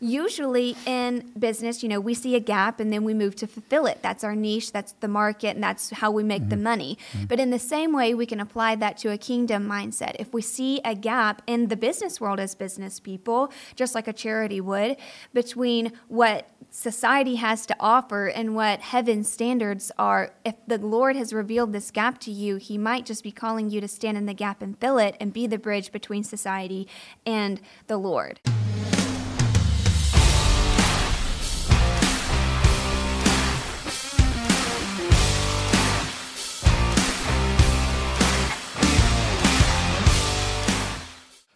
usually 0.00 0.76
in 0.86 1.30
business, 1.38 1.82
you 1.82 1.88
know, 1.88 2.00
we 2.00 2.14
see 2.14 2.34
a 2.34 2.40
gap 2.40 2.80
and 2.80 2.92
then 2.92 3.04
we 3.04 3.14
move 3.14 3.36
to 3.36 3.46
fulfill 3.46 3.86
it. 3.86 4.00
That's 4.02 4.24
our 4.24 4.34
niche, 4.34 4.72
that's 4.72 4.92
the 5.00 5.08
market, 5.08 5.54
and 5.54 5.62
that's 5.62 5.90
how 5.90 6.10
we 6.10 6.24
make 6.24 6.42
mm-hmm. 6.42 6.50
the 6.50 6.56
money. 6.56 6.98
Mm-hmm. 7.12 7.26
But 7.26 7.40
in 7.40 7.50
the 7.50 7.58
same 7.58 7.92
way, 7.92 8.14
we 8.14 8.26
can 8.26 8.40
apply 8.40 8.76
that 8.76 8.96
to 8.98 9.12
a 9.12 9.18
kingdom 9.18 9.68
mindset. 9.68 10.16
If 10.18 10.32
we 10.32 10.42
see 10.42 10.80
a 10.84 10.94
gap 10.94 11.42
in 11.46 11.68
the 11.68 11.76
business 11.76 12.20
world 12.20 12.40
as 12.40 12.54
business 12.54 12.98
people, 12.98 13.52
just 13.76 13.94
like 13.94 14.08
a 14.08 14.12
charity 14.12 14.60
would, 14.60 14.96
between 15.34 15.92
what 16.08 16.48
society 16.70 17.36
has 17.36 17.66
to 17.66 17.76
offer 17.80 18.26
and 18.26 18.54
what 18.54 18.80
heaven's 18.80 19.30
standards 19.30 19.92
are, 19.98 20.32
if 20.44 20.54
the 20.66 20.78
Lord 20.78 21.16
has 21.16 21.32
revealed 21.32 21.72
this 21.72 21.90
gap 21.90 22.18
to 22.20 22.30
you, 22.30 22.56
He 22.56 22.78
might 22.78 23.04
just 23.04 23.22
be 23.22 23.32
calling 23.32 23.70
you 23.70 23.80
to 23.80 23.88
stand 23.88 24.16
in 24.16 24.26
the 24.26 24.34
gap 24.34 24.62
and 24.62 24.78
fill 24.78 24.98
it 24.98 25.16
and 25.20 25.32
be 25.32 25.46
the 25.46 25.58
bridge 25.58 25.92
between 25.92 26.24
society 26.24 26.88
and 27.26 27.60
the 27.86 27.98
Lord. 27.98 28.40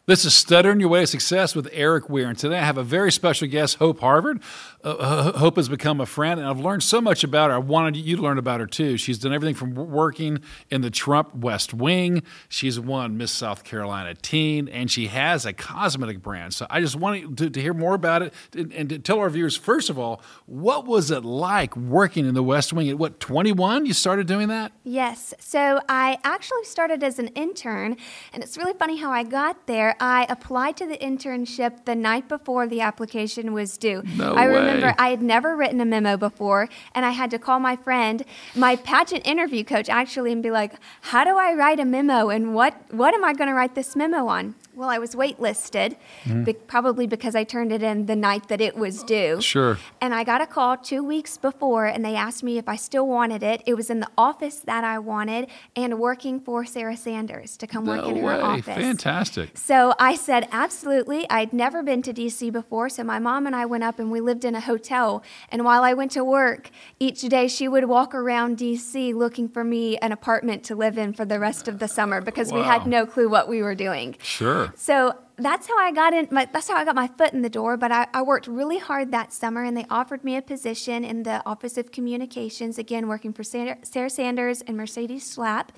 This 0.06 0.26
is 0.26 0.34
Stuttering 0.34 0.80
Your 0.80 0.90
Way 0.90 1.00
to 1.00 1.06
Success 1.06 1.54
with 1.56 1.66
Erik 1.72 2.10
Weir. 2.10 2.28
And 2.28 2.38
today 2.38 2.58
I 2.58 2.64
have 2.66 2.76
a 2.76 2.82
very 2.82 3.10
special 3.10 3.48
guest, 3.48 3.76
Hope 3.76 4.00
Harvard. 4.00 4.42
Uh, 4.82 5.32
Hope 5.32 5.56
has 5.56 5.70
become 5.70 5.98
a 5.98 6.04
friend, 6.04 6.38
and 6.38 6.46
I've 6.46 6.60
learned 6.60 6.82
so 6.82 7.00
much 7.00 7.24
about 7.24 7.48
her. 7.48 7.56
I 7.56 7.58
wanted 7.58 7.96
you 7.96 8.16
to 8.16 8.22
learn 8.22 8.36
about 8.36 8.60
her 8.60 8.66
too. 8.66 8.98
She's 8.98 9.18
done 9.18 9.32
everything 9.32 9.54
from 9.54 9.72
working 9.72 10.40
in 10.68 10.82
the 10.82 10.90
Trump 10.90 11.34
West 11.34 11.72
Wing. 11.72 12.22
She's 12.50 12.78
won 12.78 13.16
Miss 13.16 13.32
South 13.32 13.64
Carolina 13.64 14.12
Teen, 14.14 14.68
and 14.68 14.90
she 14.90 15.06
has 15.06 15.46
a 15.46 15.54
cosmetic 15.54 16.20
brand. 16.20 16.52
So 16.52 16.66
I 16.68 16.82
just 16.82 16.96
wanted 16.96 17.38
to, 17.38 17.48
to 17.48 17.58
hear 17.62 17.72
more 17.72 17.94
about 17.94 18.20
it 18.20 18.34
and, 18.54 18.74
and 18.74 18.90
to 18.90 18.98
tell 18.98 19.20
our 19.20 19.30
viewers, 19.30 19.56
first 19.56 19.88
of 19.88 19.98
all, 19.98 20.20
what 20.44 20.84
was 20.84 21.10
it 21.10 21.24
like 21.24 21.74
working 21.78 22.26
in 22.26 22.34
the 22.34 22.42
West 22.42 22.74
Wing? 22.74 22.90
At 22.90 22.98
what, 22.98 23.20
21 23.20 23.86
you 23.86 23.94
started 23.94 24.26
doing 24.26 24.48
that? 24.48 24.72
Yes. 24.82 25.32
So 25.38 25.80
I 25.88 26.18
actually 26.24 26.64
started 26.64 27.02
as 27.02 27.18
an 27.18 27.28
intern, 27.28 27.96
and 28.34 28.42
it's 28.42 28.58
really 28.58 28.74
funny 28.74 28.98
how 28.98 29.10
I 29.10 29.22
got 29.22 29.66
there. 29.66 29.93
I 30.00 30.26
applied 30.28 30.76
to 30.78 30.86
the 30.86 30.96
internship 30.98 31.84
the 31.84 31.94
night 31.94 32.28
before 32.28 32.66
the 32.66 32.80
application 32.80 33.52
was 33.52 33.76
due. 33.76 34.02
No 34.16 34.34
I 34.34 34.46
way. 34.46 34.56
remember 34.56 34.94
I 34.98 35.08
had 35.08 35.22
never 35.22 35.56
written 35.56 35.80
a 35.80 35.84
memo 35.84 36.16
before, 36.16 36.68
and 36.94 37.04
I 37.04 37.10
had 37.10 37.30
to 37.30 37.38
call 37.38 37.60
my 37.60 37.76
friend, 37.76 38.24
my 38.54 38.76
pageant 38.76 39.26
interview 39.26 39.64
coach, 39.64 39.88
actually, 39.88 40.32
and 40.32 40.42
be 40.42 40.50
like, 40.50 40.74
"How 41.02 41.24
do 41.24 41.36
I 41.36 41.54
write 41.54 41.80
a 41.80 41.84
memo, 41.84 42.28
and 42.28 42.54
what 42.54 42.74
what 42.90 43.14
am 43.14 43.24
I 43.24 43.32
going 43.32 43.48
to 43.48 43.54
write 43.54 43.74
this 43.74 43.94
memo 43.96 44.26
on?" 44.26 44.54
Well, 44.76 44.88
I 44.88 44.98
was 44.98 45.14
waitlisted, 45.14 45.96
mm-hmm. 46.24 46.44
be- 46.44 46.52
probably 46.54 47.06
because 47.06 47.34
I 47.34 47.44
turned 47.44 47.72
it 47.72 47.82
in 47.82 48.06
the 48.06 48.16
night 48.16 48.48
that 48.48 48.60
it 48.60 48.76
was 48.76 49.02
due. 49.02 49.40
Sure. 49.40 49.78
And 50.00 50.14
I 50.14 50.24
got 50.24 50.40
a 50.40 50.46
call 50.46 50.76
two 50.76 51.02
weeks 51.02 51.36
before, 51.38 51.86
and 51.86 52.04
they 52.04 52.16
asked 52.16 52.42
me 52.42 52.58
if 52.58 52.68
I 52.68 52.76
still 52.76 53.06
wanted 53.06 53.42
it. 53.42 53.62
It 53.66 53.74
was 53.74 53.90
in 53.90 54.00
the 54.00 54.10
office 54.18 54.56
that 54.60 54.84
I 54.84 54.98
wanted, 54.98 55.48
and 55.76 55.98
working 55.98 56.40
for 56.40 56.64
Sarah 56.64 56.96
Sanders 56.96 57.56
to 57.58 57.66
come 57.66 57.84
no 57.84 57.92
work 57.92 58.06
in 58.06 58.14
way. 58.16 58.20
her 58.22 58.42
office. 58.42 58.64
Fantastic. 58.74 59.56
So 59.56 59.94
I 59.98 60.14
said 60.16 60.48
absolutely. 60.50 61.28
I'd 61.30 61.52
never 61.52 61.82
been 61.82 62.02
to 62.02 62.12
DC 62.12 62.52
before, 62.52 62.88
so 62.88 63.04
my 63.04 63.18
mom 63.18 63.46
and 63.46 63.54
I 63.54 63.66
went 63.66 63.84
up 63.84 63.98
and 63.98 64.10
we 64.10 64.20
lived 64.20 64.44
in 64.44 64.54
a 64.54 64.60
hotel. 64.60 65.22
And 65.50 65.64
while 65.64 65.82
I 65.82 65.94
went 65.94 66.10
to 66.12 66.24
work 66.24 66.70
each 66.98 67.20
day, 67.22 67.48
she 67.48 67.68
would 67.68 67.84
walk 67.84 68.14
around 68.14 68.58
DC 68.58 69.14
looking 69.14 69.48
for 69.48 69.64
me 69.64 69.96
an 69.98 70.12
apartment 70.12 70.64
to 70.64 70.74
live 70.74 70.98
in 70.98 71.12
for 71.12 71.24
the 71.24 71.38
rest 71.38 71.68
of 71.68 71.78
the 71.78 71.88
summer 71.88 72.20
because 72.20 72.50
wow. 72.50 72.58
we 72.58 72.64
had 72.64 72.86
no 72.86 73.06
clue 73.06 73.28
what 73.28 73.48
we 73.48 73.62
were 73.62 73.74
doing. 73.74 74.16
Sure. 74.22 74.63
So 74.76 75.18
that's 75.36 75.66
how 75.66 75.78
I 75.78 75.92
got 75.92 76.12
in. 76.12 76.28
My, 76.30 76.48
that's 76.52 76.68
how 76.68 76.76
I 76.76 76.84
got 76.84 76.94
my 76.94 77.08
foot 77.08 77.32
in 77.32 77.42
the 77.42 77.50
door. 77.50 77.76
But 77.76 77.92
I, 77.92 78.06
I, 78.14 78.22
worked 78.22 78.46
really 78.46 78.78
hard 78.78 79.10
that 79.12 79.32
summer, 79.32 79.64
and 79.64 79.76
they 79.76 79.86
offered 79.90 80.24
me 80.24 80.36
a 80.36 80.42
position 80.42 81.04
in 81.04 81.24
the 81.24 81.42
Office 81.44 81.76
of 81.76 81.90
Communications. 81.90 82.78
Again, 82.78 83.08
working 83.08 83.32
for 83.32 83.42
Sarah, 83.42 83.78
Sarah 83.82 84.10
Sanders 84.10 84.60
and 84.62 84.76
Mercedes 84.76 85.36
Schlapp. 85.36 85.68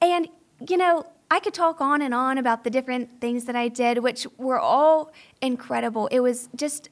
And 0.00 0.28
you 0.68 0.76
know, 0.76 1.04
I 1.30 1.40
could 1.40 1.54
talk 1.54 1.80
on 1.80 2.02
and 2.02 2.14
on 2.14 2.38
about 2.38 2.64
the 2.64 2.70
different 2.70 3.20
things 3.20 3.44
that 3.44 3.54
I 3.54 3.68
did, 3.68 3.98
which 3.98 4.26
were 4.38 4.58
all 4.58 5.12
incredible. 5.40 6.06
It 6.08 6.20
was 6.20 6.48
just 6.56 6.88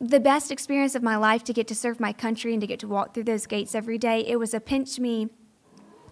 the 0.00 0.18
best 0.18 0.50
experience 0.50 0.94
of 0.94 1.02
my 1.02 1.16
life 1.16 1.44
to 1.44 1.52
get 1.52 1.68
to 1.68 1.74
serve 1.74 2.00
my 2.00 2.12
country 2.12 2.52
and 2.52 2.60
to 2.60 2.66
get 2.66 2.80
to 2.80 2.88
walk 2.88 3.14
through 3.14 3.24
those 3.24 3.46
gates 3.46 3.74
every 3.74 3.98
day. 3.98 4.24
It 4.26 4.38
was 4.38 4.54
a 4.54 4.60
pinch 4.60 4.98
me 4.98 5.28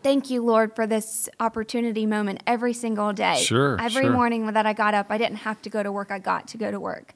thank 0.02 0.30
you, 0.30 0.42
Lord, 0.42 0.74
for 0.74 0.86
this 0.86 1.28
opportunity 1.40 2.06
moment 2.06 2.42
every 2.46 2.72
single 2.72 3.12
day. 3.12 3.36
Sure. 3.42 3.80
Every 3.80 4.04
sure. 4.04 4.12
morning 4.12 4.46
that 4.46 4.66
I 4.66 4.72
got 4.72 4.94
up, 4.94 5.06
I 5.10 5.18
didn't 5.18 5.38
have 5.38 5.62
to 5.62 5.70
go 5.70 5.82
to 5.82 5.92
work, 5.92 6.10
I 6.10 6.18
got 6.18 6.48
to 6.48 6.58
go 6.58 6.70
to 6.70 6.80
work. 6.80 7.12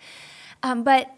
Um, 0.62 0.82
but 0.84 1.10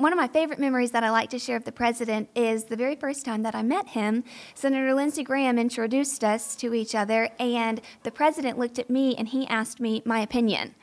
one 0.00 0.14
of 0.14 0.16
my 0.16 0.28
favorite 0.28 0.58
memories 0.58 0.92
that 0.92 1.04
I 1.04 1.10
like 1.10 1.28
to 1.30 1.38
share 1.38 1.56
of 1.56 1.64
the 1.64 1.72
president 1.72 2.30
is 2.34 2.64
the 2.64 2.76
very 2.76 2.96
first 2.96 3.22
time 3.22 3.42
that 3.42 3.54
I 3.54 3.62
met 3.62 3.88
him. 3.88 4.24
Senator 4.54 4.94
Lindsey 4.94 5.22
Graham 5.22 5.58
introduced 5.58 6.24
us 6.24 6.56
to 6.56 6.72
each 6.72 6.94
other, 6.94 7.28
and 7.38 7.82
the 8.02 8.10
president 8.10 8.58
looked 8.58 8.78
at 8.78 8.88
me 8.88 9.14
and 9.16 9.28
he 9.28 9.46
asked 9.48 9.78
me 9.78 10.00
my 10.06 10.20
opinion. 10.20 10.74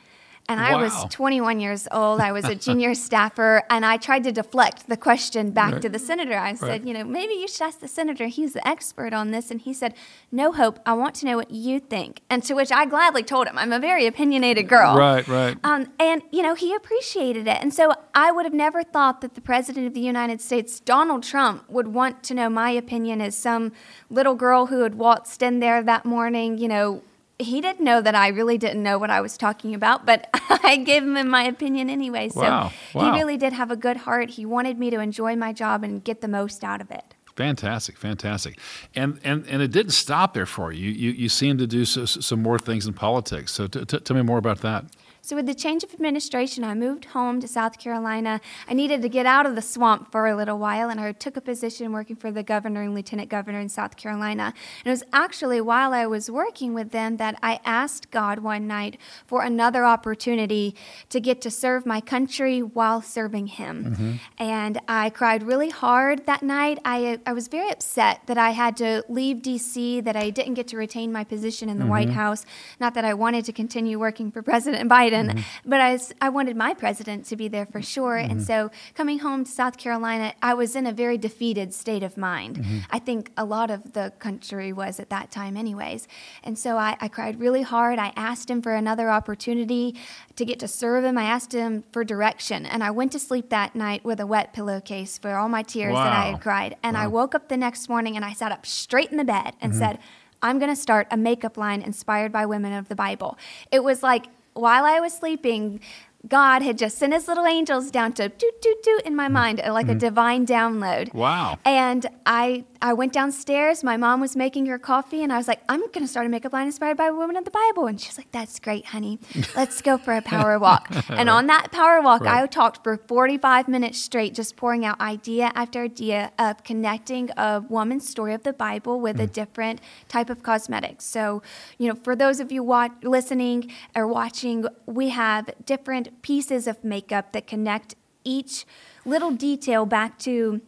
And 0.48 0.58
I 0.60 0.72
wow. 0.72 0.84
was 0.84 1.04
21 1.10 1.60
years 1.60 1.86
old. 1.90 2.20
I 2.20 2.32
was 2.32 2.46
a 2.46 2.54
junior 2.66 2.94
staffer, 2.94 3.64
and 3.68 3.84
I 3.84 3.98
tried 3.98 4.24
to 4.24 4.32
deflect 4.32 4.88
the 4.88 4.96
question 4.96 5.50
back 5.50 5.74
right. 5.74 5.82
to 5.82 5.90
the 5.90 5.98
senator. 5.98 6.38
I 6.38 6.54
said, 6.54 6.68
right. 6.68 6.84
you 6.84 6.94
know, 6.94 7.04
maybe 7.04 7.34
you 7.34 7.46
should 7.46 7.62
ask 7.62 7.80
the 7.80 7.88
senator. 7.88 8.26
He's 8.26 8.54
the 8.54 8.66
expert 8.66 9.12
on 9.12 9.30
this. 9.30 9.50
And 9.50 9.60
he 9.60 9.74
said, 9.74 9.94
no, 10.32 10.52
Hope, 10.52 10.78
I 10.86 10.94
want 10.94 11.14
to 11.16 11.26
know 11.26 11.36
what 11.36 11.50
you 11.50 11.80
think. 11.80 12.22
And 12.30 12.42
to 12.44 12.54
which 12.54 12.72
I 12.72 12.86
gladly 12.86 13.22
told 13.22 13.46
him, 13.46 13.58
I'm 13.58 13.72
a 13.72 13.78
very 13.78 14.06
opinionated 14.06 14.68
girl. 14.68 14.96
Right, 14.96 15.28
right. 15.28 15.58
Um, 15.64 15.92
and, 16.00 16.22
you 16.32 16.42
know, 16.42 16.54
he 16.54 16.74
appreciated 16.74 17.46
it. 17.46 17.58
And 17.60 17.74
so 17.74 17.92
I 18.14 18.32
would 18.32 18.46
have 18.46 18.54
never 18.54 18.82
thought 18.82 19.20
that 19.20 19.34
the 19.34 19.42
president 19.42 19.86
of 19.86 19.92
the 19.92 20.00
United 20.00 20.40
States, 20.40 20.80
Donald 20.80 21.24
Trump, 21.24 21.68
would 21.68 21.88
want 21.88 22.22
to 22.24 22.34
know 22.34 22.48
my 22.48 22.70
opinion 22.70 23.20
as 23.20 23.36
some 23.36 23.72
little 24.08 24.34
girl 24.34 24.66
who 24.66 24.80
had 24.80 24.94
waltzed 24.94 25.42
in 25.42 25.60
there 25.60 25.82
that 25.82 26.06
morning, 26.06 26.56
you 26.56 26.68
know, 26.68 27.02
he 27.38 27.60
didn't 27.60 27.84
know 27.84 28.00
that 28.00 28.14
I 28.14 28.28
really 28.28 28.58
didn't 28.58 28.82
know 28.82 28.98
what 28.98 29.10
I 29.10 29.20
was 29.20 29.36
talking 29.36 29.74
about, 29.74 30.04
but 30.04 30.28
I 30.50 30.76
gave 30.76 31.04
him 31.04 31.28
my 31.28 31.44
opinion 31.44 31.88
anyway. 31.88 32.28
So 32.28 32.40
wow. 32.40 32.72
Wow. 32.94 33.12
he 33.12 33.18
really 33.18 33.36
did 33.36 33.52
have 33.52 33.70
a 33.70 33.76
good 33.76 33.98
heart. 33.98 34.30
He 34.30 34.44
wanted 34.44 34.78
me 34.78 34.90
to 34.90 35.00
enjoy 35.00 35.36
my 35.36 35.52
job 35.52 35.84
and 35.84 36.02
get 36.02 36.20
the 36.20 36.28
most 36.28 36.64
out 36.64 36.80
of 36.80 36.90
it. 36.90 37.14
Fantastic, 37.36 37.96
fantastic, 37.96 38.58
and 38.96 39.20
and 39.22 39.46
and 39.46 39.62
it 39.62 39.70
didn't 39.70 39.92
stop 39.92 40.34
there 40.34 40.44
for 40.44 40.72
you. 40.72 40.90
You 40.90 41.12
you 41.12 41.28
seemed 41.28 41.60
to 41.60 41.68
do 41.68 41.84
so, 41.84 42.04
some 42.04 42.42
more 42.42 42.58
things 42.58 42.84
in 42.84 42.94
politics. 42.94 43.52
So 43.52 43.68
t- 43.68 43.84
t- 43.84 44.00
tell 44.00 44.16
me 44.16 44.22
more 44.22 44.38
about 44.38 44.60
that. 44.62 44.86
So, 45.28 45.36
with 45.36 45.44
the 45.44 45.54
change 45.54 45.84
of 45.84 45.92
administration, 45.92 46.64
I 46.64 46.72
moved 46.72 47.04
home 47.04 47.38
to 47.42 47.46
South 47.46 47.78
Carolina. 47.78 48.40
I 48.66 48.72
needed 48.72 49.02
to 49.02 49.10
get 49.10 49.26
out 49.26 49.44
of 49.44 49.56
the 49.56 49.60
swamp 49.60 50.10
for 50.10 50.26
a 50.26 50.34
little 50.34 50.58
while, 50.58 50.88
and 50.88 50.98
I 50.98 51.12
took 51.12 51.36
a 51.36 51.42
position 51.42 51.92
working 51.92 52.16
for 52.16 52.30
the 52.30 52.42
governor 52.42 52.80
and 52.80 52.94
lieutenant 52.94 53.28
governor 53.28 53.60
in 53.60 53.68
South 53.68 53.98
Carolina. 53.98 54.54
And 54.82 54.86
it 54.86 54.90
was 54.90 55.02
actually 55.12 55.60
while 55.60 55.92
I 55.92 56.06
was 56.06 56.30
working 56.30 56.72
with 56.72 56.92
them 56.92 57.18
that 57.18 57.38
I 57.42 57.60
asked 57.66 58.10
God 58.10 58.38
one 58.38 58.66
night 58.66 58.96
for 59.26 59.42
another 59.42 59.84
opportunity 59.84 60.74
to 61.10 61.20
get 61.20 61.42
to 61.42 61.50
serve 61.50 61.84
my 61.84 62.00
country 62.00 62.62
while 62.62 63.02
serving 63.02 63.48
Him. 63.48 63.84
Mm-hmm. 63.84 64.12
And 64.38 64.80
I 64.88 65.10
cried 65.10 65.42
really 65.42 65.68
hard 65.68 66.24
that 66.24 66.42
night. 66.42 66.78
I, 66.86 67.20
I 67.26 67.34
was 67.34 67.48
very 67.48 67.68
upset 67.68 68.22
that 68.28 68.38
I 68.38 68.52
had 68.52 68.78
to 68.78 69.04
leave 69.10 69.42
D.C., 69.42 70.00
that 70.00 70.16
I 70.16 70.30
didn't 70.30 70.54
get 70.54 70.68
to 70.68 70.78
retain 70.78 71.12
my 71.12 71.24
position 71.24 71.68
in 71.68 71.76
the 71.76 71.82
mm-hmm. 71.82 71.90
White 71.90 72.10
House. 72.12 72.46
Not 72.80 72.94
that 72.94 73.04
I 73.04 73.12
wanted 73.12 73.44
to 73.44 73.52
continue 73.52 73.98
working 73.98 74.32
for 74.32 74.40
President 74.48 74.90
Biden 74.90 75.17
Mm-hmm. 75.26 75.68
But 75.68 75.80
I, 75.80 75.98
I 76.20 76.28
wanted 76.28 76.56
my 76.56 76.74
president 76.74 77.26
to 77.26 77.36
be 77.36 77.48
there 77.48 77.66
for 77.66 77.82
sure. 77.82 78.16
Mm-hmm. 78.16 78.30
And 78.30 78.42
so 78.42 78.70
coming 78.94 79.18
home 79.18 79.44
to 79.44 79.50
South 79.50 79.76
Carolina, 79.76 80.34
I 80.42 80.54
was 80.54 80.76
in 80.76 80.86
a 80.86 80.92
very 80.92 81.18
defeated 81.18 81.74
state 81.74 82.02
of 82.02 82.16
mind. 82.16 82.56
Mm-hmm. 82.56 82.78
I 82.90 82.98
think 82.98 83.32
a 83.36 83.44
lot 83.44 83.70
of 83.70 83.92
the 83.92 84.12
country 84.18 84.72
was 84.72 85.00
at 85.00 85.10
that 85.10 85.30
time, 85.30 85.56
anyways. 85.56 86.06
And 86.44 86.58
so 86.58 86.76
I, 86.76 86.96
I 87.00 87.08
cried 87.08 87.40
really 87.40 87.62
hard. 87.62 87.98
I 87.98 88.12
asked 88.16 88.48
him 88.48 88.62
for 88.62 88.74
another 88.74 89.10
opportunity 89.10 89.96
to 90.36 90.44
get 90.44 90.58
to 90.60 90.68
serve 90.68 91.04
him. 91.04 91.18
I 91.18 91.24
asked 91.24 91.52
him 91.52 91.84
for 91.92 92.04
direction. 92.04 92.64
And 92.66 92.84
I 92.84 92.90
went 92.90 93.12
to 93.12 93.18
sleep 93.18 93.48
that 93.50 93.74
night 93.74 94.04
with 94.04 94.20
a 94.20 94.26
wet 94.26 94.52
pillowcase 94.52 95.18
for 95.18 95.34
all 95.34 95.48
my 95.48 95.62
tears 95.62 95.94
wow. 95.94 96.04
that 96.04 96.12
I 96.12 96.26
had 96.30 96.40
cried. 96.40 96.76
And 96.82 96.96
wow. 96.96 97.04
I 97.04 97.06
woke 97.08 97.34
up 97.34 97.48
the 97.48 97.56
next 97.56 97.88
morning 97.88 98.16
and 98.16 98.24
I 98.24 98.32
sat 98.32 98.52
up 98.52 98.66
straight 98.66 99.10
in 99.10 99.16
the 99.16 99.24
bed 99.24 99.54
and 99.60 99.72
mm-hmm. 99.72 99.80
said, 99.80 99.98
I'm 100.40 100.58
going 100.58 100.70
to 100.70 100.80
start 100.80 101.08
a 101.10 101.16
makeup 101.16 101.56
line 101.56 101.82
inspired 101.82 102.30
by 102.30 102.46
women 102.46 102.72
of 102.72 102.88
the 102.88 102.94
Bible. 102.94 103.36
It 103.72 103.82
was 103.82 104.02
like 104.02 104.26
while 104.58 104.84
I 104.84 105.00
was 105.00 105.12
sleeping, 105.12 105.80
God 106.26 106.62
had 106.62 106.76
just 106.78 106.98
sent 106.98 107.12
his 107.12 107.28
little 107.28 107.46
angels 107.46 107.90
down 107.90 108.12
to 108.14 108.28
toot 108.28 108.62
toot 108.62 108.82
toot 108.82 109.02
in 109.02 109.14
my 109.14 109.26
mm-hmm. 109.26 109.34
mind, 109.34 109.58
like 109.58 109.86
mm-hmm. 109.86 109.96
a 109.96 110.00
divine 110.00 110.46
download. 110.46 111.14
Wow. 111.14 111.58
And 111.64 112.06
I 112.26 112.64
I 112.80 112.92
went 112.92 113.12
downstairs. 113.12 113.82
My 113.82 113.96
mom 113.96 114.20
was 114.20 114.36
making 114.36 114.66
her 114.66 114.78
coffee, 114.78 115.22
and 115.22 115.32
I 115.32 115.36
was 115.36 115.48
like, 115.48 115.60
I'm 115.68 115.80
going 115.80 116.00
to 116.00 116.06
start 116.06 116.26
a 116.26 116.28
makeup 116.28 116.52
line 116.52 116.66
inspired 116.66 116.96
by 116.96 117.10
women 117.10 117.36
of 117.36 117.44
the 117.44 117.50
Bible. 117.50 117.86
And 117.86 118.00
she's 118.00 118.16
like, 118.16 118.30
That's 118.30 118.60
great, 118.60 118.86
honey. 118.86 119.18
Let's 119.56 119.82
go 119.82 119.98
for 119.98 120.14
a 120.14 120.22
power 120.22 120.58
walk. 120.58 120.88
and 121.08 121.28
on 121.28 121.46
that 121.48 121.72
power 121.72 122.00
walk, 122.00 122.22
right. 122.22 122.42
I 122.42 122.46
talked 122.46 122.84
for 122.84 122.96
45 122.96 123.68
minutes 123.68 123.98
straight, 123.98 124.34
just 124.34 124.56
pouring 124.56 124.84
out 124.84 125.00
idea 125.00 125.50
after 125.54 125.82
idea 125.82 126.32
of 126.38 126.62
connecting 126.62 127.30
a 127.36 127.64
woman's 127.68 128.08
story 128.08 128.34
of 128.34 128.44
the 128.44 128.52
Bible 128.52 129.00
with 129.00 129.16
mm. 129.18 129.24
a 129.24 129.26
different 129.26 129.80
type 130.08 130.30
of 130.30 130.42
cosmetics. 130.42 131.04
So, 131.04 131.42
you 131.78 131.88
know, 131.88 131.94
for 131.94 132.14
those 132.14 132.38
of 132.38 132.52
you 132.52 132.62
watch, 132.62 132.92
listening 133.02 133.72
or 133.94 134.06
watching, 134.06 134.66
we 134.86 135.08
have 135.08 135.50
different 135.66 136.22
pieces 136.22 136.66
of 136.66 136.84
makeup 136.84 137.32
that 137.32 137.46
connect 137.46 137.94
each 138.24 138.64
little 139.04 139.30
detail 139.30 139.86
back 139.86 140.18
to 140.18 140.60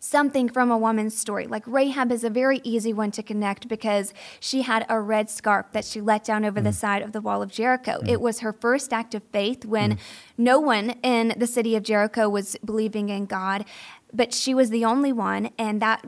something 0.00 0.48
from 0.48 0.70
a 0.70 0.78
woman's 0.78 1.16
story. 1.16 1.46
Like 1.46 1.64
Rahab 1.66 2.12
is 2.12 2.24
a 2.24 2.30
very 2.30 2.60
easy 2.64 2.92
one 2.92 3.10
to 3.12 3.22
connect 3.22 3.68
because 3.68 4.12
she 4.40 4.62
had 4.62 4.86
a 4.88 5.00
red 5.00 5.30
scarf 5.30 5.66
that 5.72 5.84
she 5.84 6.00
let 6.00 6.24
down 6.24 6.44
over 6.44 6.60
mm. 6.60 6.64
the 6.64 6.72
side 6.72 7.02
of 7.02 7.12
the 7.12 7.20
wall 7.20 7.42
of 7.42 7.50
Jericho. 7.50 8.00
Mm. 8.00 8.08
It 8.08 8.20
was 8.20 8.40
her 8.40 8.52
first 8.52 8.92
act 8.92 9.14
of 9.14 9.22
faith 9.32 9.64
when 9.64 9.94
mm. 9.94 9.98
no 10.36 10.58
one 10.58 10.90
in 11.02 11.34
the 11.36 11.46
city 11.46 11.76
of 11.76 11.82
Jericho 11.82 12.28
was 12.28 12.56
believing 12.64 13.08
in 13.08 13.26
God, 13.26 13.64
but 14.12 14.32
she 14.32 14.54
was 14.54 14.70
the 14.70 14.84
only 14.84 15.12
one, 15.12 15.50
and 15.58 15.82
that 15.82 16.04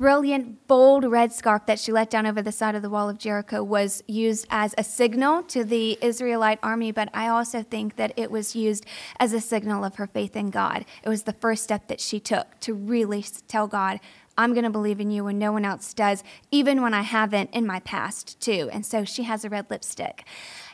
brilliant, 0.00 0.66
bold 0.66 1.04
red 1.04 1.30
scarf 1.30 1.66
that 1.66 1.78
she 1.78 1.92
let 1.92 2.08
down 2.08 2.24
over 2.24 2.40
the 2.40 2.50
side 2.50 2.74
of 2.74 2.80
the 2.80 2.88
wall 2.88 3.10
of 3.10 3.18
Jericho 3.18 3.62
was 3.62 4.02
used 4.06 4.46
as 4.48 4.74
a 4.78 4.82
signal 4.82 5.42
to 5.42 5.62
the 5.62 5.98
Israelite 6.00 6.58
army, 6.62 6.90
but 6.90 7.10
I 7.12 7.28
also 7.28 7.62
think 7.62 7.96
that 7.96 8.14
it 8.16 8.30
was 8.30 8.56
used 8.56 8.86
as 9.18 9.34
a 9.34 9.42
signal 9.42 9.84
of 9.84 9.96
her 9.96 10.06
faith 10.06 10.36
in 10.36 10.48
God. 10.48 10.86
It 11.02 11.10
was 11.10 11.24
the 11.24 11.34
first 11.34 11.62
step 11.62 11.88
that 11.88 12.00
she 12.00 12.18
took 12.18 12.58
to 12.60 12.72
really 12.72 13.22
tell 13.46 13.66
God, 13.66 14.00
I'm 14.40 14.54
going 14.54 14.64
to 14.64 14.70
believe 14.70 15.00
in 15.00 15.10
you 15.10 15.24
when 15.24 15.38
no 15.38 15.52
one 15.52 15.66
else 15.66 15.92
does, 15.92 16.24
even 16.50 16.80
when 16.80 16.94
I 16.94 17.02
haven't 17.02 17.50
in 17.52 17.66
my 17.66 17.80
past, 17.80 18.40
too. 18.40 18.70
And 18.72 18.86
so 18.86 19.04
she 19.04 19.24
has 19.24 19.44
a 19.44 19.50
red 19.50 19.66
lipstick. 19.68 20.24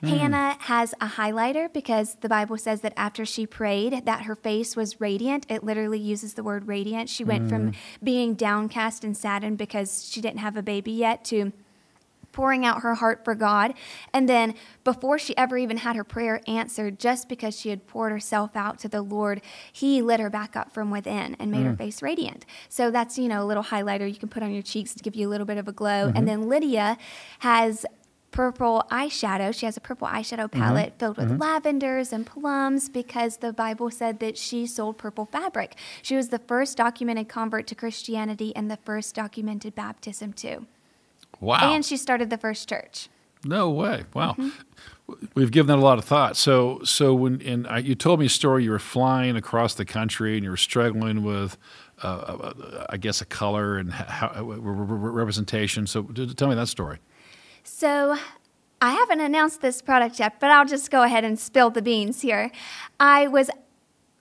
Mm. 0.02 0.08
Hannah 0.08 0.56
has 0.60 0.94
a 1.00 1.08
highlighter 1.08 1.72
because 1.72 2.14
the 2.20 2.28
Bible 2.28 2.58
says 2.58 2.82
that 2.82 2.92
after 2.96 3.24
she 3.24 3.44
prayed, 3.44 4.04
that 4.06 4.22
her 4.22 4.36
face 4.36 4.76
was 4.76 5.00
radiant. 5.00 5.46
It 5.48 5.64
literally 5.64 5.98
uses 5.98 6.34
the 6.34 6.44
word 6.44 6.68
radiant. 6.68 7.10
She 7.10 7.24
went 7.24 7.46
mm. 7.46 7.48
from 7.48 7.72
being 8.02 8.34
downcast 8.34 9.02
and 9.02 9.16
saddened 9.16 9.58
because 9.58 10.08
she 10.08 10.20
didn't 10.20 10.38
have 10.38 10.56
a 10.56 10.62
baby 10.62 10.92
yet 10.92 11.24
to 11.26 11.52
pouring 12.37 12.67
out 12.67 12.83
her 12.83 12.94
heart 12.97 13.25
for 13.25 13.35
God. 13.35 13.73
And 14.12 14.29
then 14.29 14.55
before 14.85 15.19
she 15.19 15.35
ever 15.38 15.56
even 15.56 15.79
had 15.79 15.97
her 15.97 16.05
prayer 16.05 16.43
answered, 16.47 17.00
just 17.00 17.31
because 17.31 17.59
she 17.59 17.71
had 17.71 17.87
poured 17.87 18.12
herself 18.12 18.55
out 18.55 18.79
to 18.81 18.88
the 18.88 19.00
Lord, 19.00 19.41
He 19.73 20.03
lit 20.03 20.21
her 20.21 20.29
back 20.29 20.55
up 20.55 20.71
from 20.71 20.91
within 20.91 21.35
and 21.41 21.50
made 21.50 21.62
mm. 21.62 21.71
her 21.71 21.77
face 21.77 22.03
radiant. 22.03 22.44
So 22.69 22.91
that's, 22.91 23.17
you 23.19 23.29
know, 23.29 23.43
a 23.43 23.47
little 23.47 23.65
highlighter 23.65 24.06
you 24.06 24.19
can 24.19 24.29
put 24.29 24.43
on 24.43 24.53
your 24.53 24.62
cheeks 24.62 24.94
to 24.94 25.03
give 25.03 25.17
you 25.17 25.27
a 25.27 25.31
little 25.31 25.47
bit 25.47 25.56
of 25.56 25.67
a 25.67 25.73
glow. 25.73 26.09
Mm-hmm. 26.09 26.17
And 26.19 26.29
then 26.29 26.47
Lydia 26.47 26.99
has 27.38 27.87
purple 28.33 28.85
eyeshadow. 28.91 29.59
She 29.59 29.65
has 29.65 29.79
a 29.79 29.81
purple 29.81 30.06
eyeshadow 30.06 30.50
mm-hmm. 30.50 30.61
palette 30.61 30.88
mm-hmm. 30.91 30.99
filled 30.99 31.17
with 31.17 31.31
mm-hmm. 31.31 31.43
lavenders 31.43 32.12
and 32.12 32.27
plums 32.27 32.91
because 32.91 33.38
the 33.38 33.55
Bible 33.55 33.91
said 33.91 34.21
that 34.21 34.37
she 34.37 34.67
sold 34.67 34.99
purple 34.99 35.25
fabric. 35.25 35.75
She 36.03 36.17
was 36.17 36.29
the 36.29 36.41
first 36.41 36.77
documented 36.77 37.31
convert 37.31 37.67
to 37.69 37.75
Christianity 37.75 38.55
and 38.55 38.71
the 38.71 38.77
first 38.85 39.15
documented 39.15 39.75
baptism, 39.75 40.35
too. 40.35 40.67
Wow. 41.41 41.73
And 41.73 41.85
she 41.85 41.97
started 41.97 42.31
the 42.31 42.38
first 42.38 42.69
church. 42.69 43.09
No 43.44 43.71
way. 43.71 44.05
Wow. 44.15 44.33
Mm-hmm. 44.33 44.49
We've 45.35 45.53
given 45.53 45.69
that 45.69 45.81
a 45.81 45.85
lot 45.85 45.99
of 45.99 46.05
thought. 46.05 46.37
So, 46.37 46.83
so 46.83 47.15
when 47.15 47.41
and 47.43 47.67
I, 47.69 47.79
you 47.79 47.94
told 47.94 48.19
me 48.19 48.27
a 48.27 48.31
story, 48.31 48.65
you 48.65 48.71
were 48.71 48.79
flying 48.81 49.37
across 49.37 49.75
the 49.75 49.85
country 49.85 50.35
and 50.35 50.43
you 50.43 50.50
were 50.50 50.56
struggling 50.56 51.23
with, 51.23 51.56
uh, 52.03 52.09
uh, 52.09 52.87
I 52.91 52.97
guess, 52.97 53.21
a 53.21 53.25
color 53.25 53.79
and 53.79 53.93
how, 53.93 54.33
uh, 54.35 54.43
representation. 54.43 55.87
So, 55.87 56.03
tell 56.03 56.49
me 56.49 56.56
that 56.56 56.67
story. 56.67 56.99
So, 57.62 58.17
I 58.81 58.93
haven't 58.93 59.21
announced 59.21 59.61
this 59.61 59.81
product 59.81 60.19
yet, 60.19 60.41
but 60.41 60.50
I'll 60.50 60.67
just 60.67 60.91
go 60.91 61.05
ahead 61.05 61.25
and 61.25 61.38
spill 61.38 61.71
the 61.71 61.83
beans 61.83 62.23
here. 62.23 62.50
I 62.99 63.29
was 63.29 63.49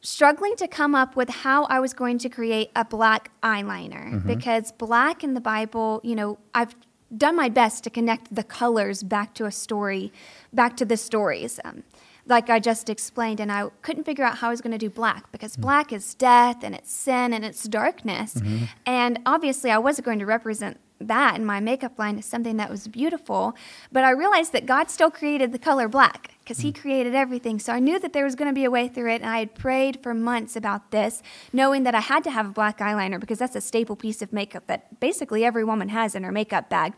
struggling 0.02 0.56
to 0.58 0.68
come 0.68 0.94
up 0.94 1.16
with 1.16 1.30
how 1.30 1.66
I 1.66 1.80
was 1.80 1.94
going 1.94 2.20
to 2.20 2.30
create 2.30 2.70
a 2.76 2.86
black 2.86 3.32
eyeliner 3.42 4.14
mm-hmm. 4.14 4.28
because 4.28 4.72
black 4.72 5.24
in 5.24 5.34
the 5.34 5.42
Bible, 5.42 6.00
you 6.04 6.16
know, 6.16 6.38
I've 6.54 6.76
done 7.16 7.36
my 7.36 7.50
best 7.50 7.84
to 7.84 7.90
connect 7.90 8.34
the 8.34 8.44
colors 8.44 9.04
back 9.04 9.34
to 9.36 9.46
a 9.46 9.52
story, 9.52 10.12
back 10.54 10.78
to 10.78 10.86
the 10.86 10.98
stories. 10.98 11.60
Um, 11.64 11.84
like 12.28 12.50
I 12.50 12.60
just 12.60 12.90
explained, 12.90 13.40
and 13.40 13.52
I 13.52 13.70
couldn't 13.82 14.04
figure 14.04 14.24
out 14.24 14.38
how 14.38 14.48
I 14.48 14.52
was 14.52 14.62
going 14.62 14.72
to 14.72 14.78
do 14.78 14.90
black 14.90 15.32
because 15.32 15.54
mm-hmm. 15.54 15.62
black 15.62 15.94
is 15.94 16.16
death 16.16 16.64
and 16.64 16.74
it's 16.74 16.92
sin 16.92 17.34
and 17.34 17.46
it's 17.46 17.64
darkness. 17.64 18.36
Mm-hmm. 18.36 18.66
And 18.86 19.20
obviously, 19.26 19.70
I 19.70 19.78
wasn't 19.78 20.06
going 20.06 20.20
to 20.20 20.26
represent 20.26 20.80
that 21.00 21.36
in 21.36 21.46
my 21.46 21.60
makeup 21.60 22.00
line 22.00 22.18
as 22.18 22.26
something 22.26 22.58
that 22.58 22.70
was 22.70 22.88
beautiful. 22.88 23.56
But 23.92 24.04
I 24.04 24.12
realized 24.12 24.54
that 24.54 24.66
God 24.66 24.90
still 24.90 25.12
created 25.12 25.52
the 25.52 25.60
color 25.60 25.88
black 25.88 26.36
because 26.40 26.60
He 26.60 26.72
mm. 26.72 26.80
created 26.80 27.16
everything. 27.16 27.60
So 27.60 27.74
I 27.74 27.80
knew 27.80 28.00
that 28.00 28.14
there 28.14 28.24
was 28.24 28.36
going 28.36 28.50
to 28.50 28.56
be 28.56 28.66
a 28.66 28.72
way 28.72 28.88
through 28.88 29.12
it. 29.12 29.22
And 29.22 29.30
I 29.30 29.40
had 29.40 29.56
prayed 29.56 30.02
for 30.02 30.14
months 30.14 30.56
about 30.56 30.92
this, 30.92 31.22
knowing 31.52 31.84
that 31.84 31.96
I 31.96 32.02
had 32.02 32.24
to 32.26 32.32
have 32.32 32.48
a 32.48 32.52
black 32.52 32.80
eyeliner 32.80 33.20
because 33.20 33.40
that's 33.40 33.56
a 33.56 33.62
staple 33.62 33.96
piece 33.96 34.22
of 34.22 34.32
makeup 34.32 34.68
that 34.68 35.00
basically 35.00 35.44
every 35.44 35.64
woman 35.64 35.90
has 35.90 36.16
in 36.16 36.24
her 36.24 36.32
makeup 36.32 36.70
bag. 36.70 36.94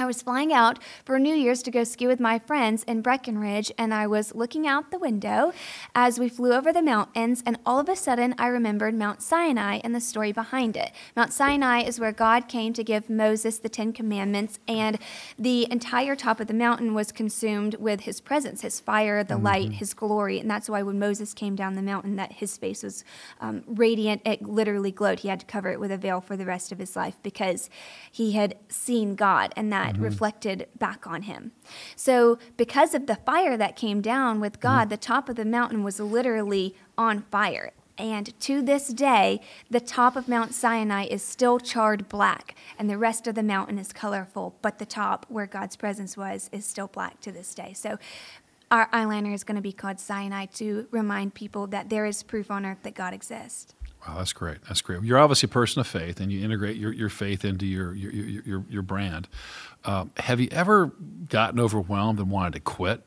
I 0.00 0.06
was 0.06 0.22
flying 0.22 0.52
out 0.52 0.78
for 1.04 1.18
New 1.18 1.34
Year's 1.34 1.60
to 1.64 1.72
go 1.72 1.82
ski 1.82 2.06
with 2.06 2.20
my 2.20 2.38
friends 2.38 2.84
in 2.84 3.02
Breckenridge, 3.02 3.72
and 3.76 3.92
I 3.92 4.06
was 4.06 4.32
looking 4.32 4.64
out 4.64 4.92
the 4.92 4.98
window 4.98 5.52
as 5.92 6.20
we 6.20 6.28
flew 6.28 6.52
over 6.52 6.72
the 6.72 6.82
mountains, 6.82 7.42
and 7.44 7.58
all 7.66 7.80
of 7.80 7.88
a 7.88 7.96
sudden 7.96 8.32
I 8.38 8.46
remembered 8.46 8.94
Mount 8.94 9.22
Sinai 9.22 9.80
and 9.82 9.92
the 9.92 10.00
story 10.00 10.30
behind 10.30 10.76
it. 10.76 10.92
Mount 11.16 11.32
Sinai 11.32 11.82
is 11.82 11.98
where 11.98 12.12
God 12.12 12.46
came 12.46 12.72
to 12.74 12.84
give 12.84 13.10
Moses 13.10 13.58
the 13.58 13.68
Ten 13.68 13.92
Commandments, 13.92 14.60
and 14.68 15.00
the 15.36 15.66
entire 15.68 16.14
top 16.14 16.38
of 16.38 16.46
the 16.46 16.54
mountain 16.54 16.94
was 16.94 17.10
consumed 17.10 17.74
with 17.80 18.02
his 18.02 18.20
presence, 18.20 18.60
his 18.60 18.78
fire, 18.78 19.24
the 19.24 19.34
mm-hmm. 19.34 19.46
light, 19.46 19.72
his 19.72 19.94
glory, 19.94 20.38
and 20.38 20.48
that's 20.48 20.70
why 20.70 20.80
when 20.80 21.00
Moses 21.00 21.34
came 21.34 21.56
down 21.56 21.74
the 21.74 21.82
mountain, 21.82 22.14
that 22.14 22.34
his 22.34 22.56
face 22.56 22.84
was 22.84 23.02
um, 23.40 23.64
radiant. 23.66 24.22
It 24.24 24.42
literally 24.42 24.92
glowed. 24.92 25.18
He 25.20 25.28
had 25.28 25.40
to 25.40 25.46
cover 25.46 25.70
it 25.70 25.80
with 25.80 25.90
a 25.90 25.98
veil 25.98 26.20
for 26.20 26.36
the 26.36 26.46
rest 26.46 26.70
of 26.70 26.78
his 26.78 26.94
life 26.94 27.16
because 27.24 27.68
he 28.12 28.30
had 28.32 28.54
seen 28.68 29.16
God, 29.16 29.52
and 29.56 29.72
that 29.72 29.87
mm-hmm. 29.94 30.04
reflected 30.04 30.68
back 30.78 31.06
on 31.06 31.22
him. 31.22 31.52
So, 31.96 32.38
because 32.56 32.94
of 32.94 33.06
the 33.06 33.16
fire 33.16 33.56
that 33.56 33.76
came 33.76 34.00
down 34.00 34.40
with 34.40 34.60
God, 34.60 34.82
mm-hmm. 34.82 34.90
the 34.90 34.96
top 34.96 35.28
of 35.28 35.36
the 35.36 35.44
mountain 35.44 35.82
was 35.82 36.00
literally 36.00 36.74
on 36.96 37.22
fire. 37.30 37.72
And 37.98 38.38
to 38.40 38.62
this 38.62 38.88
day, 38.88 39.40
the 39.68 39.80
top 39.80 40.14
of 40.14 40.28
Mount 40.28 40.54
Sinai 40.54 41.06
is 41.06 41.22
still 41.22 41.58
charred 41.58 42.08
black, 42.08 42.54
and 42.78 42.88
the 42.88 42.96
rest 42.96 43.26
of 43.26 43.34
the 43.34 43.42
mountain 43.42 43.76
is 43.76 43.92
colorful, 43.92 44.54
but 44.62 44.78
the 44.78 44.86
top, 44.86 45.26
where 45.28 45.46
God's 45.46 45.74
presence 45.74 46.16
was, 46.16 46.48
is 46.52 46.64
still 46.64 46.86
black 46.86 47.20
to 47.22 47.32
this 47.32 47.54
day. 47.54 47.72
So, 47.74 47.98
our 48.70 48.88
eyeliner 48.90 49.32
is 49.32 49.44
going 49.44 49.56
to 49.56 49.62
be 49.62 49.72
called 49.72 49.98
Sinai 49.98 50.46
to 50.54 50.86
remind 50.90 51.34
people 51.34 51.66
that 51.68 51.88
there 51.88 52.04
is 52.04 52.22
proof 52.22 52.50
on 52.50 52.66
earth 52.66 52.82
that 52.82 52.94
God 52.94 53.14
exists. 53.14 53.74
Wow, 54.06 54.18
that's 54.18 54.32
great. 54.32 54.58
That's 54.68 54.80
great. 54.80 55.02
You're 55.02 55.18
obviously 55.18 55.48
a 55.48 55.52
person 55.52 55.80
of 55.80 55.86
faith, 55.86 56.20
and 56.20 56.32
you 56.32 56.44
integrate 56.44 56.76
your, 56.76 56.92
your 56.92 57.08
faith 57.08 57.44
into 57.44 57.66
your 57.66 57.94
your 57.94 58.12
your, 58.12 58.64
your 58.68 58.82
brand. 58.82 59.28
Um, 59.84 60.10
have 60.18 60.40
you 60.40 60.48
ever 60.50 60.92
gotten 61.28 61.60
overwhelmed 61.60 62.18
and 62.18 62.30
wanted 62.30 62.54
to 62.54 62.60
quit? 62.60 63.02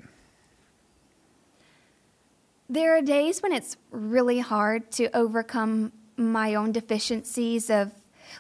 There 2.70 2.96
are 2.98 3.02
days 3.02 3.42
when 3.42 3.52
it's 3.52 3.76
really 3.90 4.40
hard 4.40 4.92
to 4.92 5.16
overcome 5.16 5.92
my 6.16 6.56
own 6.56 6.72
deficiencies 6.72 7.70
of 7.70 7.92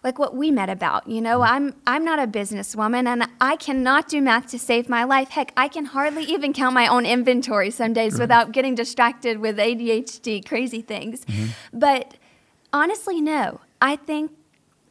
like 0.03 0.17
what 0.17 0.35
we 0.35 0.51
met 0.51 0.69
about. 0.69 1.07
You 1.07 1.21
know, 1.21 1.39
mm-hmm. 1.39 1.53
I'm 1.53 1.75
I'm 1.85 2.05
not 2.05 2.19
a 2.19 2.27
businesswoman 2.27 3.07
and 3.07 3.27
I 3.39 3.55
cannot 3.55 4.07
do 4.07 4.21
math 4.21 4.47
to 4.51 4.59
save 4.59 4.89
my 4.89 5.03
life. 5.03 5.29
Heck, 5.29 5.51
I 5.57 5.67
can 5.67 5.85
hardly 5.85 6.23
even 6.25 6.53
count 6.53 6.73
my 6.73 6.87
own 6.87 7.05
inventory 7.05 7.71
some 7.71 7.93
days 7.93 8.13
right. 8.13 8.21
without 8.21 8.51
getting 8.51 8.75
distracted 8.75 9.39
with 9.39 9.57
ADHD 9.57 10.45
crazy 10.47 10.81
things. 10.81 11.25
Mm-hmm. 11.25 11.77
But 11.79 12.15
Honestly, 12.73 13.21
no. 13.21 13.61
I 13.81 13.95
think, 13.95 14.31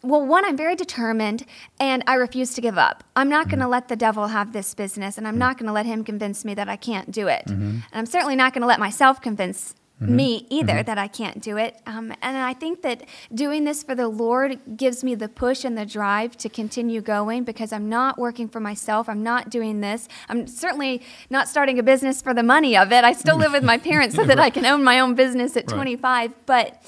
well, 0.02 0.24
one, 0.24 0.44
I'm 0.44 0.56
very 0.56 0.76
determined 0.76 1.44
and 1.78 2.02
I 2.06 2.14
refuse 2.14 2.54
to 2.54 2.60
give 2.60 2.78
up. 2.78 3.04
I'm 3.16 3.28
not 3.28 3.42
mm-hmm. 3.42 3.50
going 3.50 3.60
to 3.60 3.68
let 3.68 3.88
the 3.88 3.96
devil 3.96 4.28
have 4.28 4.52
this 4.52 4.74
business 4.74 5.18
and 5.18 5.26
I'm 5.26 5.34
mm-hmm. 5.34 5.40
not 5.40 5.58
going 5.58 5.66
to 5.66 5.72
let 5.72 5.86
him 5.86 6.04
convince 6.04 6.44
me 6.44 6.54
that 6.54 6.68
I 6.68 6.76
can't 6.76 7.10
do 7.10 7.28
it. 7.28 7.44
Mm-hmm. 7.46 7.62
And 7.62 7.84
I'm 7.92 8.06
certainly 8.06 8.36
not 8.36 8.52
going 8.52 8.62
to 8.62 8.68
let 8.68 8.80
myself 8.80 9.20
convince 9.20 9.74
Mm-hmm. 10.00 10.16
me 10.16 10.46
either 10.48 10.72
mm-hmm. 10.72 10.82
that 10.84 10.96
I 10.96 11.08
can't 11.08 11.42
do 11.42 11.58
it. 11.58 11.78
Um, 11.84 12.14
and 12.22 12.38
I 12.38 12.54
think 12.54 12.80
that 12.80 13.04
doing 13.34 13.64
this 13.64 13.82
for 13.82 13.94
the 13.94 14.08
Lord 14.08 14.58
gives 14.74 15.04
me 15.04 15.14
the 15.14 15.28
push 15.28 15.62
and 15.62 15.76
the 15.76 15.84
drive 15.84 16.38
to 16.38 16.48
continue 16.48 17.02
going 17.02 17.44
because 17.44 17.70
I'm 17.70 17.90
not 17.90 18.16
working 18.16 18.48
for 18.48 18.60
myself. 18.60 19.10
I'm 19.10 19.22
not 19.22 19.50
doing 19.50 19.82
this. 19.82 20.08
I'm 20.30 20.46
certainly 20.46 21.02
not 21.28 21.50
starting 21.50 21.78
a 21.78 21.82
business 21.82 22.22
for 22.22 22.32
the 22.32 22.42
money 22.42 22.78
of 22.78 22.92
it. 22.92 23.04
I 23.04 23.12
still 23.12 23.36
live 23.36 23.52
with 23.52 23.62
my 23.62 23.76
parents 23.76 24.16
so 24.16 24.24
that. 24.30 24.38
I 24.38 24.48
can 24.48 24.64
own 24.64 24.82
my 24.82 25.00
own 25.00 25.14
business 25.14 25.54
at 25.54 25.70
right. 25.70 25.76
25. 25.76 26.46
But 26.46 26.82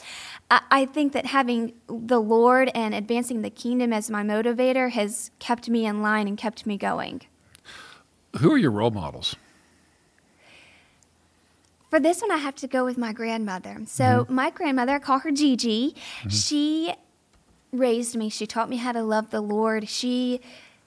I 0.71 0.85
think 0.85 1.13
that 1.13 1.27
having 1.27 1.73
the 1.87 2.21
Lord 2.21 2.71
and 2.75 2.95
advancing 2.95 3.43
the 3.43 3.51
kingdom 3.51 3.93
as 3.93 4.11
my 4.11 4.23
motivator 4.23 4.91
has 4.91 5.31
kept 5.39 5.69
me 5.69 5.87
in 5.87 6.03
line 6.03 6.29
and 6.29 6.37
kept 6.37 6.67
me 6.67 6.77
going. 6.77 7.23
Who 8.39 8.53
are 8.53 8.59
your 8.59 8.71
role 8.71 8.91
models? 8.91 9.37
For 11.91 12.01
this 12.01 12.23
one, 12.23 12.31
I 12.31 12.39
have 12.39 12.55
to 12.57 12.67
go 12.67 12.85
with 12.85 12.97
my 12.97 13.13
grandmother. 13.13 13.83
So, 13.87 14.05
mm-hmm. 14.05 14.35
my 14.35 14.51
grandmother, 14.51 14.95
I 14.95 14.99
call 14.99 15.21
her 15.21 15.31
Gigi, 15.31 15.93
mm-hmm. 15.93 16.29
she 16.31 16.95
raised 17.71 18.17
me. 18.17 18.29
She 18.29 18.47
taught 18.47 18.69
me 18.69 18.77
how 18.77 18.93
to 18.93 19.03
love 19.03 19.31
the 19.31 19.43
Lord. 19.43 19.89
She 19.89 20.41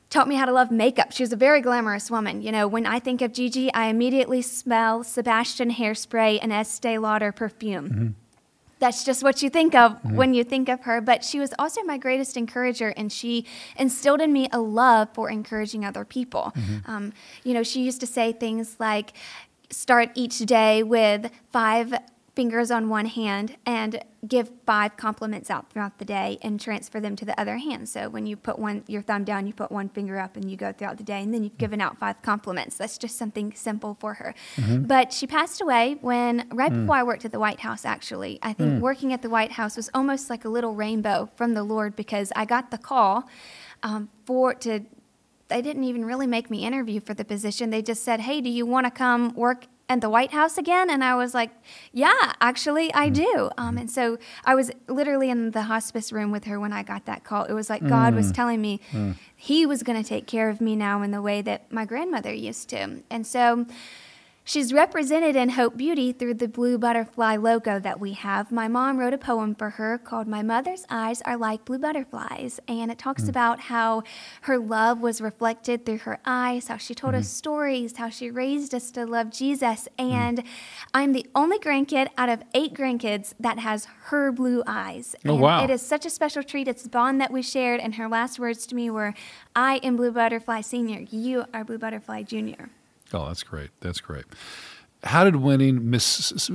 taught 0.10 0.28
me 0.28 0.36
how 0.36 0.46
to 0.46 0.52
love 0.52 0.72
makeup. 0.72 1.12
She 1.12 1.24
was 1.24 1.32
a 1.32 1.36
very 1.36 1.62
glamorous 1.62 2.10
woman. 2.10 2.42
You 2.42 2.52
know, 2.52 2.68
when 2.68 2.86
I 2.86 3.00
think 3.00 3.22
of 3.22 3.34
Gigi, 3.34 3.72
I 3.74 3.88
immediately 3.88 4.42
smell 4.42 5.04
Sebastian 5.04 5.72
hairspray 5.72 6.40
and 6.42 6.52
Estee 6.52 6.98
Lauder 6.98 7.32
perfume. 7.32 7.90
Mm-hmm 7.90 8.25
that's 8.80 9.04
just 9.04 9.24
what 9.24 9.42
you 9.42 9.50
think 9.50 9.74
of 9.76 9.94
mm-hmm. 9.94 10.16
when 10.16 10.34
you 10.34 10.44
think 10.44 10.70
of 10.70 10.82
her. 10.82 11.02
But 11.02 11.24
she 11.24 11.40
was 11.40 11.54
also 11.58 11.82
my 11.84 11.98
greatest 11.98 12.38
encourager, 12.38 12.94
and 12.98 13.12
she 13.12 13.46
instilled 13.78 14.22
in 14.22 14.34
me 14.34 14.50
a 14.52 14.60
love 14.60 15.10
for 15.14 15.30
encouraging 15.30 15.86
other 15.86 16.06
people. 16.06 16.54
Mm-hmm. 16.56 16.92
Um, 16.92 17.14
you 17.44 17.54
know, 17.54 17.64
she 17.64 17.84
used 17.84 18.00
to 18.02 18.08
say 18.08 18.34
things 18.34 18.76
like, 18.80 19.14
start 19.70 20.12
each 20.16 20.40
day 20.40 20.84
with 20.84 21.32
five 21.52 21.94
fingers 22.36 22.70
on 22.70 22.90
one 22.90 23.06
hand 23.06 23.56
and 23.66 24.04
give 24.28 24.52
five 24.66 24.98
compliments 24.98 25.50
out 25.50 25.72
throughout 25.72 25.98
the 26.00 26.06
day 26.06 26.38
and 26.42 26.60
transfer 26.60 27.00
them 27.00 27.16
to 27.16 27.24
the 27.24 27.40
other 27.40 27.58
hand. 27.58 27.88
So 27.88 28.10
when 28.10 28.26
you 28.26 28.36
put 28.36 28.60
one 28.60 28.84
your 28.88 29.02
thumb 29.02 29.24
down, 29.24 29.48
you 29.48 29.54
put 29.54 29.72
one 29.72 29.88
finger 29.90 30.20
up 30.20 30.36
and 30.36 30.52
you 30.52 30.58
go 30.58 30.74
throughout 30.74 30.98
the 30.98 31.04
day 31.04 31.22
and 31.22 31.34
then 31.34 31.44
you've 31.44 31.58
given 31.58 31.80
out 31.80 31.98
five 31.98 32.22
compliments. 32.22 32.78
That's 32.78 32.98
just 32.98 33.18
something 33.18 33.54
simple 33.56 33.96
for 34.00 34.16
her. 34.16 34.36
Mm-hmm. 34.58 34.84
But 34.84 35.14
she 35.14 35.28
passed 35.28 35.62
away 35.62 35.98
when 36.02 36.48
right 36.52 36.72
mm. 36.72 36.82
before 36.82 36.98
I 36.98 37.04
worked 37.04 37.24
at 37.24 37.32
the 37.32 37.40
White 37.40 37.62
House 37.62 37.86
actually. 37.86 38.38
I 38.42 38.52
think 38.54 38.74
mm. 38.74 38.80
working 38.82 39.14
at 39.14 39.22
the 39.22 39.30
White 39.30 39.54
House 39.54 39.78
was 39.78 39.90
almost 39.94 40.30
like 40.30 40.44
a 40.44 40.50
little 40.50 40.76
rainbow 40.76 41.30
from 41.36 41.54
the 41.54 41.64
Lord 41.64 41.96
because 41.96 42.34
I 42.36 42.46
got 42.46 42.72
the 42.72 42.78
call 42.78 43.30
um, 43.82 44.10
for 44.26 44.54
to 44.56 44.82
they 45.48 45.62
didn't 45.62 45.84
even 45.84 46.04
really 46.06 46.26
make 46.26 46.50
me 46.50 46.66
interview 46.66 47.00
for 47.00 47.14
the 47.14 47.24
position. 47.24 47.70
They 47.70 47.84
just 47.84 48.04
said, 48.04 48.22
"Hey, 48.22 48.42
do 48.42 48.50
you 48.50 48.66
want 48.66 48.88
to 48.88 48.92
come 48.92 49.32
work 49.36 49.68
at 49.88 50.02
the 50.02 50.10
White 50.10 50.32
House 50.32 50.58
again? 50.58 50.90
And 50.90 51.04
I 51.04 51.16
was 51.16 51.34
like, 51.34 51.52
yeah, 51.92 52.34
actually, 52.42 52.94
I 52.94 53.10
do. 53.10 53.50
Um, 53.58 53.78
and 53.78 53.90
so 53.90 54.18
I 54.44 54.56
was 54.56 54.72
literally 54.88 55.30
in 55.30 55.52
the 55.52 55.64
hospice 55.64 56.12
room 56.12 56.32
with 56.32 56.46
her 56.46 56.60
when 56.60 56.74
I 56.74 56.84
got 56.84 57.06
that 57.06 57.24
call. 57.24 57.46
It 57.46 57.54
was 57.54 57.70
like 57.70 57.88
God 57.88 58.16
was 58.16 58.32
mm. 58.32 58.36
telling 58.36 58.62
me 58.62 58.80
mm. 58.92 59.16
He 59.36 59.66
was 59.66 59.84
going 59.84 60.02
to 60.02 60.08
take 60.08 60.28
care 60.28 60.50
of 60.50 60.60
me 60.62 60.76
now 60.76 61.02
in 61.02 61.12
the 61.12 61.22
way 61.22 61.42
that 61.42 61.72
my 61.72 61.86
grandmother 61.86 62.34
used 62.34 62.70
to. 62.70 63.04
And 63.10 63.28
so 63.28 63.66
She's 64.48 64.72
represented 64.72 65.36
in 65.36 65.50
Hope 65.50 65.76
Beauty 65.76 66.12
through 66.12 66.36
the 66.36 66.48
blue 66.48 66.78
butterfly 66.78 67.36
logo 67.36 67.80
that 67.80 68.00
we 68.00 68.14
have. 68.14 68.52
My 68.52 68.68
mom 68.68 69.00
wrote 69.00 69.16
a 69.16 69.18
poem 69.18 69.56
for 69.56 69.72
her 69.72 69.98
called 69.98 70.28
My 70.28 70.44
Mother's 70.44 70.86
Eyes 70.88 71.24
Are 71.24 71.36
Like 71.36 71.66
Blue 71.66 71.80
Butterflies. 71.80 72.60
And 72.68 72.92
it 72.92 73.00
talks 73.00 73.24
mm. 73.24 73.30
about 73.30 73.62
how 73.62 74.04
her 74.42 74.60
love 74.60 75.00
was 75.00 75.20
reflected 75.20 75.84
through 75.84 75.98
her 75.98 76.20
eyes, 76.28 76.68
how 76.68 76.78
she 76.78 76.94
told 76.94 77.16
mm. 77.16 77.18
us 77.18 77.28
stories, 77.28 77.98
how 77.98 78.10
she 78.10 78.30
raised 78.30 78.76
us 78.76 78.92
to 78.92 79.08
love 79.08 79.32
Jesus. 79.32 79.88
Mm. 79.98 80.12
And 80.12 80.38
mm. 80.38 80.48
I'm 80.94 81.14
the 81.14 81.26
only 81.34 81.58
grandkid 81.58 82.10
out 82.16 82.30
of 82.30 82.44
eight 82.54 82.76
grandkids 82.76 83.34
that 83.40 83.58
has 83.58 83.86
her 84.10 84.32
blue 84.32 84.62
eyes. 84.68 85.16
Oh, 85.26 85.32
and 85.32 85.42
wow. 85.42 85.64
It 85.64 85.72
is 85.72 85.82
such 85.82 86.06
a 86.06 86.12
special 86.12 86.44
treat. 86.44 86.68
It's 86.68 86.88
bond 86.88 87.20
that 87.20 87.34
we 87.34 87.42
shared. 87.42 87.80
And 87.80 87.96
her 87.96 88.08
last 88.08 88.38
words 88.38 88.68
to 88.68 88.76
me 88.76 88.92
were, 88.92 89.16
I 89.56 89.78
am 89.78 89.96
Blue 89.96 90.12
Butterfly 90.12 90.62
Senior. 90.62 91.00
You 91.10 91.46
are 91.52 91.64
Blue 91.64 91.80
Butterfly 91.80 92.22
Junior. 92.22 92.70
Oh, 93.16 93.28
that's 93.28 93.44
great. 93.44 93.70
That's 93.80 94.02
great. 94.02 94.26
How 95.04 95.24
did 95.24 95.38
winning 95.38 95.90
Miss 95.90 96.50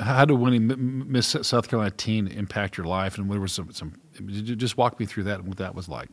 How 0.00 0.24
did 0.24 0.34
winning 0.34 1.10
Miss 1.10 1.36
South 1.42 1.68
Carolina 1.68 1.90
Teen 1.90 2.28
impact 2.28 2.76
your 2.76 2.86
life, 2.86 3.18
and 3.18 3.28
what 3.28 3.38
were 3.38 3.48
some, 3.48 3.72
some? 3.72 3.94
Just 4.26 4.76
walk 4.76 5.00
me 5.00 5.06
through 5.06 5.24
that 5.24 5.40
and 5.40 5.48
what 5.48 5.56
that 5.58 5.74
was 5.74 5.88
like. 5.88 6.08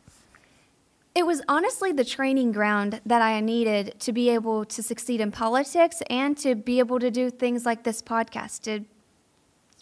It 1.14 1.26
was 1.26 1.42
honestly 1.46 1.92
the 1.92 2.04
training 2.04 2.52
ground 2.52 3.02
that 3.04 3.20
I 3.20 3.38
needed 3.40 3.94
to 4.00 4.12
be 4.12 4.30
able 4.30 4.64
to 4.64 4.82
succeed 4.82 5.20
in 5.20 5.30
politics 5.30 6.02
and 6.08 6.36
to 6.38 6.54
be 6.54 6.78
able 6.78 6.98
to 6.98 7.10
do 7.10 7.30
things 7.30 7.66
like 7.66 7.84
this 7.84 8.00
podcast, 8.00 8.62
to 8.62 8.84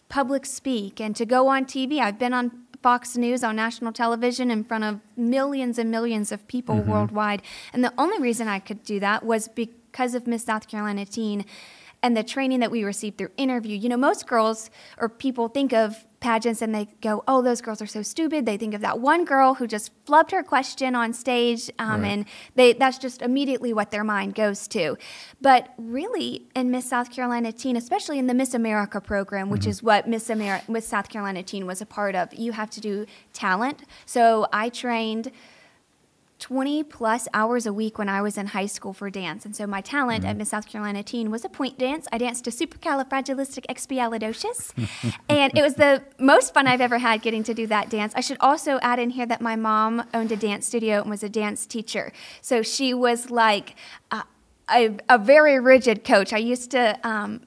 public 0.09 0.45
speak, 0.45 0.99
and 0.99 1.15
to 1.15 1.25
go 1.25 1.47
on 1.47 1.65
TV. 1.65 1.99
I've 1.99 2.19
been 2.19 2.33
on 2.33 2.51
Fox 2.83 3.15
News 3.15 3.43
on 3.43 3.55
national 3.55 3.93
television 3.93 4.51
in 4.51 4.65
front 4.65 4.83
of 4.83 4.99
millions 5.15 5.79
and 5.79 5.89
millions 5.89 6.33
of 6.33 6.45
people 6.47 6.75
mm-hmm. 6.75 6.91
worldwide. 6.91 7.41
And 7.71 7.83
the 7.83 7.93
only 7.97 8.19
reason 8.19 8.49
I 8.49 8.59
could 8.59 8.83
do 8.83 8.99
that 8.99 9.23
was 9.23 9.47
because 9.47 9.80
because 9.91 10.15
of 10.15 10.27
Miss 10.27 10.43
South 10.43 10.67
Carolina 10.67 11.05
Teen 11.05 11.45
and 12.03 12.17
the 12.17 12.23
training 12.23 12.59
that 12.61 12.71
we 12.71 12.83
received 12.83 13.17
through 13.17 13.29
interview. 13.37 13.77
You 13.77 13.89
know, 13.89 13.97
most 13.97 14.27
girls 14.27 14.69
or 14.97 15.07
people 15.07 15.47
think 15.47 15.71
of 15.73 16.05
pageants 16.19 16.61
and 16.61 16.73
they 16.73 16.87
go, 17.01 17.23
"Oh, 17.27 17.41
those 17.41 17.61
girls 17.61 17.81
are 17.81 17.87
so 17.87 18.01
stupid." 18.01 18.45
They 18.45 18.57
think 18.57 18.73
of 18.73 18.81
that 18.81 18.99
one 18.99 19.25
girl 19.25 19.55
who 19.55 19.67
just 19.67 19.91
flubbed 20.05 20.31
her 20.31 20.43
question 20.43 20.95
on 20.95 21.13
stage, 21.13 21.69
um, 21.79 22.01
right. 22.01 22.07
and 22.07 22.25
they 22.55 22.73
that's 22.73 22.97
just 22.97 23.21
immediately 23.21 23.73
what 23.73 23.91
their 23.91 24.03
mind 24.03 24.35
goes 24.35 24.67
to. 24.69 24.97
But 25.41 25.73
really, 25.77 26.43
in 26.55 26.71
Miss 26.71 26.89
South 26.89 27.11
Carolina 27.11 27.51
Teen, 27.51 27.75
especially 27.75 28.19
in 28.19 28.27
the 28.27 28.33
Miss 28.33 28.53
America 28.53 29.01
program, 29.01 29.49
which 29.49 29.61
mm-hmm. 29.61 29.69
is 29.71 29.83
what 29.83 30.07
Miss 30.07 30.29
America, 30.29 30.71
Miss 30.71 30.87
South 30.87 31.09
Carolina 31.09 31.43
Teen 31.43 31.65
was 31.65 31.81
a 31.81 31.85
part 31.85 32.15
of, 32.15 32.33
you 32.33 32.51
have 32.51 32.69
to 32.71 32.81
do 32.81 33.05
talent. 33.33 33.83
So 34.05 34.47
I 34.53 34.69
trained 34.69 35.31
20 36.41 36.83
plus 36.83 37.29
hours 37.33 37.65
a 37.65 37.71
week 37.71 37.97
when 37.99 38.09
I 38.09 38.21
was 38.21 38.37
in 38.37 38.47
high 38.47 38.65
school 38.65 38.91
for 38.93 39.09
dance. 39.09 39.45
And 39.45 39.55
so 39.55 39.65
my 39.67 39.79
talent 39.79 40.21
mm-hmm. 40.21 40.31
at 40.31 40.37
Miss 40.37 40.49
South 40.49 40.67
Carolina 40.67 41.03
Teen 41.03 41.31
was 41.31 41.45
a 41.45 41.49
pointe 41.49 41.77
dance. 41.77 42.07
I 42.11 42.17
danced 42.17 42.43
to 42.45 42.51
supercalifragilisticexpialidocious. 42.51 44.73
and 45.29 45.57
it 45.57 45.61
was 45.61 45.75
the 45.75 46.03
most 46.17 46.53
fun 46.53 46.67
I've 46.67 46.81
ever 46.81 46.97
had 46.97 47.21
getting 47.21 47.43
to 47.43 47.53
do 47.53 47.67
that 47.67 47.91
dance. 47.91 48.11
I 48.15 48.21
should 48.21 48.37
also 48.39 48.79
add 48.81 48.97
in 48.97 49.11
here 49.11 49.27
that 49.27 49.39
my 49.39 49.55
mom 49.55 50.03
owned 50.15 50.31
a 50.31 50.35
dance 50.35 50.65
studio 50.65 51.01
and 51.01 51.11
was 51.11 51.21
a 51.23 51.29
dance 51.29 51.67
teacher. 51.67 52.11
So 52.41 52.63
she 52.63 52.91
was 52.93 53.29
like 53.29 53.75
a, 54.09 54.23
a, 54.69 54.97
a 55.09 55.17
very 55.19 55.59
rigid 55.59 56.03
coach. 56.03 56.33
I 56.33 56.39
used 56.39 56.71
to 56.71 56.99
um, 57.07 57.41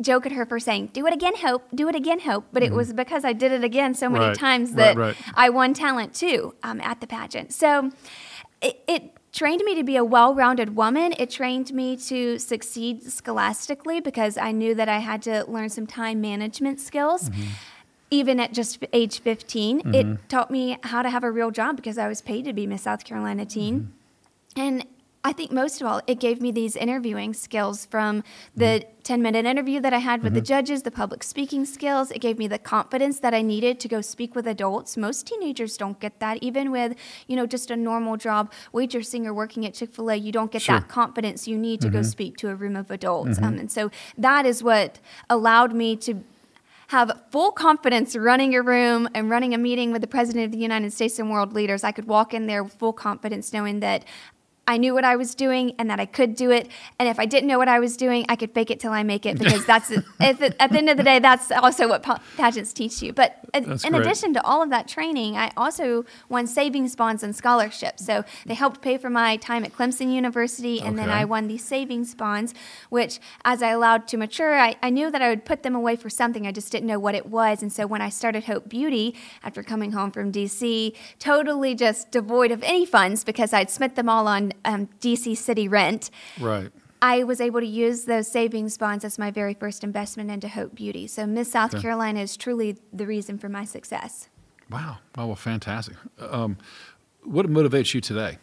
joke 0.00 0.26
at 0.26 0.32
her 0.32 0.44
for 0.44 0.58
saying, 0.58 0.90
Do 0.92 1.06
it 1.06 1.12
again, 1.12 1.36
Hope, 1.36 1.64
do 1.74 1.88
it 1.88 1.94
again, 1.94 2.20
Hope. 2.20 2.46
But 2.52 2.62
mm-hmm. 2.62 2.72
it 2.72 2.76
was 2.76 2.92
because 2.92 3.24
I 3.24 3.32
did 3.32 3.52
it 3.52 3.64
again 3.64 3.94
so 3.94 4.08
many 4.08 4.26
right. 4.26 4.36
times 4.36 4.72
that 4.72 4.96
right, 4.96 5.14
right. 5.14 5.32
I 5.34 5.50
won 5.50 5.74
talent 5.74 6.14
too 6.14 6.54
um, 6.62 6.80
at 6.80 7.00
the 7.00 7.06
pageant. 7.06 7.52
So 7.52 7.90
it, 8.60 8.82
it 8.86 9.12
trained 9.32 9.62
me 9.64 9.74
to 9.74 9.84
be 9.84 9.96
a 9.96 10.04
well 10.04 10.34
rounded 10.34 10.76
woman. 10.76 11.14
It 11.18 11.30
trained 11.30 11.72
me 11.72 11.96
to 11.96 12.38
succeed 12.38 13.02
scholastically 13.04 14.00
because 14.00 14.38
I 14.38 14.52
knew 14.52 14.74
that 14.74 14.88
I 14.88 14.98
had 14.98 15.22
to 15.22 15.44
learn 15.50 15.68
some 15.68 15.86
time 15.86 16.20
management 16.20 16.80
skills. 16.80 17.30
Mm-hmm. 17.30 17.42
Even 18.10 18.38
at 18.38 18.52
just 18.52 18.84
age 18.92 19.20
15, 19.20 19.80
mm-hmm. 19.80 19.94
it 19.94 20.28
taught 20.28 20.50
me 20.50 20.78
how 20.84 21.02
to 21.02 21.10
have 21.10 21.24
a 21.24 21.30
real 21.32 21.50
job 21.50 21.74
because 21.74 21.98
I 21.98 22.06
was 22.06 22.20
paid 22.22 22.44
to 22.44 22.52
be 22.52 22.64
Miss 22.64 22.82
South 22.82 23.02
Carolina 23.02 23.44
teen. 23.44 23.92
Mm-hmm. 24.54 24.60
And 24.60 24.86
I 25.26 25.32
think 25.32 25.50
most 25.50 25.80
of 25.80 25.86
all, 25.86 26.02
it 26.06 26.20
gave 26.20 26.42
me 26.42 26.52
these 26.52 26.76
interviewing 26.76 27.32
skills 27.32 27.86
from 27.86 28.22
the 28.54 28.64
mm-hmm. 28.64 28.90
10 29.04 29.22
minute 29.22 29.46
interview 29.46 29.80
that 29.80 29.94
I 29.94 29.98
had 29.98 30.22
with 30.22 30.32
mm-hmm. 30.32 30.40
the 30.40 30.40
judges, 30.42 30.82
the 30.82 30.90
public 30.90 31.22
speaking 31.22 31.64
skills. 31.64 32.10
It 32.10 32.18
gave 32.18 32.38
me 32.38 32.46
the 32.46 32.58
confidence 32.58 33.20
that 33.20 33.32
I 33.32 33.40
needed 33.40 33.80
to 33.80 33.88
go 33.88 34.02
speak 34.02 34.34
with 34.34 34.46
adults. 34.46 34.98
Most 34.98 35.26
teenagers 35.26 35.78
don't 35.78 35.98
get 35.98 36.20
that, 36.20 36.42
even 36.42 36.70
with, 36.70 36.94
you 37.26 37.36
know, 37.36 37.46
just 37.46 37.70
a 37.70 37.76
normal 37.76 38.18
job, 38.18 38.52
waitressing 38.74 39.24
or 39.24 39.32
working 39.32 39.64
at 39.64 39.72
Chick 39.72 39.94
fil 39.94 40.10
A, 40.10 40.16
you 40.16 40.30
don't 40.30 40.52
get 40.52 40.60
sure. 40.60 40.78
that 40.78 40.88
confidence 40.88 41.48
you 41.48 41.56
need 41.56 41.80
to 41.80 41.86
mm-hmm. 41.86 41.96
go 41.96 42.02
speak 42.02 42.36
to 42.38 42.50
a 42.50 42.54
room 42.54 42.76
of 42.76 42.90
adults. 42.90 43.36
Mm-hmm. 43.36 43.44
Um, 43.44 43.58
and 43.58 43.72
so 43.72 43.90
that 44.18 44.44
is 44.44 44.62
what 44.62 45.00
allowed 45.30 45.74
me 45.74 45.96
to 45.96 46.22
have 46.88 47.10
full 47.30 47.50
confidence 47.50 48.14
running 48.14 48.54
a 48.54 48.62
room 48.62 49.08
and 49.14 49.30
running 49.30 49.54
a 49.54 49.58
meeting 49.58 49.90
with 49.90 50.02
the 50.02 50.06
President 50.06 50.44
of 50.44 50.52
the 50.52 50.58
United 50.58 50.92
States 50.92 51.18
and 51.18 51.30
world 51.30 51.52
leaders. 51.52 51.82
I 51.82 51.92
could 51.92 52.06
walk 52.06 52.34
in 52.34 52.46
there 52.46 52.62
with 52.62 52.74
full 52.74 52.92
confidence 52.92 53.52
knowing 53.52 53.80
that 53.80 54.04
I 54.66 54.76
knew 54.78 54.94
what 54.94 55.04
I 55.04 55.16
was 55.16 55.34
doing 55.34 55.74
and 55.78 55.90
that 55.90 56.00
I 56.00 56.06
could 56.06 56.34
do 56.34 56.50
it. 56.50 56.68
And 56.98 57.08
if 57.08 57.18
I 57.18 57.26
didn't 57.26 57.48
know 57.48 57.58
what 57.58 57.68
I 57.68 57.78
was 57.78 57.96
doing, 57.96 58.24
I 58.28 58.36
could 58.36 58.52
fake 58.52 58.70
it 58.70 58.80
till 58.80 58.92
I 58.92 59.02
make 59.02 59.26
it 59.26 59.38
because 59.38 59.66
that's 59.66 59.90
it, 59.90 60.04
at 60.20 60.38
the 60.70 60.78
end 60.78 60.88
of 60.88 60.96
the 60.96 61.02
day, 61.02 61.18
that's 61.18 61.50
also 61.50 61.88
what 61.88 62.02
pageants 62.36 62.72
teach 62.72 63.02
you. 63.02 63.12
But 63.12 63.38
that's 63.52 63.84
in 63.84 63.92
great. 63.92 64.02
addition 64.02 64.32
to 64.34 64.42
all 64.44 64.62
of 64.62 64.70
that 64.70 64.88
training, 64.88 65.36
I 65.36 65.52
also 65.56 66.04
won 66.28 66.46
savings 66.46 66.96
bonds 66.96 67.22
and 67.22 67.36
scholarships. 67.36 68.04
So 68.04 68.24
they 68.46 68.54
helped 68.54 68.80
pay 68.80 68.96
for 68.96 69.10
my 69.10 69.36
time 69.36 69.64
at 69.64 69.72
Clemson 69.72 70.12
University, 70.12 70.80
and 70.80 70.98
okay. 70.98 71.06
then 71.06 71.10
I 71.10 71.24
won 71.24 71.46
these 71.46 71.64
savings 71.64 72.14
bonds, 72.14 72.54
which 72.88 73.20
as 73.44 73.62
I 73.62 73.70
allowed 73.70 74.08
to 74.08 74.16
mature, 74.16 74.58
I, 74.58 74.76
I 74.82 74.90
knew 74.90 75.10
that 75.10 75.22
I 75.22 75.28
would 75.28 75.44
put 75.44 75.62
them 75.62 75.74
away 75.74 75.96
for 75.96 76.08
something. 76.08 76.46
I 76.46 76.52
just 76.52 76.72
didn't 76.72 76.88
know 76.88 76.98
what 76.98 77.14
it 77.14 77.26
was. 77.26 77.62
And 77.62 77.72
so 77.72 77.86
when 77.86 78.00
I 78.00 78.08
started 78.08 78.44
Hope 78.44 78.68
Beauty 78.68 79.14
after 79.42 79.62
coming 79.62 79.92
home 79.92 80.10
from 80.10 80.32
DC, 80.32 80.94
totally 81.18 81.74
just 81.74 82.10
devoid 82.10 82.50
of 82.50 82.62
any 82.62 82.86
funds 82.86 83.24
because 83.24 83.52
I'd 83.52 83.70
spent 83.70 83.94
them 83.94 84.08
all 84.08 84.26
on 84.26 84.53
um, 84.64 84.88
DC 85.00 85.36
city 85.36 85.68
rent. 85.68 86.10
Right. 86.40 86.70
I 87.02 87.22
was 87.22 87.38
able 87.38 87.60
to 87.60 87.66
use 87.66 88.04
those 88.04 88.28
savings 88.28 88.78
bonds 88.78 89.04
as 89.04 89.18
my 89.18 89.30
very 89.30 89.52
first 89.52 89.84
investment 89.84 90.30
into 90.30 90.48
Hope 90.48 90.74
Beauty. 90.74 91.06
So 91.06 91.26
Miss 91.26 91.52
South 91.52 91.74
okay. 91.74 91.82
Carolina 91.82 92.20
is 92.20 92.34
truly 92.34 92.78
the 92.94 93.06
reason 93.06 93.36
for 93.36 93.50
my 93.50 93.66
success. 93.66 94.30
Wow. 94.70 94.98
Oh, 95.18 95.26
well, 95.26 95.36
fantastic. 95.36 95.96
Um, 96.18 96.56
what 97.22 97.46
motivates 97.46 97.92
you 97.92 98.00
today? 98.00 98.38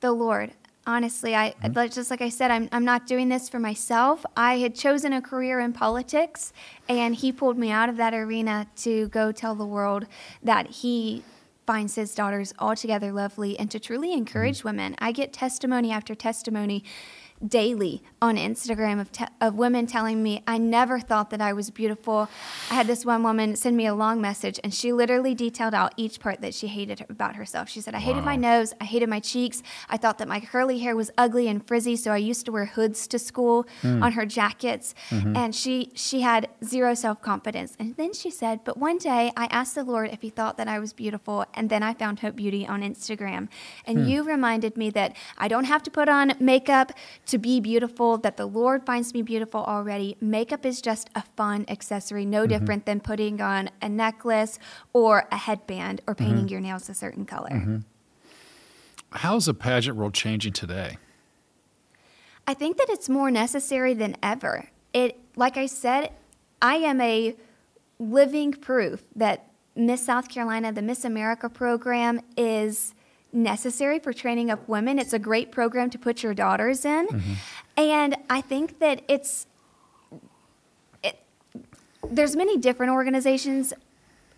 The 0.00 0.12
Lord. 0.12 0.52
Honestly, 0.86 1.34
I 1.34 1.52
mm-hmm. 1.62 1.92
just 1.92 2.10
like 2.10 2.22
I 2.22 2.28
said, 2.28 2.52
I'm 2.52 2.68
I'm 2.70 2.84
not 2.84 3.08
doing 3.08 3.28
this 3.28 3.48
for 3.48 3.58
myself. 3.58 4.24
I 4.36 4.58
had 4.58 4.74
chosen 4.74 5.12
a 5.12 5.20
career 5.20 5.58
in 5.58 5.72
politics, 5.72 6.52
and 6.88 7.14
He 7.16 7.32
pulled 7.32 7.58
me 7.58 7.70
out 7.72 7.88
of 7.88 7.96
that 7.96 8.14
arena 8.14 8.68
to 8.76 9.08
go 9.08 9.32
tell 9.32 9.56
the 9.56 9.66
world 9.66 10.06
that 10.44 10.68
He 10.68 11.24
finds 11.66 11.96
his 11.96 12.14
daughters 12.14 12.54
altogether 12.58 13.12
lovely 13.12 13.58
and 13.58 13.70
to 13.70 13.80
truly 13.80 14.12
encourage 14.12 14.58
mm-hmm. 14.58 14.68
women. 14.68 14.96
I 14.98 15.12
get 15.12 15.32
testimony 15.32 15.90
after 15.90 16.14
testimony 16.14 16.84
daily 17.46 18.02
on 18.22 18.36
Instagram 18.36 19.00
of, 19.00 19.12
te- 19.12 19.26
of 19.40 19.54
women 19.54 19.86
telling 19.86 20.22
me, 20.22 20.42
I 20.46 20.58
never 20.58 20.98
thought 21.00 21.30
that 21.30 21.40
I 21.40 21.52
was 21.52 21.70
beautiful. 21.70 22.28
I 22.70 22.74
had 22.74 22.86
this 22.86 23.04
one 23.04 23.22
woman 23.22 23.56
send 23.56 23.76
me 23.76 23.86
a 23.86 23.94
long 23.94 24.20
message, 24.20 24.58
and 24.64 24.72
she 24.72 24.92
literally 24.92 25.34
detailed 25.34 25.74
out 25.74 25.92
each 25.96 26.18
part 26.20 26.40
that 26.40 26.54
she 26.54 26.66
hated 26.66 27.04
about 27.08 27.36
herself. 27.36 27.68
She 27.68 27.80
said, 27.80 27.94
I 27.94 27.98
hated 27.98 28.20
wow. 28.20 28.26
my 28.26 28.36
nose, 28.36 28.74
I 28.80 28.84
hated 28.84 29.08
my 29.08 29.20
cheeks, 29.20 29.62
I 29.88 29.96
thought 29.96 30.18
that 30.18 30.28
my 30.28 30.40
curly 30.40 30.78
hair 30.78 30.96
was 30.96 31.10
ugly 31.18 31.48
and 31.48 31.66
frizzy, 31.66 31.96
so 31.96 32.10
I 32.10 32.16
used 32.16 32.46
to 32.46 32.52
wear 32.52 32.66
hoods 32.66 33.06
to 33.08 33.18
school 33.18 33.66
mm. 33.82 34.02
on 34.02 34.12
her 34.12 34.26
jackets. 34.26 34.94
Mm-hmm. 35.10 35.36
And 35.36 35.54
she, 35.54 35.90
she 35.94 36.22
had 36.22 36.48
zero 36.64 36.94
self 36.94 37.20
confidence. 37.22 37.76
And 37.78 37.96
then 37.96 38.12
she 38.12 38.30
said, 38.30 38.60
But 38.64 38.78
one 38.78 38.98
day 38.98 39.32
I 39.36 39.46
asked 39.46 39.74
the 39.74 39.84
Lord 39.84 40.10
if 40.10 40.22
he 40.22 40.30
thought 40.30 40.56
that 40.56 40.68
I 40.68 40.78
was 40.78 40.92
beautiful, 40.92 41.44
and 41.54 41.68
then 41.68 41.82
I 41.82 41.94
found 41.94 42.20
Hope 42.20 42.36
Beauty 42.36 42.66
on 42.66 42.82
Instagram. 42.82 43.48
And 43.84 43.98
mm. 43.98 44.08
you 44.08 44.22
reminded 44.22 44.76
me 44.76 44.90
that 44.90 45.14
I 45.36 45.48
don't 45.48 45.64
have 45.64 45.82
to 45.84 45.90
put 45.90 46.08
on 46.08 46.32
makeup 46.40 46.92
to 47.26 47.38
be 47.38 47.60
beautiful, 47.60 48.18
that 48.18 48.36
the 48.36 48.46
Lord 48.46 48.86
finds 48.86 49.12
me 49.12 49.22
beautiful 49.22 49.64
already. 49.64 50.16
Makeup 50.20 50.64
is 50.64 50.80
just 50.80 51.10
a 51.14 51.22
fun 51.36 51.64
accessory, 51.68 52.24
no 52.24 52.42
Mm-hmm. 52.42 52.48
different 52.58 52.86
than 52.86 53.00
putting 53.00 53.40
on 53.40 53.70
a 53.82 53.88
necklace 53.88 54.58
or 54.92 55.26
a 55.32 55.36
headband 55.36 56.00
or 56.06 56.14
painting 56.14 56.36
Mm-hmm. 56.44 56.48
your 56.48 56.60
nails 56.60 56.88
a 56.88 56.94
certain 56.94 57.24
color. 57.26 57.82
How's 59.10 59.46
the 59.46 59.54
pageant 59.54 59.96
world 59.96 60.14
changing 60.14 60.52
today? 60.52 60.98
I 62.46 62.54
think 62.54 62.76
that 62.76 62.86
it's 62.90 63.08
more 63.08 63.30
necessary 63.30 63.94
than 63.94 64.16
ever. 64.22 64.68
It, 64.92 65.18
like 65.36 65.56
I 65.56 65.66
said, 65.66 66.10
I 66.62 66.76
am 66.76 67.00
a 67.00 67.34
living 67.98 68.52
proof 68.52 69.02
that 69.16 69.50
Miss 69.74 70.04
South 70.06 70.28
Carolina, 70.28 70.72
the 70.72 70.82
Miss 70.82 71.04
America 71.04 71.48
program, 71.50 72.20
is 72.36 72.94
necessary 73.36 73.98
for 73.98 74.12
training 74.12 74.50
up 74.50 74.68
women. 74.68 74.98
It's 74.98 75.12
a 75.12 75.18
great 75.18 75.52
program 75.52 75.90
to 75.90 75.98
put 75.98 76.22
your 76.22 76.34
daughters 76.34 76.84
in, 76.84 77.06
mm-hmm. 77.06 77.32
and 77.76 78.16
I 78.28 78.40
think 78.40 78.78
that 78.80 79.02
it's. 79.08 79.46
It, 81.04 81.18
there's 82.10 82.34
many 82.34 82.56
different 82.56 82.92
organizations 82.92 83.72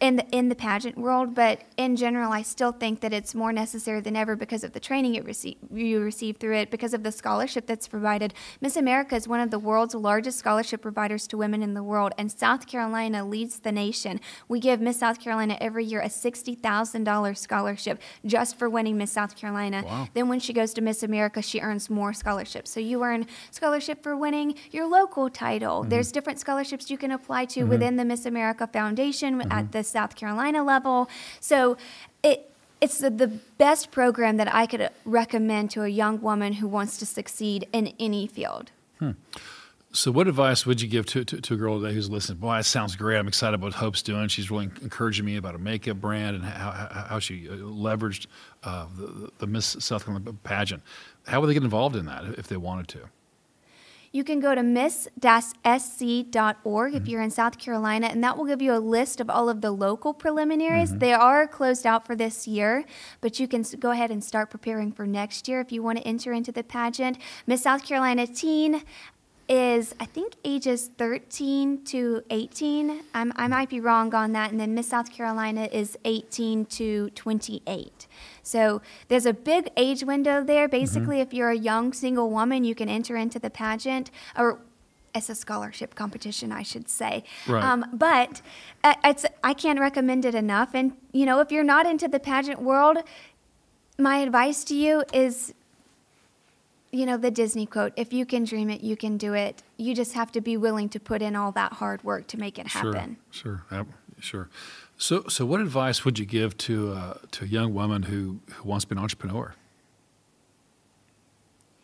in 0.00 0.14
the 0.14 0.26
in 0.30 0.48
the 0.48 0.54
pageant 0.54 0.96
world, 0.96 1.34
but 1.34 1.62
in 1.76 1.96
general, 1.96 2.32
I 2.32 2.42
still 2.42 2.70
think 2.70 3.00
that 3.00 3.12
it's 3.12 3.34
more 3.34 3.52
necessary 3.52 4.00
than 4.00 4.14
ever 4.14 4.36
because 4.36 4.62
of 4.62 4.72
the 4.72 4.78
training 4.78 5.16
it 5.16 5.24
receive, 5.24 5.56
you 5.72 6.00
receive 6.00 6.36
through 6.36 6.54
it, 6.54 6.70
because 6.70 6.94
of 6.94 7.02
the 7.02 7.10
scholarship 7.10 7.66
that's 7.66 7.88
provided. 7.88 8.32
Miss 8.60 8.76
America 8.76 9.16
is 9.16 9.26
one 9.26 9.40
of 9.40 9.50
the 9.50 9.58
world's 9.58 9.96
largest 9.96 10.38
scholarship 10.38 10.82
providers 10.82 11.26
to 11.26 11.36
women 11.36 11.64
in 11.64 11.74
the 11.74 11.82
world, 11.82 12.12
and 12.16 12.30
South 12.30 12.68
Carolina 12.68 13.26
leads 13.26 13.58
the 13.58 13.72
nation. 13.72 14.20
We 14.46 14.60
give 14.60 14.80
Miss 14.80 15.00
South 15.00 15.18
Carolina 15.20 15.56
every 15.60 15.84
year 15.84 16.00
a 16.00 16.10
sixty 16.10 16.54
thousand 16.54 17.02
dollars 17.02 17.40
scholarship 17.40 18.00
just 18.24 18.56
for 18.56 18.70
winning 18.70 18.96
Miss 18.96 19.10
South 19.10 19.34
Carolina. 19.34 19.82
Wow. 19.84 20.08
Then 20.14 20.28
when 20.28 20.38
she 20.38 20.52
goes 20.52 20.72
to 20.74 20.80
Miss 20.80 21.02
America, 21.02 21.42
she 21.42 21.58
earns 21.58 21.90
more 21.90 22.12
scholarships. 22.12 22.70
So 22.70 22.78
you 22.78 23.02
earn 23.02 23.26
scholarship 23.50 24.04
for 24.04 24.16
winning 24.16 24.54
your 24.70 24.86
local 24.86 25.28
title. 25.28 25.80
Mm-hmm. 25.80 25.88
There's 25.88 26.12
different 26.12 26.38
scholarships 26.38 26.88
you 26.88 26.98
can 26.98 27.10
apply 27.10 27.46
to 27.46 27.60
mm-hmm. 27.60 27.68
within 27.68 27.96
the 27.96 28.04
Miss 28.04 28.26
America 28.26 28.68
Foundation 28.68 29.40
at 29.40 29.48
mm-hmm. 29.48 29.70
the 29.72 29.87
South 29.88 30.14
Carolina 30.14 30.62
level. 30.62 31.08
So 31.40 31.76
it 32.22 32.44
it's 32.80 32.98
the, 32.98 33.10
the 33.10 33.26
best 33.26 33.90
program 33.90 34.36
that 34.36 34.52
I 34.54 34.66
could 34.66 34.90
recommend 35.04 35.70
to 35.72 35.82
a 35.82 35.88
young 35.88 36.20
woman 36.20 36.54
who 36.54 36.68
wants 36.68 36.96
to 36.98 37.06
succeed 37.06 37.66
in 37.72 37.92
any 37.98 38.26
field. 38.26 38.70
So, 39.90 40.12
what 40.12 40.28
advice 40.28 40.66
would 40.66 40.82
you 40.82 40.88
give 40.88 41.06
to, 41.06 41.24
to, 41.24 41.40
to 41.40 41.54
a 41.54 41.56
girl 41.56 41.80
today 41.80 41.94
who's 41.94 42.10
listening? 42.10 42.38
Boy, 42.38 42.56
that 42.56 42.66
sounds 42.66 42.94
great. 42.94 43.16
I'm 43.16 43.26
excited 43.26 43.54
about 43.54 43.68
what 43.68 43.74
Hope's 43.74 44.02
doing. 44.02 44.28
She's 44.28 44.50
really 44.50 44.66
encouraging 44.82 45.24
me 45.24 45.36
about 45.36 45.54
a 45.54 45.58
makeup 45.58 45.98
brand 45.98 46.36
and 46.36 46.44
how, 46.44 46.70
how, 46.70 47.06
how 47.08 47.18
she 47.18 47.48
uh, 47.48 47.52
leveraged 47.54 48.26
uh, 48.64 48.86
the, 48.94 49.30
the 49.38 49.46
Miss 49.46 49.76
South 49.80 50.04
Carolina 50.04 50.34
pageant. 50.44 50.82
How 51.26 51.40
would 51.40 51.46
they 51.46 51.54
get 51.54 51.62
involved 51.62 51.96
in 51.96 52.04
that 52.04 52.24
if 52.36 52.48
they 52.48 52.58
wanted 52.58 52.88
to? 52.88 53.08
You 54.12 54.24
can 54.24 54.40
go 54.40 54.54
to 54.54 54.62
miss-sc.org 54.62 55.12
if 56.94 57.02
mm-hmm. 57.02 57.10
you're 57.10 57.22
in 57.22 57.30
South 57.30 57.58
Carolina, 57.58 58.06
and 58.06 58.24
that 58.24 58.38
will 58.38 58.46
give 58.46 58.62
you 58.62 58.74
a 58.74 58.78
list 58.78 59.20
of 59.20 59.28
all 59.28 59.48
of 59.48 59.60
the 59.60 59.70
local 59.70 60.14
preliminaries. 60.14 60.90
Mm-hmm. 60.90 60.98
They 60.98 61.12
are 61.12 61.46
closed 61.46 61.86
out 61.86 62.06
for 62.06 62.16
this 62.16 62.48
year, 62.48 62.84
but 63.20 63.38
you 63.38 63.46
can 63.46 63.64
go 63.78 63.90
ahead 63.90 64.10
and 64.10 64.24
start 64.24 64.50
preparing 64.50 64.92
for 64.92 65.06
next 65.06 65.48
year 65.48 65.60
if 65.60 65.72
you 65.72 65.82
want 65.82 65.98
to 65.98 66.04
enter 66.04 66.32
into 66.32 66.52
the 66.52 66.64
pageant. 66.64 67.18
Miss 67.46 67.62
South 67.62 67.84
Carolina 67.84 68.26
Teen 68.26 68.82
is, 69.48 69.94
I 69.98 70.04
think, 70.04 70.34
ages 70.44 70.90
13 70.98 71.84
to 71.86 72.22
18. 72.30 73.02
I'm, 73.14 73.32
I 73.36 73.48
might 73.48 73.70
be 73.70 73.80
wrong 73.80 74.14
on 74.14 74.32
that. 74.32 74.50
And 74.50 74.60
then 74.60 74.74
Miss 74.74 74.88
South 74.88 75.10
Carolina 75.10 75.68
is 75.72 75.96
18 76.04 76.66
to 76.66 77.10
28. 77.10 78.06
So 78.48 78.80
there's 79.08 79.26
a 79.26 79.34
big 79.34 79.70
age 79.76 80.02
window 80.02 80.42
there. 80.42 80.68
Basically, 80.68 81.20
if 81.20 81.34
you're 81.34 81.50
a 81.50 81.56
young 81.56 81.92
single 81.92 82.30
woman, 82.30 82.64
you 82.64 82.74
can 82.74 82.88
enter 82.88 83.16
into 83.16 83.38
the 83.38 83.50
pageant, 83.50 84.10
or 84.36 84.60
it's 85.14 85.28
a 85.28 85.34
scholarship 85.34 85.94
competition, 85.94 86.50
I 86.50 86.62
should 86.62 86.88
say. 86.88 87.24
Right. 87.46 87.62
Um, 87.62 87.84
but 87.92 88.40
uh, 88.82 88.94
it's, 89.04 89.26
I 89.44 89.52
can't 89.52 89.78
recommend 89.78 90.24
it 90.24 90.34
enough. 90.34 90.70
And, 90.74 90.92
you 91.12 91.26
know, 91.26 91.40
if 91.40 91.52
you're 91.52 91.64
not 91.64 91.86
into 91.86 92.08
the 92.08 92.20
pageant 92.20 92.62
world, 92.62 92.98
my 93.98 94.18
advice 94.18 94.64
to 94.64 94.74
you 94.74 95.04
is 95.12 95.52
you 96.90 97.04
know 97.04 97.18
the 97.18 97.30
disney 97.30 97.66
quote 97.66 97.92
if 97.96 98.14
you 98.14 98.24
can 98.24 98.44
dream 98.44 98.70
it 98.70 98.80
you 98.80 98.96
can 98.96 99.18
do 99.18 99.34
it 99.34 99.62
you 99.76 99.94
just 99.94 100.14
have 100.14 100.32
to 100.32 100.40
be 100.40 100.56
willing 100.56 100.88
to 100.88 100.98
put 100.98 101.20
in 101.20 101.36
all 101.36 101.52
that 101.52 101.74
hard 101.74 102.02
work 102.02 102.26
to 102.26 102.38
make 102.38 102.58
it 102.58 102.68
happen 102.68 103.18
Sure, 103.30 103.62
sure, 103.68 103.86
sure. 104.20 104.48
So, 104.98 105.24
so 105.28 105.46
what 105.46 105.60
advice 105.60 106.04
would 106.04 106.18
you 106.18 106.26
give 106.26 106.56
to 106.58 106.92
uh, 106.92 107.14
to 107.30 107.44
a 107.44 107.48
young 107.48 107.72
woman 107.72 108.02
who, 108.04 108.40
who 108.52 108.68
wants 108.68 108.84
to 108.84 108.88
be 108.88 108.98
an 108.98 109.02
entrepreneur? 109.02 109.54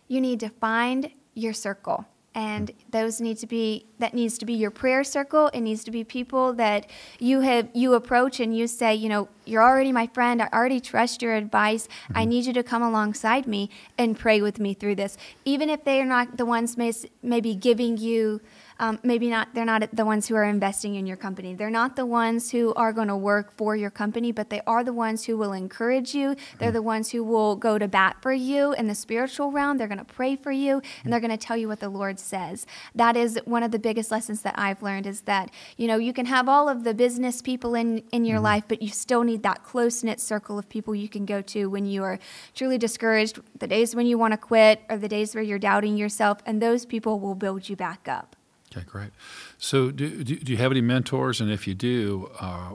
you 0.09 0.21
need 0.21 0.41
to 0.41 0.49
find 0.49 1.11
your 1.35 1.53
circle 1.53 2.07
and 2.37 2.73
those 2.91 3.21
need 3.21 3.39
to 3.39 3.47
be 3.47 3.87
that 4.01 4.13
needs 4.13 4.39
to 4.39 4.45
be 4.45 4.55
your 4.55 4.71
prayer 4.71 5.05
circle. 5.05 5.49
It 5.55 5.61
needs 5.61 5.85
to 5.85 5.93
be 5.93 6.03
people 6.03 6.53
that 6.55 6.91
you 7.21 7.41
have 7.41 7.69
you 7.73 7.95
approach 7.95 8.41
and 8.41 8.57
you 8.57 8.67
say 8.67 8.93
you 8.93 9.09
know 9.09 9.29
you're 9.45 9.63
already 9.63 9.93
my 9.93 10.09
friend. 10.09 10.43
I 10.43 10.49
already 10.53 10.81
trust 10.81 11.23
your 11.23 11.35
advice. 11.35 11.87
I 12.13 12.25
need 12.25 12.47
you 12.47 12.53
to 12.55 12.65
come 12.65 12.83
alongside 12.83 13.47
me 13.47 13.71
and 13.97 14.19
pray 14.19 14.41
with 14.41 14.59
me 14.59 14.75
through 14.75 14.97
this. 14.97 15.17
Even 15.45 15.71
if 15.71 15.85
they're 15.85 16.05
not 16.05 16.37
the 16.37 16.45
ones 16.45 16.77
may, 16.77 16.93
maybe 17.23 17.55
giving 17.55 17.99
you 17.99 18.41
um, 18.79 18.99
maybe 19.03 19.29
not 19.29 19.55
they're 19.55 19.65
not 19.65 19.89
the 19.95 20.05
ones 20.05 20.29
who 20.29 20.35
are 20.35 20.45
investing 20.45 20.95
in 20.95 21.07
your 21.07 21.17
company. 21.17 21.55
They're 21.55 21.71
not 21.71 21.97
the 21.97 22.07
ones 22.07 22.51
who 22.51 22.75
are 22.75 22.93
going 22.93 23.09
to 23.09 23.17
work 23.17 23.53
for 23.57 23.77
your 23.77 23.91
company 23.91 24.33
but 24.33 24.51
they 24.51 24.61
are 24.67 24.85
the 24.85 24.93
ones 24.93 25.25
who 25.25 25.37
will 25.37 25.53
encourage 25.53 26.15
you. 26.15 26.37
They're 26.59 26.73
the 26.73 26.83
ones 26.83 27.11
who 27.11 27.23
will 27.25 27.57
go 27.57 27.79
to 27.79 27.89
bat 27.89 28.17
for 28.21 28.33
you 28.33 28.73
in 28.75 28.87
the 28.87 28.95
spiritual 28.95 29.53
realm. 29.53 29.79
They're 29.79 29.89
going 29.89 29.99
to 29.99 30.05
pray 30.05 30.37
for 30.37 30.53
you 30.53 30.83
and 31.03 31.13
they're 31.13 31.21
going 31.21 31.31
to 31.31 31.37
tell 31.37 31.57
you 31.57 31.69
what 31.69 31.81
the 31.81 31.89
lord 31.89 32.19
says. 32.19 32.67
That 32.95 33.17
is 33.17 33.39
one 33.45 33.63
of 33.63 33.71
the 33.71 33.79
biggest 33.79 34.11
lessons 34.11 34.43
that 34.43 34.55
i've 34.59 34.83
learned 34.83 35.07
is 35.07 35.23
that 35.23 35.51
you 35.77 35.87
know 35.87 35.97
you 35.97 36.13
can 36.13 36.27
have 36.27 36.49
all 36.49 36.69
of 36.69 36.85
the 36.85 36.95
business 36.95 37.43
people 37.43 37.75
in 37.75 38.03
in 38.13 38.25
your 38.25 38.41
life 38.41 38.65
but 38.69 38.83
you 38.83 38.89
still 38.89 39.23
need 39.23 39.43
that 39.43 39.63
close-knit 39.63 40.21
circle 40.21 40.59
of 40.59 40.69
people 40.69 40.95
you 40.95 41.09
can 41.09 41.25
go 41.25 41.41
to 41.41 41.67
when 41.67 41.87
you 41.87 42.03
are 42.03 42.19
truly 42.55 42.79
discouraged 42.79 43.41
the 43.59 43.67
days 43.67 43.95
when 43.95 44.07
you 44.07 44.17
want 44.19 44.33
to 44.33 44.39
quit 44.39 44.83
or 44.89 44.97
the 44.97 45.09
days 45.09 45.35
where 45.35 45.45
you're 45.45 45.59
doubting 45.59 45.97
yourself 45.97 46.39
and 46.47 46.61
those 46.61 46.87
people 46.87 47.21
will 47.21 47.35
build 47.35 47.69
you 47.69 47.77
back 47.77 48.09
up 48.09 48.37
Okay, 48.77 48.85
great. 48.89 49.11
So, 49.59 49.91
do, 49.91 50.25
do, 50.25 50.37
do 50.37 50.51
you 50.53 50.59
have 50.59 50.73
any 50.73 50.81
mentors? 50.81 51.41
And 51.41 51.51
if 51.51 51.69
you 51.69 51.75
do, 51.75 52.31
uh, 52.41 52.71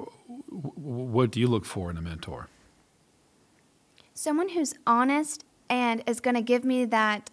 w- 0.50 0.74
what 0.76 1.32
do 1.32 1.40
you 1.40 1.48
look 1.48 1.66
for 1.66 1.92
in 1.92 1.98
a 1.98 2.02
mentor? 2.02 2.48
someone 4.14 4.50
who's 4.50 4.74
honest 4.86 5.46
and 5.70 6.04
is 6.06 6.20
going 6.20 6.36
to 6.36 6.42
give 6.42 6.66
me 6.66 6.84
that 6.84 7.30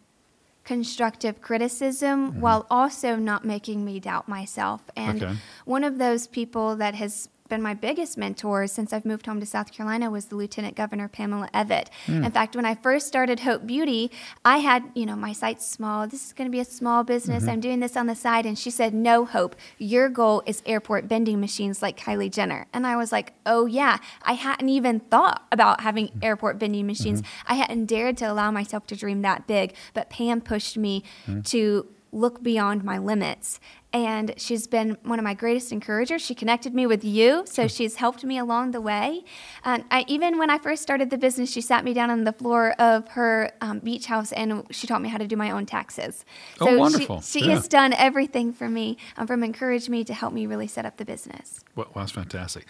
constructive 0.62 1.40
criticism 1.40 2.40
while 2.40 2.64
also 2.70 3.16
not 3.16 3.44
making 3.44 3.84
me 3.84 3.98
doubt 3.98 4.28
myself. 4.28 4.82
And 4.94 5.22
Okay. 5.22 5.34
one 5.64 5.82
of 5.82 5.98
those 5.98 6.28
people 6.28 6.76
that 6.76 6.94
has 6.94 7.28
been 7.48 7.62
my 7.62 7.74
biggest 7.74 8.16
mentor 8.16 8.66
since 8.66 8.92
I've 8.92 9.04
moved 9.04 9.26
home 9.26 9.40
to 9.40 9.46
South 9.46 9.72
Carolina 9.72 10.10
was 10.10 10.26
the 10.26 10.36
Lieutenant 10.36 10.76
Governor 10.76 11.08
Pamela 11.08 11.48
Evette. 11.54 11.88
Hmm. 12.06 12.24
In 12.24 12.30
fact, 12.30 12.56
when 12.56 12.64
I 12.64 12.74
first 12.74 13.06
started 13.06 13.40
Hope 13.40 13.66
Beauty, 13.66 14.10
I 14.44 14.58
had, 14.58 14.84
you 14.94 15.06
know, 15.06 15.16
my 15.16 15.32
site's 15.32 15.66
small. 15.66 16.06
This 16.06 16.26
is 16.26 16.32
going 16.32 16.48
to 16.48 16.52
be 16.52 16.60
a 16.60 16.64
small 16.64 17.04
business. 17.04 17.42
Mm-hmm. 17.42 17.52
I'm 17.52 17.60
doing 17.60 17.80
this 17.80 17.96
on 17.96 18.06
the 18.06 18.14
side. 18.14 18.46
And 18.46 18.58
she 18.58 18.70
said, 18.70 18.94
No, 18.94 19.24
Hope, 19.24 19.56
your 19.78 20.08
goal 20.08 20.42
is 20.46 20.62
airport 20.66 21.04
vending 21.04 21.40
machines 21.40 21.82
like 21.82 21.98
Kylie 21.98 22.30
Jenner. 22.30 22.66
And 22.72 22.86
I 22.86 22.96
was 22.96 23.12
like, 23.12 23.32
Oh, 23.44 23.66
yeah. 23.66 23.98
I 24.22 24.32
hadn't 24.32 24.68
even 24.68 25.00
thought 25.00 25.46
about 25.52 25.80
having 25.80 26.08
mm-hmm. 26.08 26.24
airport 26.24 26.56
vending 26.56 26.86
machines. 26.86 27.22
Mm-hmm. 27.22 27.52
I 27.52 27.54
hadn't 27.54 27.86
dared 27.86 28.16
to 28.18 28.30
allow 28.30 28.50
myself 28.50 28.86
to 28.88 28.96
dream 28.96 29.22
that 29.22 29.46
big. 29.46 29.74
But 29.94 30.10
Pam 30.10 30.40
pushed 30.40 30.76
me 30.76 31.04
to 31.44 31.86
look 32.12 32.42
beyond 32.42 32.82
my 32.82 32.98
limits. 32.98 33.60
And 33.96 34.34
she's 34.36 34.66
been 34.66 34.98
one 35.04 35.18
of 35.18 35.24
my 35.24 35.32
greatest 35.32 35.72
encouragers. 35.72 36.20
She 36.20 36.34
connected 36.34 36.74
me 36.74 36.86
with 36.86 37.02
you, 37.02 37.44
so 37.46 37.66
she's 37.66 37.96
helped 37.96 38.24
me 38.24 38.36
along 38.36 38.72
the 38.72 38.80
way. 38.82 39.24
And 39.64 39.84
I, 39.90 40.04
even 40.06 40.36
when 40.38 40.50
I 40.50 40.58
first 40.58 40.82
started 40.82 41.08
the 41.08 41.16
business, 41.16 41.50
she 41.50 41.62
sat 41.62 41.82
me 41.82 41.94
down 41.94 42.10
on 42.10 42.24
the 42.24 42.32
floor 42.34 42.72
of 42.78 43.08
her 43.08 43.50
um, 43.62 43.78
beach 43.78 44.04
house 44.04 44.32
and 44.32 44.66
she 44.70 44.86
taught 44.86 45.00
me 45.00 45.08
how 45.08 45.16
to 45.16 45.26
do 45.26 45.34
my 45.34 45.50
own 45.50 45.64
taxes. 45.64 46.26
Oh, 46.60 46.66
So 46.66 46.78
wonderful. 46.78 47.22
She, 47.22 47.40
she 47.40 47.46
Yeah. 47.46 47.54
has 47.54 47.68
done 47.68 47.94
everything 47.94 48.52
for 48.52 48.68
me, 48.68 48.98
um, 49.16 49.26
from 49.26 49.42
encourage 49.42 49.88
me 49.88 50.04
to 50.04 50.12
help 50.12 50.34
me 50.34 50.46
really 50.46 50.66
set 50.66 50.84
up 50.84 50.98
the 50.98 51.06
business. 51.06 51.60
Well, 51.74 51.88
that's 51.96 52.12
fantastic. 52.12 52.66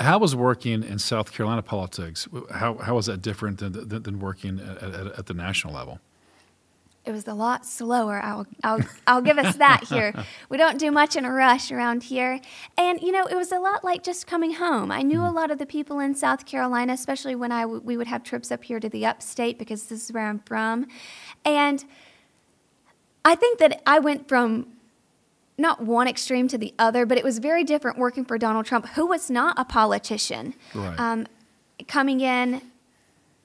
How 0.00 0.18
was 0.18 0.34
working 0.34 0.82
in 0.82 0.98
South 0.98 1.30
Carolina 1.30 1.62
politics? 1.62 2.26
How, 2.52 2.74
how 2.78 2.96
was 2.96 3.06
that 3.06 3.22
different 3.22 3.58
than, 3.58 3.72
than, 3.88 4.02
than 4.02 4.18
working 4.18 4.58
at, 4.58 4.82
at, 4.82 5.06
at 5.20 5.26
the 5.26 5.34
national 5.34 5.72
level? 5.72 6.00
It 7.08 7.12
was 7.12 7.26
a 7.26 7.32
lot 7.32 7.64
slower. 7.64 8.20
I'll, 8.22 8.46
I'll, 8.62 8.80
I'll 9.06 9.22
give 9.22 9.38
us 9.38 9.56
that 9.56 9.84
here. 9.88 10.12
We 10.50 10.58
don't 10.58 10.78
do 10.78 10.92
much 10.92 11.16
in 11.16 11.24
a 11.24 11.32
rush 11.32 11.72
around 11.72 12.02
here. 12.02 12.38
And, 12.76 13.00
you 13.00 13.12
know, 13.12 13.24
it 13.24 13.34
was 13.34 13.50
a 13.50 13.58
lot 13.58 13.82
like 13.82 14.02
just 14.02 14.26
coming 14.26 14.52
home. 14.52 14.92
I 14.92 15.00
knew 15.00 15.22
a 15.22 15.32
lot 15.32 15.50
of 15.50 15.56
the 15.56 15.64
people 15.64 16.00
in 16.00 16.14
South 16.14 16.44
Carolina, 16.44 16.92
especially 16.92 17.34
when 17.34 17.50
I 17.50 17.64
we 17.64 17.96
would 17.96 18.08
have 18.08 18.22
trips 18.24 18.52
up 18.52 18.62
here 18.62 18.78
to 18.78 18.90
the 18.90 19.06
upstate 19.06 19.58
because 19.58 19.84
this 19.84 20.04
is 20.04 20.12
where 20.12 20.26
I'm 20.26 20.40
from. 20.40 20.86
And 21.46 21.82
I 23.24 23.34
think 23.34 23.58
that 23.58 23.80
I 23.86 24.00
went 24.00 24.28
from 24.28 24.66
not 25.56 25.80
one 25.80 26.08
extreme 26.08 26.46
to 26.48 26.58
the 26.58 26.74
other, 26.78 27.06
but 27.06 27.16
it 27.16 27.24
was 27.24 27.38
very 27.38 27.64
different 27.64 27.96
working 27.96 28.26
for 28.26 28.36
Donald 28.36 28.66
Trump, 28.66 28.86
who 28.88 29.06
was 29.06 29.30
not 29.30 29.58
a 29.58 29.64
politician. 29.64 30.52
Right. 30.74 31.00
Um, 31.00 31.26
coming 31.86 32.20
in 32.20 32.60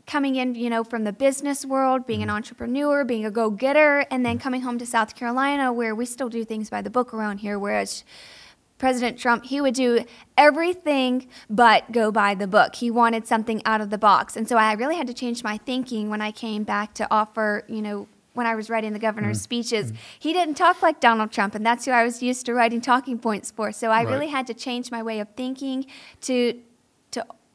coming 0.05 0.35
in, 0.35 0.55
you 0.55 0.69
know, 0.69 0.83
from 0.83 1.03
the 1.03 1.13
business 1.13 1.65
world, 1.65 2.05
being 2.05 2.21
an 2.21 2.27
mm-hmm. 2.27 2.35
entrepreneur, 2.35 3.03
being 3.05 3.25
a 3.25 3.31
go-getter, 3.31 4.05
and 4.11 4.25
then 4.25 4.37
mm-hmm. 4.37 4.43
coming 4.43 4.61
home 4.61 4.77
to 4.79 4.85
South 4.85 5.15
Carolina 5.15 5.71
where 5.71 5.95
we 5.95 6.05
still 6.05 6.29
do 6.29 6.43
things 6.43 6.69
by 6.69 6.81
the 6.81 6.89
book 6.89 7.13
around 7.13 7.39
here, 7.39 7.57
whereas 7.57 8.03
President 8.77 9.17
Trump, 9.17 9.45
he 9.45 9.61
would 9.61 9.75
do 9.75 10.03
everything 10.37 11.29
but 11.49 11.89
go 11.93 12.11
by 12.11 12.35
the 12.35 12.47
book. 12.47 12.75
He 12.75 12.91
wanted 12.91 13.25
something 13.25 13.61
out 13.65 13.79
of 13.79 13.89
the 13.89 13.97
box. 13.97 14.35
And 14.35 14.49
so 14.49 14.57
I 14.57 14.73
really 14.73 14.97
had 14.97 15.07
to 15.07 15.13
change 15.13 15.41
my 15.41 15.57
thinking 15.57 16.09
when 16.09 16.21
I 16.21 16.31
came 16.31 16.63
back 16.63 16.93
to 16.95 17.07
offer, 17.09 17.63
you 17.69 17.81
know, 17.81 18.07
when 18.33 18.45
I 18.45 18.55
was 18.55 18.69
writing 18.69 18.91
the 18.91 18.99
governor's 18.99 19.37
Mm-hmm. 19.37 19.43
speeches. 19.43 19.85
Mm-hmm. 19.91 20.01
He 20.19 20.33
didn't 20.33 20.55
talk 20.55 20.81
like 20.81 20.99
Donald 20.99 21.31
Trump, 21.31 21.55
and 21.55 21.65
that's 21.65 21.85
who 21.85 21.91
I 21.91 22.03
was 22.03 22.21
used 22.21 22.45
to 22.47 22.53
writing 22.53 22.81
talking 22.81 23.19
points 23.19 23.51
for. 23.51 23.71
So 23.71 23.89
I 23.89 24.03
Right. 24.03 24.11
really 24.11 24.27
had 24.27 24.47
to 24.47 24.53
change 24.53 24.91
my 24.91 25.01
way 25.01 25.19
of 25.19 25.29
thinking 25.37 25.85
to 26.21 26.59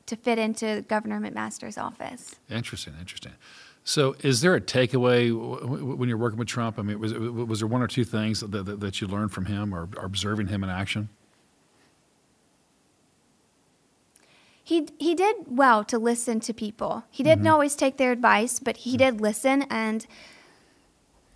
to 0.09 0.17
fit 0.17 0.39
into 0.39 0.85
Governor 0.89 1.21
McMaster's 1.21 1.79
office. 1.79 2.37
Interesting, 2.51 2.95
interesting. 3.01 3.33
So, 3.85 4.17
is 4.21 4.43
there 4.43 4.55
a 4.55 4.61
takeaway 4.61 5.33
when 5.97 6.09
you're 6.09 6.19
working 6.19 6.39
with 6.39 6.49
Trump? 6.49 6.79
I 6.79 6.83
mean, 6.83 6.99
was, 7.01 7.15
was 7.15 7.61
there 7.61 7.69
one 7.69 7.81
or 7.81 7.87
two 7.87 8.05
things 8.05 8.41
that, 8.41 8.51
that, 8.51 8.81
that 8.81 9.01
you 9.01 9.07
learned 9.07 9.33
from 9.33 9.47
him 9.47 9.75
or, 9.75 9.89
or 9.97 10.05
observing 10.05 10.49
him 10.49 10.63
in 10.63 10.69
action? 10.69 11.09
He 14.63 14.89
he 14.99 15.15
did 15.15 15.37
well 15.47 15.83
to 15.85 15.99
listen 15.99 16.41
to 16.41 16.53
people. 16.53 17.05
He 17.11 17.23
didn't 17.23 17.45
mm-hmm. 17.45 17.53
always 17.55 17.75
take 17.75 17.97
their 17.97 18.13
advice, 18.13 18.59
but 18.59 18.79
he 18.79 18.91
mm-hmm. 18.91 18.99
did 18.99 19.21
listen. 19.23 19.63
And 19.71 20.07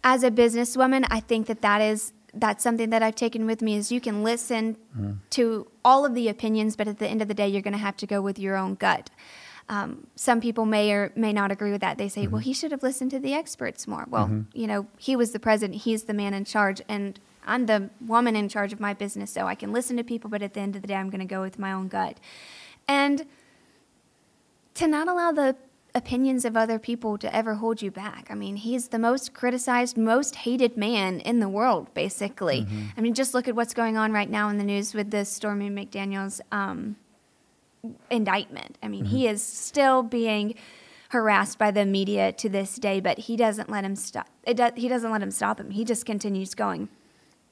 as 0.05 0.23
a 0.23 0.31
businesswoman, 0.31 1.07
I 1.11 1.21
think 1.21 1.47
that 1.47 1.63
that 1.63 1.81
is 1.81 2.13
that's 2.35 2.63
something 2.63 2.91
that 2.91 3.03
I've 3.03 3.15
taken 3.15 3.47
with 3.47 3.61
me 3.63 3.77
is 3.77 3.93
you 3.93 4.01
can 4.01 4.23
listen 4.23 4.77
mm. 4.97 5.19
to 5.31 5.67
all 5.85 6.05
of 6.05 6.15
the 6.15 6.29
opinions, 6.29 6.77
but 6.77 6.89
at 6.89 6.99
the 6.99 7.07
end 7.07 7.21
of 7.21 7.29
the 7.29 7.35
day, 7.35 7.49
you're 7.49 7.63
going 7.63 7.73
to 7.73 7.79
have 7.79 7.97
to 7.99 8.07
go 8.07 8.23
with 8.23 8.39
your 8.39 8.57
own 8.57 8.75
gut. 8.75 9.11
Um, 9.69 10.07
some 10.17 10.41
people 10.41 10.65
may 10.65 10.93
or 10.93 11.13
may 11.15 11.33
not 11.33 11.53
agree 11.53 11.71
with 11.71 11.81
that. 11.83 11.99
They 11.99 12.09
say, 12.09 12.27
well, 12.27 12.41
mm-hmm. 12.41 12.47
he 12.47 12.53
should 12.53 12.73
have 12.73 12.83
listened 12.83 13.11
to 13.13 13.19
the 13.19 13.35
experts 13.35 13.87
more. 13.87 14.07
Well, 14.09 14.27
mm-hmm. 14.27 14.59
you 14.59 14.67
know, 14.67 14.87
he 14.99 15.15
was 15.15 15.33
the 15.33 15.39
president, 15.39 15.83
he's 15.83 16.05
the 16.05 16.15
man 16.15 16.35
in 16.35 16.45
charge, 16.45 16.83
and 16.89 17.19
I'm 17.47 17.67
the 17.67 17.91
woman 18.05 18.35
in 18.35 18.49
charge 18.49 18.73
of 18.73 18.81
my 18.81 18.95
business, 18.95 19.31
so 19.31 19.47
I 19.47 19.55
can 19.55 19.73
listen 19.73 19.97
to 19.97 20.05
people, 20.05 20.31
but 20.31 20.43
at 20.43 20.55
the 20.55 20.61
end 20.61 20.77
of 20.77 20.83
the 20.83 20.89
day, 20.89 20.95
I'm 20.95 21.11
going 21.11 21.21
to 21.21 21.27
go 21.27 21.41
with 21.43 21.59
my 21.59 21.73
own 21.73 21.89
gut. 21.89 22.19
And 22.89 23.27
to 24.75 24.87
not 24.87 25.09
allow 25.09 25.33
the 25.33 25.57
opinions 25.95 26.45
of 26.45 26.57
other 26.57 26.79
people 26.79 27.19
to 27.19 27.35
ever 27.35 27.55
hold 27.55 27.83
you 27.83 27.91
back. 27.91 28.29
I 28.31 28.35
mean, 28.35 28.57
he's 28.57 28.89
the 28.89 28.99
most 28.99 29.35
criticized, 29.35 29.97
most 29.97 30.37
hated 30.37 30.77
man 30.77 31.21
in 31.21 31.41
the 31.41 31.49
world, 31.49 31.93
basically. 31.95 32.67
I 32.97 33.01
mean, 33.01 33.15
just 33.15 33.35
look 33.35 33.47
at 33.47 33.55
what's 33.55 33.75
going 33.75 33.97
on 33.97 34.13
right 34.13 34.31
now 34.31 34.49
in 34.49 34.59
the 34.59 34.65
news 34.65 34.95
with 34.95 35.11
the 35.11 35.25
Stormy 35.25 35.69
McDaniels 35.69 36.41
um, 36.51 36.97
indictment. 38.11 38.79
I 38.83 38.89
mean, 38.89 39.05
he 39.05 39.27
is 39.27 39.43
still 39.43 40.03
being 40.03 40.55
harassed 41.11 41.59
by 41.59 41.71
the 41.71 41.85
media 41.85 42.33
to 42.33 42.49
this 42.49 42.77
day, 42.77 42.99
but 42.99 43.19
he 43.19 43.37
doesn't 43.37 43.69
let 43.69 43.85
him 43.85 43.97
stop. 43.97 44.29
It 44.45 44.57
does, 44.57 44.73
he 44.77 44.89
doesn't 44.89 45.11
let 45.11 45.23
him 45.23 45.31
stop 45.31 45.61
him. 45.61 45.71
He 45.71 45.85
just 45.85 46.07
continues 46.07 46.55
going 46.55 46.89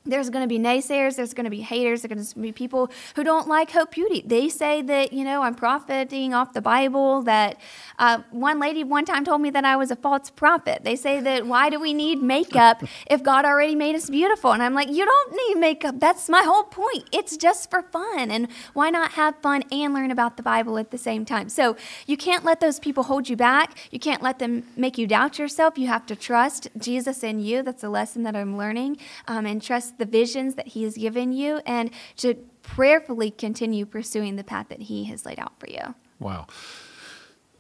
there's 0.07 0.31
going 0.31 0.43
to 0.43 0.49
be 0.49 0.59
naysayers 0.59 1.17
there's 1.17 1.35
going 1.35 1.45
to 1.45 1.51
be 1.51 1.61
haters 1.61 2.03
there's 2.03 2.13
going 2.13 2.25
to 2.25 2.41
be 2.41 2.53
people 2.53 2.91
who 3.17 3.23
don't 3.23 3.49
like 3.49 3.71
hope 3.71 3.91
beauty. 3.91 4.23
They 4.25 4.49
say 4.49 4.83
that 4.83 5.13
you 5.13 5.25
know 5.25 5.43
i'm 5.43 5.55
profiting 5.55 6.33
off 6.33 6.53
the 6.53 6.63
bible 6.63 7.23
that 7.23 7.59
uh, 7.99 8.23
one 8.31 8.59
lady 8.59 8.83
one 8.83 9.05
time 9.05 9.25
told 9.25 9.43
me 9.43 9.51
that 9.51 9.65
i 9.65 9.77
was 9.77 9.91
a 9.91 9.97
false 9.97 10.31
prophet. 10.31 10.85
They 10.85 10.97
say 10.97 11.21
that 11.21 11.47
why 11.47 11.69
do 11.69 11.79
we 11.79 11.93
need 11.93 12.23
makeup 12.23 12.83
if 13.11 13.23
god 13.23 13.45
already 13.45 13.75
made 13.75 13.95
us 13.95 14.09
beautiful? 14.09 14.53
And 14.53 14.63
i'm 14.63 14.75
like 14.75 14.89
you 14.89 15.05
don't 15.05 15.33
need 15.33 15.61
makeup. 15.61 16.01
That's 16.01 16.29
my 16.29 16.43
whole 16.43 16.65
point. 16.65 17.05
It's 17.13 17.37
just 17.37 17.71
for 17.71 17.83
fun. 17.83 18.31
And 18.31 18.49
why 18.73 18.91
not 18.91 19.13
have 19.13 19.37
fun 19.43 19.65
and 19.71 19.93
learn 19.93 20.11
about 20.11 20.37
the 20.37 20.43
bible 20.43 20.79
at 20.79 20.91
the 20.91 20.99
same 20.99 21.25
time? 21.25 21.49
So 21.51 21.77
you 22.07 22.17
can't 22.17 22.45
let 22.45 22.61
those 22.61 22.79
people 22.79 23.05
hold 23.05 23.29
you 23.29 23.37
back. 23.37 23.77
You 23.91 23.99
can't 23.99 24.23
let 24.23 24.39
them 24.39 24.65
make 24.77 24.97
you 24.97 25.07
doubt 25.07 25.39
yourself. 25.39 25.77
You 25.77 25.89
have 25.89 26.07
to 26.07 26.17
trust 26.17 26.69
jesus 26.79 27.23
in 27.23 27.41
you. 27.41 27.63
That's 27.63 27.85
a 27.85 27.91
lesson 27.91 28.23
that 28.23 28.35
i'm 28.35 28.57
learning 28.57 28.97
um, 29.27 29.45
and 29.45 29.61
trust 29.61 29.90
the 29.93 30.07
visions 30.07 30.55
that 30.55 30.69
He 30.69 30.83
has 30.85 30.97
given 30.97 31.33
you 31.33 31.61
and 31.67 31.91
to 32.17 32.35
prayerfully 32.63 33.31
continue 33.31 33.87
pursuing 33.87 34.37
the 34.37 34.45
path 34.45 34.69
that 34.69 34.83
He 34.83 35.05
has 35.05 35.25
laid 35.25 35.39
out 35.39 35.59
for 35.59 35.69
you. 35.69 35.95
Wow. 36.19 36.47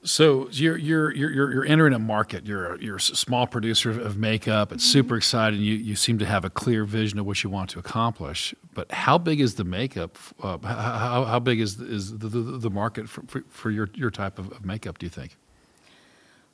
So 0.02 0.48
you're 0.50 0.78
you're 0.78 1.14
you're 1.14 1.52
you're 1.52 1.64
entering 1.64 1.92
a 1.92 1.98
market. 1.98 2.46
You're 2.46 2.74
a, 2.74 2.82
you're 2.82 2.96
a 2.96 3.00
small 3.00 3.46
producer 3.46 3.90
of 3.90 4.16
makeup. 4.16 4.72
It's 4.72 4.84
super 4.84 5.14
exciting. 5.16 5.60
You 5.60 5.74
you 5.74 5.94
seem 5.94 6.18
to 6.20 6.24
have 6.24 6.44
a 6.44 6.50
clear 6.50 6.84
vision 6.84 7.18
of 7.18 7.26
what 7.26 7.44
you 7.44 7.50
want 7.50 7.68
to 7.70 7.78
accomplish. 7.78 8.54
But 8.72 8.90
how 8.92 9.18
big 9.18 9.40
is 9.40 9.56
the 9.56 9.64
makeup? 9.64 10.16
Uh, 10.42 10.56
how, 10.58 11.24
how 11.24 11.38
big 11.38 11.60
is 11.60 11.78
is 11.78 12.16
the, 12.16 12.28
the, 12.28 12.40
the 12.40 12.70
market 12.70 13.10
for, 13.10 13.22
for, 13.26 13.44
for 13.50 13.70
your 13.70 13.90
your 13.94 14.10
type 14.10 14.38
of, 14.38 14.50
of 14.52 14.64
makeup? 14.64 14.98
Do 14.98 15.04
you 15.04 15.10
think? 15.10 15.36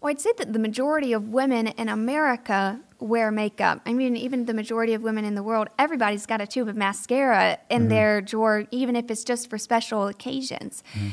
Well, 0.01 0.11
I'd 0.11 0.21
say 0.21 0.33
that 0.39 0.53
the 0.53 0.59
majority 0.59 1.13
of 1.13 1.29
women 1.29 1.69
in 1.69 1.89
America 1.89 2.81
wear 2.99 3.31
makeup. 3.31 3.81
I 3.87 3.93
mean, 3.93 4.17
even 4.17 4.47
the 4.47 4.55
majority 4.55 4.95
of 4.95 5.03
women 5.03 5.25
in 5.25 5.35
the 5.35 5.43
world, 5.43 5.69
everybody's 5.79 6.27
got 6.27 6.41
a 6.41 6.47
tube 6.47 6.69
of 6.69 6.77
mascara 6.77 7.59
in 7.71 7.83
mm-hmm. 7.83 7.89
their 7.89 8.21
drawer, 8.21 8.65
even 8.71 8.97
if 8.97 9.11
it's 9.11 9.25
just 9.25 9.51
for 9.51 9.59
special 9.59 10.07
occasions. 10.07 10.83
Mm-hmm. 10.95 11.09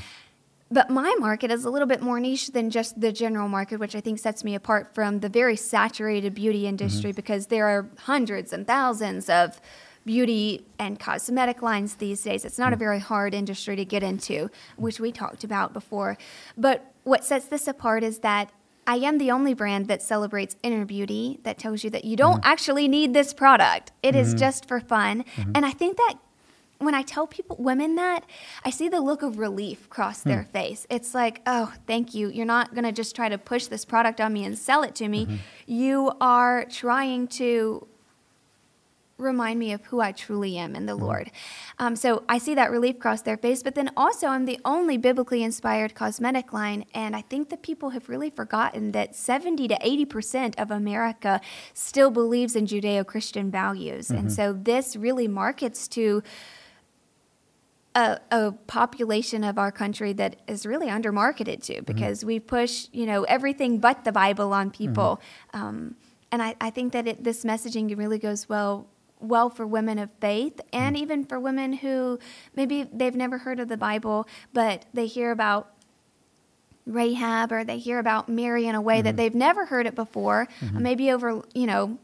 But 0.71 0.89
my 0.89 1.13
market 1.19 1.51
is 1.51 1.65
a 1.65 1.69
little 1.69 1.87
bit 1.87 2.01
more 2.01 2.19
niche 2.19 2.47
than 2.47 2.71
just 2.71 2.99
the 2.99 3.11
general 3.11 3.47
market, 3.47 3.79
which 3.79 3.95
I 3.95 4.01
think 4.01 4.17
sets 4.17 4.43
me 4.43 4.55
apart 4.55 4.95
from 4.95 5.19
the 5.19 5.29
very 5.29 5.55
saturated 5.55 6.33
beauty 6.33 6.59
mm-hmm. 6.59 6.69
industry 6.69 7.11
because 7.11 7.47
there 7.47 7.67
are 7.67 7.89
hundreds 7.99 8.51
and 8.53 8.65
thousands 8.65 9.29
of 9.29 9.61
beauty 10.05 10.65
and 10.79 10.99
cosmetic 10.99 11.61
lines 11.61 11.95
these 11.95 12.23
days. 12.23 12.43
It's 12.43 12.59
not 12.59 12.73
a 12.73 12.75
mm. 12.75 12.79
very 12.79 12.99
hard 12.99 13.33
industry 13.33 13.75
to 13.75 13.85
get 13.85 14.03
into, 14.03 14.49
which 14.75 14.99
we 14.99 15.11
talked 15.11 15.43
about 15.43 15.73
before. 15.73 16.17
But 16.57 16.93
what 17.03 17.23
sets 17.23 17.45
this 17.45 17.67
apart 17.67 18.03
is 18.03 18.19
that 18.19 18.51
I 18.85 18.95
am 18.97 19.17
the 19.17 19.31
only 19.31 19.53
brand 19.53 19.87
that 19.87 20.01
celebrates 20.01 20.55
inner 20.63 20.85
beauty 20.85 21.39
that 21.43 21.57
tells 21.57 21.83
you 21.83 21.89
that 21.91 22.05
you 22.05 22.15
don't 22.15 22.41
mm-hmm. 22.41 22.51
actually 22.51 22.87
need 22.87 23.13
this 23.13 23.33
product. 23.33 23.91
It 24.01 24.15
is 24.15 24.29
mm-hmm. 24.29 24.39
just 24.39 24.67
for 24.67 24.79
fun. 24.79 25.23
Mm-hmm. 25.35 25.51
And 25.55 25.65
I 25.65 25.71
think 25.71 25.97
that 25.97 26.15
when 26.79 26.93
I 26.93 27.01
tell 27.01 27.27
people, 27.27 27.55
women 27.59 27.95
that, 27.95 28.25
I 28.65 28.69
see 28.69 28.89
the 28.89 28.99
look 28.99 29.21
of 29.21 29.39
relief 29.39 29.89
cross 29.89 30.23
hmm. 30.23 30.29
their 30.29 30.43
face. 30.43 30.85
It's 30.89 31.13
like, 31.13 31.41
oh, 31.45 31.73
thank 31.87 32.13
you. 32.13 32.29
You're 32.29 32.45
not 32.45 32.73
going 32.73 32.83
to 32.83 32.91
just 32.91 33.15
try 33.15 33.29
to 33.29 33.37
push 33.37 33.67
this 33.67 33.85
product 33.85 34.19
on 34.19 34.33
me 34.33 34.43
and 34.43 34.57
sell 34.57 34.83
it 34.83 34.95
to 34.95 35.07
me. 35.07 35.39
You 35.65 36.11
are 36.19 36.65
trying 36.65 37.27
to 37.29 37.87
remind 39.23 39.59
me 39.59 39.71
of 39.71 39.83
who 39.85 40.01
I 40.01 40.11
truly 40.11 40.57
am 40.57 40.75
in 40.75 40.85
the 40.85 40.95
Lord. 40.95 41.31
Um, 41.79 41.95
so 41.95 42.23
I 42.29 42.37
see 42.37 42.53
that 42.55 42.71
relief 42.71 42.99
cross 42.99 43.21
their 43.21 43.37
face, 43.37 43.63
but 43.63 43.75
then 43.75 43.89
also 43.97 44.27
I'm 44.27 44.45
the 44.45 44.59
only 44.63 44.97
biblically 44.97 45.41
inspired 45.41 45.95
cosmetic 45.95 46.53
line, 46.53 46.85
and 46.93 47.15
I 47.15 47.21
think 47.21 47.49
that 47.49 47.61
people 47.61 47.91
have 47.91 48.09
really 48.09 48.29
forgotten 48.29 48.91
that 48.91 49.15
70 49.15 49.67
to 49.69 49.77
80 49.81 50.05
percent 50.05 50.59
of 50.59 50.69
America 50.69 51.41
still 51.73 52.11
believes 52.11 52.55
in 52.55 52.65
Judeo 52.65 53.05
Christian 53.05 53.49
values, 53.49 54.09
and 54.09 54.31
so 54.31 54.53
this 54.53 54.95
really 54.95 55.27
markets 55.27 55.87
to 55.89 56.21
a, 57.95 58.19
a 58.31 58.51
population 58.67 59.43
of 59.43 59.57
our 59.57 59.71
country 59.71 60.13
that 60.13 60.37
is 60.47 60.65
really 60.65 60.87
undermarketed 60.87 61.63
to 61.63 61.81
because 61.83 62.25
we 62.25 62.39
push 62.39 62.87
you 62.91 63.05
know 63.05 63.23
everything 63.23 63.79
but 63.79 64.03
the 64.03 64.11
Bible 64.11 64.53
on 64.53 64.71
people, 64.71 65.21
um, 65.53 65.95
and 66.31 66.41
I, 66.41 66.55
I 66.59 66.69
think 66.69 66.93
that 66.93 67.07
it, 67.07 67.23
this 67.23 67.43
messaging 67.43 67.95
really 67.97 68.19
goes 68.19 68.49
well 68.49 68.87
well 69.23 69.49
for 69.49 69.65
women 69.65 69.97
of 69.97 70.09
faith 70.19 70.57
mm. 70.57 70.63
and 70.73 70.97
even 70.97 71.25
for 71.25 71.39
women 71.39 71.73
who 71.73 72.19
maybe 72.55 72.83
they've 72.83 73.15
never 73.15 73.39
heard 73.39 73.59
of 73.59 73.67
the 73.67 73.77
Bible 73.77 74.27
but 74.53 74.85
they 74.93 75.07
hear 75.07 75.31
about 75.31 75.73
Rahab 76.85 77.51
or 77.51 77.63
they 77.63 77.77
hear 77.77 77.99
about 77.99 78.27
Mary 78.27 78.67
in 78.67 78.75
a 78.75 78.81
way 78.81 79.01
that 79.01 79.11
mm-hmm. 79.11 79.17
they've 79.17 79.35
never 79.35 79.65
heard 79.65 79.85
it 79.85 79.95
before, 79.95 80.47
mm-hmm. 80.59 80.81
maybe 80.81 81.11
over 81.11 81.41
you 81.53 81.65
know 81.65 81.97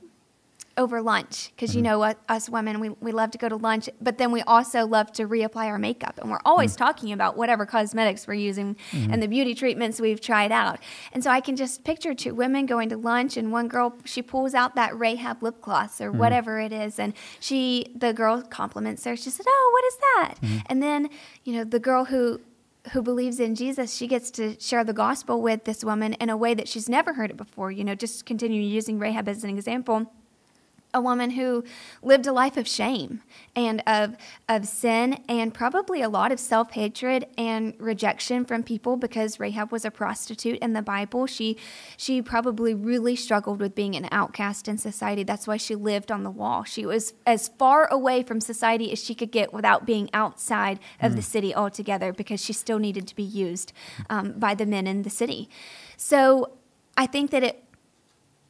over 0.80 1.02
lunch 1.02 1.52
because 1.54 1.76
you 1.76 1.82
mm-hmm. 1.82 1.92
know 1.92 2.00
what 2.00 2.18
us 2.30 2.50
women 2.50 2.80
we, 2.80 2.90
we 3.02 3.12
love 3.12 3.30
to 3.30 3.38
go 3.38 3.50
to 3.50 3.58
lunch 3.58 3.90
but 4.02 4.18
then 4.18 4.32
we 4.32 4.42
also 4.44 4.88
love 4.88 5.12
to 5.12 5.28
reapply 5.28 5.66
our 5.66 5.78
makeup 5.78 6.18
and 6.22 6.32
we're 6.32 6.40
always 6.46 6.74
mm. 6.74 6.78
talking 6.78 7.12
about 7.12 7.36
whatever 7.36 7.66
cosmetics 7.66 8.26
we're 8.26 8.34
using 8.34 8.76
mm-hmm. 8.92 9.12
and 9.12 9.22
the 9.22 9.28
beauty 9.28 9.54
treatments 9.54 10.00
we've 10.00 10.22
tried 10.22 10.52
out. 10.52 10.80
And 11.12 11.22
so 11.24 11.30
i 11.30 11.42
can 11.42 11.58
just 11.58 11.84
picture 11.84 12.16
two 12.16 12.34
women 12.34 12.66
going 12.66 12.88
to 12.90 12.98
lunch 12.98 13.36
and 13.36 13.52
one 13.52 13.68
girl 13.68 13.98
she 14.06 14.22
pulls 14.22 14.54
out 14.56 14.76
that 14.76 14.98
rahab 14.98 15.44
lip 15.44 15.62
gloss 15.62 16.00
or 16.00 16.10
mm-hmm. 16.10 16.20
whatever 16.20 16.60
it 16.60 16.72
is 16.72 16.98
and 16.98 17.14
she 17.40 17.94
the 17.94 18.14
girl 18.14 18.42
compliments 18.42 19.04
her 19.04 19.18
she 19.18 19.30
said 19.30 19.46
oh 19.48 19.70
what 19.74 19.86
is 19.86 19.98
that? 19.98 20.64
And 20.68 20.82
then 20.82 21.10
you 21.44 21.54
know 21.54 21.64
the 21.66 21.80
girl 21.80 22.06
who 22.06 22.40
who 22.94 23.02
believes 23.02 23.40
in 23.40 23.56
Jesus, 23.56 23.94
she 23.94 24.08
gets 24.08 24.32
to 24.32 24.60
share 24.60 24.84
the 24.84 24.94
gospel 24.94 25.42
with 25.42 25.66
this 25.66 25.84
woman 25.84 26.14
in 26.14 26.30
a 26.30 26.38
way 26.38 26.54
that 26.54 26.68
she's 26.68 26.88
never 26.88 27.14
heard 27.14 27.30
it 27.30 27.38
before. 27.38 27.72
You 27.72 27.84
know, 27.84 27.94
just 27.94 28.26
continue 28.26 28.62
using 28.62 29.00
Rahab 29.00 29.28
as 29.28 29.44
an 29.44 29.50
example 29.50 30.12
a 30.94 31.02
woman 31.02 31.32
who 31.32 31.64
lived 32.02 32.26
a 32.26 32.32
life 32.32 32.58
of 32.58 32.68
shame 32.68 33.22
and 33.56 33.84
of 33.86 34.16
of 34.48 34.68
sin 34.68 35.24
and 35.30 35.54
probably 35.54 36.02
a 36.02 36.10
lot 36.10 36.32
of 36.32 36.40
self-hatred 36.40 37.26
and 37.38 37.74
rejection 37.78 38.44
from 38.44 38.64
people 38.64 38.98
because 38.98 39.40
Rahab 39.40 39.72
was 39.72 39.86
a 39.86 39.92
prostitute 39.92 40.58
in 40.60 40.74
the 40.74 40.82
Bible. 40.82 41.28
She 41.28 41.58
she 41.98 42.22
probably 42.22 42.74
really 42.74 43.16
struggled 43.16 43.60
with 43.60 43.76
being 43.76 43.96
an 43.96 44.08
outcast 44.12 44.68
in 44.68 44.78
society. 44.78 45.24
That's 45.24 45.48
why 45.48 45.58
she 45.58 45.76
lived 45.76 46.12
on 46.12 46.24
the 46.24 46.32
wall. 46.32 46.64
She 46.64 46.86
was 46.86 47.14
as 47.26 47.50
far 47.50 47.88
away 47.92 48.24
from 48.24 48.42
society 48.42 48.92
as 48.92 49.04
she 49.04 49.14
could 49.14 49.32
get 49.32 49.54
without 49.54 49.86
being 49.86 50.10
outside 50.14 50.80
of 51.02 51.14
mm. 51.14 51.16
the 51.18 51.22
city 51.22 51.54
altogether 51.54 52.14
because 52.14 52.44
she 52.44 52.54
still 52.54 52.80
needed 52.80 53.08
to 53.08 53.16
be 53.16 53.24
used 53.24 53.74
um, 54.10 54.34
by 54.34 54.56
the 54.56 54.66
men 54.66 54.88
in 54.88 55.04
the 55.04 55.10
city. 55.10 55.50
So 55.98 56.54
I 56.98 57.06
think 57.06 57.32
that 57.32 57.44
it 57.44 57.64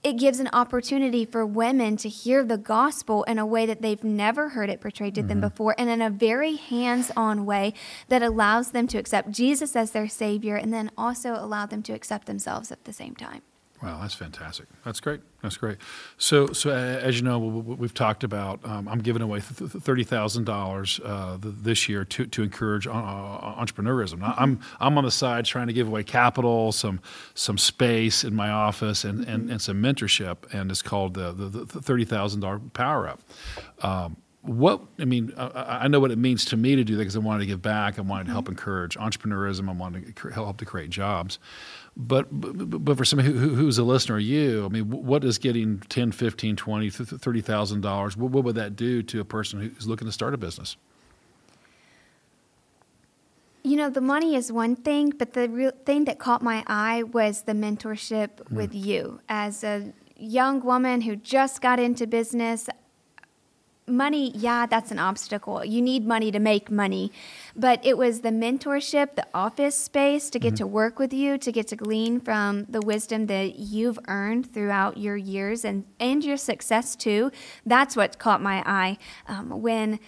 it 0.04 0.14
gives 0.14 0.40
an 0.40 0.50
opportunity 0.54 1.26
for 1.26 1.46
women 1.46 1.98
to 1.98 2.08
hear 2.08 2.46
the 2.46 2.58
gospel 2.58 3.24
in 3.24 3.38
a 3.38 3.46
way 3.46 3.66
that 3.66 3.82
they've 3.82 4.04
never 4.04 4.50
heard 4.50 4.70
it 4.70 4.80
portrayed 4.80 5.16
to 5.16 5.22
mm-hmm. 5.22 5.28
them 5.28 5.42
before 5.42 5.76
and 5.78 5.90
in 5.90 6.02
a 6.02 6.10
very 6.10 6.56
hands-on 6.56 7.46
way 7.46 7.74
that 8.08 8.24
allows 8.24 8.72
them 8.72 8.88
to 8.88 8.98
accept 8.98 9.32
Jesus 9.32 9.76
as 9.76 9.92
their 9.92 10.08
savior 10.08 10.56
and 10.56 10.74
then 10.74 10.90
also 10.98 11.34
allow 11.34 11.66
them 11.66 11.84
to 11.84 11.94
accept 11.94 12.28
themselves 12.28 12.72
at 12.72 12.86
the 12.86 12.94
same 12.94 13.16
time. 13.16 13.42
Wow, 13.82 14.00
that's 14.02 14.14
fantastic. 14.14 14.68
That's 14.84 15.00
great. 15.00 15.22
That's 15.42 15.56
great. 15.56 15.78
So, 16.18 16.48
so 16.48 16.70
uh, 16.70 16.74
as 16.74 17.18
you 17.18 17.24
know, 17.24 17.40
we've 17.40 17.94
talked 17.94 18.26
about. 18.26 18.60
Um, 18.66 18.90
I'm 18.90 19.00
giving 19.00 19.22
away 19.22 19.40
thirty 19.40 20.04
thousand 20.04 20.50
uh, 20.50 20.52
dollars 20.52 21.00
this 21.42 21.88
year 21.88 22.04
to, 22.04 22.26
to 22.26 22.44
encourage 22.44 22.88
uh, 22.88 22.92
entrepreneurism. 22.92 24.20
Now, 24.20 24.34
I'm 24.38 24.60
I'm 24.82 24.98
on 24.98 25.06
the 25.06 25.12
side 25.12 25.46
trying 25.46 25.68
to 25.68 25.74
give 25.74 25.88
away 25.88 26.04
capital, 26.04 26.74
some 26.74 27.00
some 27.36 27.58
space 27.58 28.26
in 28.26 28.36
my 28.36 28.50
office, 28.50 29.06
and 29.06 29.24
and, 29.26 29.50
and 29.50 29.62
some 29.62 29.82
mentorship, 29.82 30.54
and 30.54 30.72
it's 30.72 30.82
called 30.82 31.14
the 31.14 31.32
the, 31.32 31.48
the 31.48 31.82
thirty 31.82 32.04
thousand 32.04 32.42
dollar 32.42 32.60
power 32.60 33.08
up. 33.08 33.22
Um, 33.82 34.18
what 34.42 34.82
I 34.98 35.06
mean, 35.06 35.34
I, 35.38 35.82
I, 35.84 35.88
know 35.90 36.00
what 36.00 36.12
it 36.12 36.18
means 36.18 36.46
to 36.46 36.58
me 36.58 36.76
to 36.78 36.84
do 36.84 36.96
that 36.96 37.02
because 37.02 37.16
I 37.18 37.20
wanted 37.20 37.40
to 37.42 37.46
give 37.46 37.62
back. 37.62 38.00
I 38.00 38.02
wanted 38.02 38.28
to 38.28 38.32
help 38.32 38.46
mm-hmm. 38.46 38.54
encourage 38.54 38.98
entrepreneurism. 38.98 39.68
I 39.68 39.74
wanted 39.74 40.16
to 40.16 40.30
help 40.30 40.58
to 40.58 40.66
create 40.66 40.90
jobs. 40.90 41.40
But, 41.98 42.28
but, 42.32 42.86
but 42.86 42.98
for 42.98 43.04
somebody 43.04 43.34
who, 43.34 43.56
who's 43.56 43.78
a 43.78 43.84
listener, 43.84 44.18
you, 44.18 44.66
I 44.66 44.70
mean, 44.70 44.90
what 44.90 45.26
is 45.26 45.38
getting 45.38 45.80
10, 45.90 46.14
15, 46.14 46.56
20, 46.56 46.90
$30,000, 46.90 48.18
what, 48.18 48.32
what 48.32 48.44
would 48.46 48.56
that 48.56 48.78
do 48.78 49.04
to 49.04 49.20
a 49.20 49.26
person 49.26 49.60
who's 49.60 49.88
looking 49.88 50.08
to 50.08 50.12
start 50.14 50.34
a 50.34 50.38
business? 50.38 50.78
You 53.64 53.76
know, 53.76 53.90
the 53.90 54.02
money 54.02 54.36
is 54.36 54.54
one 54.54 54.78
thing, 54.78 55.10
but 55.10 55.34
the 55.34 55.50
real 55.50 55.74
thing 55.86 56.06
that 56.06 56.18
caught 56.18 56.42
my 56.42 56.64
eye 56.68 57.04
was 57.04 57.42
the 57.42 57.52
mentorship 57.52 58.30
mm. 58.30 58.52
with 58.52 58.74
you. 58.74 59.20
As 59.28 59.66
a 59.66 59.92
young 60.16 60.62
woman 60.62 61.02
who 61.02 61.18
just 61.18 61.62
got 61.62 61.80
into 61.80 62.08
business, 62.08 62.70
money, 63.90 64.32
yeah, 64.36 64.66
that's 64.66 64.92
an 64.92 65.00
obstacle. 65.00 65.64
You 65.66 65.82
need 65.82 66.06
money 66.06 66.32
to 66.32 66.40
make 66.40 66.70
money. 66.72 67.12
But 67.56 67.86
it 67.86 67.98
was 67.98 68.22
the 68.22 68.30
mentorship, 68.30 69.16
the 69.16 69.28
office 69.34 69.76
space 69.76 70.30
to 70.30 70.40
get 70.40 70.54
mm-hmm. 70.54 70.58
to 70.58 70.68
work 70.68 71.00
with 71.00 71.14
you, 71.14 71.38
to 71.38 71.52
get 71.52 71.68
to 71.68 71.76
glean 71.76 72.20
from 72.20 72.66
the 72.70 72.82
wisdom 72.82 73.28
that 73.28 73.60
you've 73.60 74.00
earned 74.08 74.52
throughout 74.54 74.98
your 74.98 75.18
years 75.18 75.66
and, 75.66 75.86
and 76.00 76.24
your 76.24 76.38
success 76.38 76.96
too. 76.96 77.32
That's 77.66 77.96
what 77.96 78.20
caught 78.20 78.42
my 78.42 78.64
eye. 78.66 78.98
Um, 79.28 79.62
when 79.62 80.00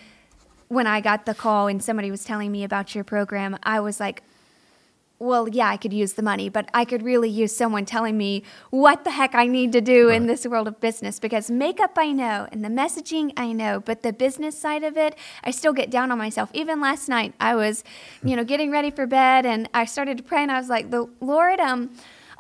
when 0.68 0.88
I 0.88 1.02
got 1.02 1.26
the 1.26 1.34
call 1.34 1.68
and 1.68 1.84
somebody 1.84 2.10
was 2.10 2.24
telling 2.24 2.50
me 2.50 2.64
about 2.64 2.96
your 2.96 3.04
program, 3.04 3.58
I 3.62 3.82
was 3.82 4.00
like, 4.00 4.24
well, 5.22 5.48
yeah, 5.48 5.70
I 5.70 5.78
could 5.78 5.94
use 5.94 6.14
the 6.14 6.24
money, 6.24 6.50
but 6.50 6.68
I 6.74 6.84
could 6.84 7.04
really 7.04 7.30
use 7.30 7.56
someone 7.56 7.86
telling 7.86 8.18
me 8.18 8.42
what 8.72 9.04
the 9.04 9.12
heck 9.12 9.36
I 9.36 9.46
need 9.46 9.72
to 9.74 9.82
do 9.82 10.08
right. 10.08 10.16
in 10.16 10.26
this 10.26 10.48
world 10.48 10.68
of 10.68 10.80
business 10.80 11.20
because 11.20 11.52
makeup 11.52 11.92
I 11.96 12.12
know 12.12 12.48
and 12.52 12.66
the 12.66 12.70
messaging 12.70 13.32
I 13.38 13.52
know, 13.52 13.80
but 13.80 14.02
the 14.02 14.14
business 14.14 14.58
side 14.58 14.84
of 14.84 14.98
it, 14.98 15.16
I 15.44 15.52
still 15.52 15.74
get 15.74 15.92
down 15.92 16.12
on 16.12 16.18
myself. 16.18 16.50
Even 16.54 16.82
last 16.82 17.08
night, 17.08 17.36
I 17.40 17.54
was, 17.54 17.84
you 18.24 18.36
know, 18.36 18.44
getting 18.44 18.72
ready 18.72 18.90
for 18.90 19.06
bed 19.06 19.46
and 19.46 19.70
I 19.76 19.86
started 19.86 20.18
to 20.18 20.24
pray 20.24 20.42
and 20.42 20.52
I 20.52 20.58
was 20.58 20.70
like, 20.70 20.90
"The 20.90 21.08
Lord, 21.20 21.60
um, 21.60 21.92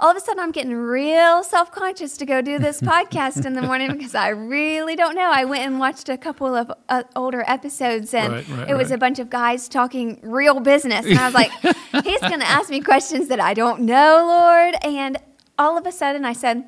all 0.02 0.10
of 0.10 0.18
a 0.18 0.20
sudden 0.20 0.40
I'm 0.42 0.52
getting 0.52 0.74
real 0.74 1.44
self 1.44 1.72
conscious 1.72 2.18
to 2.18 2.26
go 2.26 2.42
do 2.42 2.60
this 2.60 2.82
podcast 2.92 3.46
in 3.46 3.54
the 3.54 3.62
morning 3.62 3.92
because 3.98 4.16
I 4.16 4.30
really 4.30 4.96
don't 4.96 5.16
know. 5.16 5.32
I 5.32 5.46
went 5.46 5.64
and 5.64 5.80
watched 5.80 6.10
a 6.10 6.18
couple 6.18 6.54
of 6.56 6.72
uh, 6.90 7.04
older 7.16 7.44
episodes 7.48 8.14
and 8.14 8.34
right, 8.34 8.50
right, 8.50 8.70
it 8.70 8.74
was 8.74 8.90
right. 8.90 8.96
a 8.96 8.98
bunch 8.98 9.20
of 9.20 9.30
guys 9.30 9.70
talking 9.70 10.20
real 10.24 10.60
business. 10.60 11.06
And 11.06 11.18
I 11.18 11.26
was 11.26 11.36
like, 11.36 11.52
he's 12.04 12.20
going 12.22 12.40
to 12.40 12.50
ask 12.50 12.70
me 12.70 12.82
questions 12.82 13.28
that 13.28 13.40
I 13.40 13.54
don't 13.54 13.82
know, 13.82 14.26
Lord. 14.28 14.76
And 14.84 15.18
all 15.58 15.78
of 15.78 15.86
a 15.86 15.92
sudden 15.92 16.26
I 16.26 16.34
said, 16.34 16.66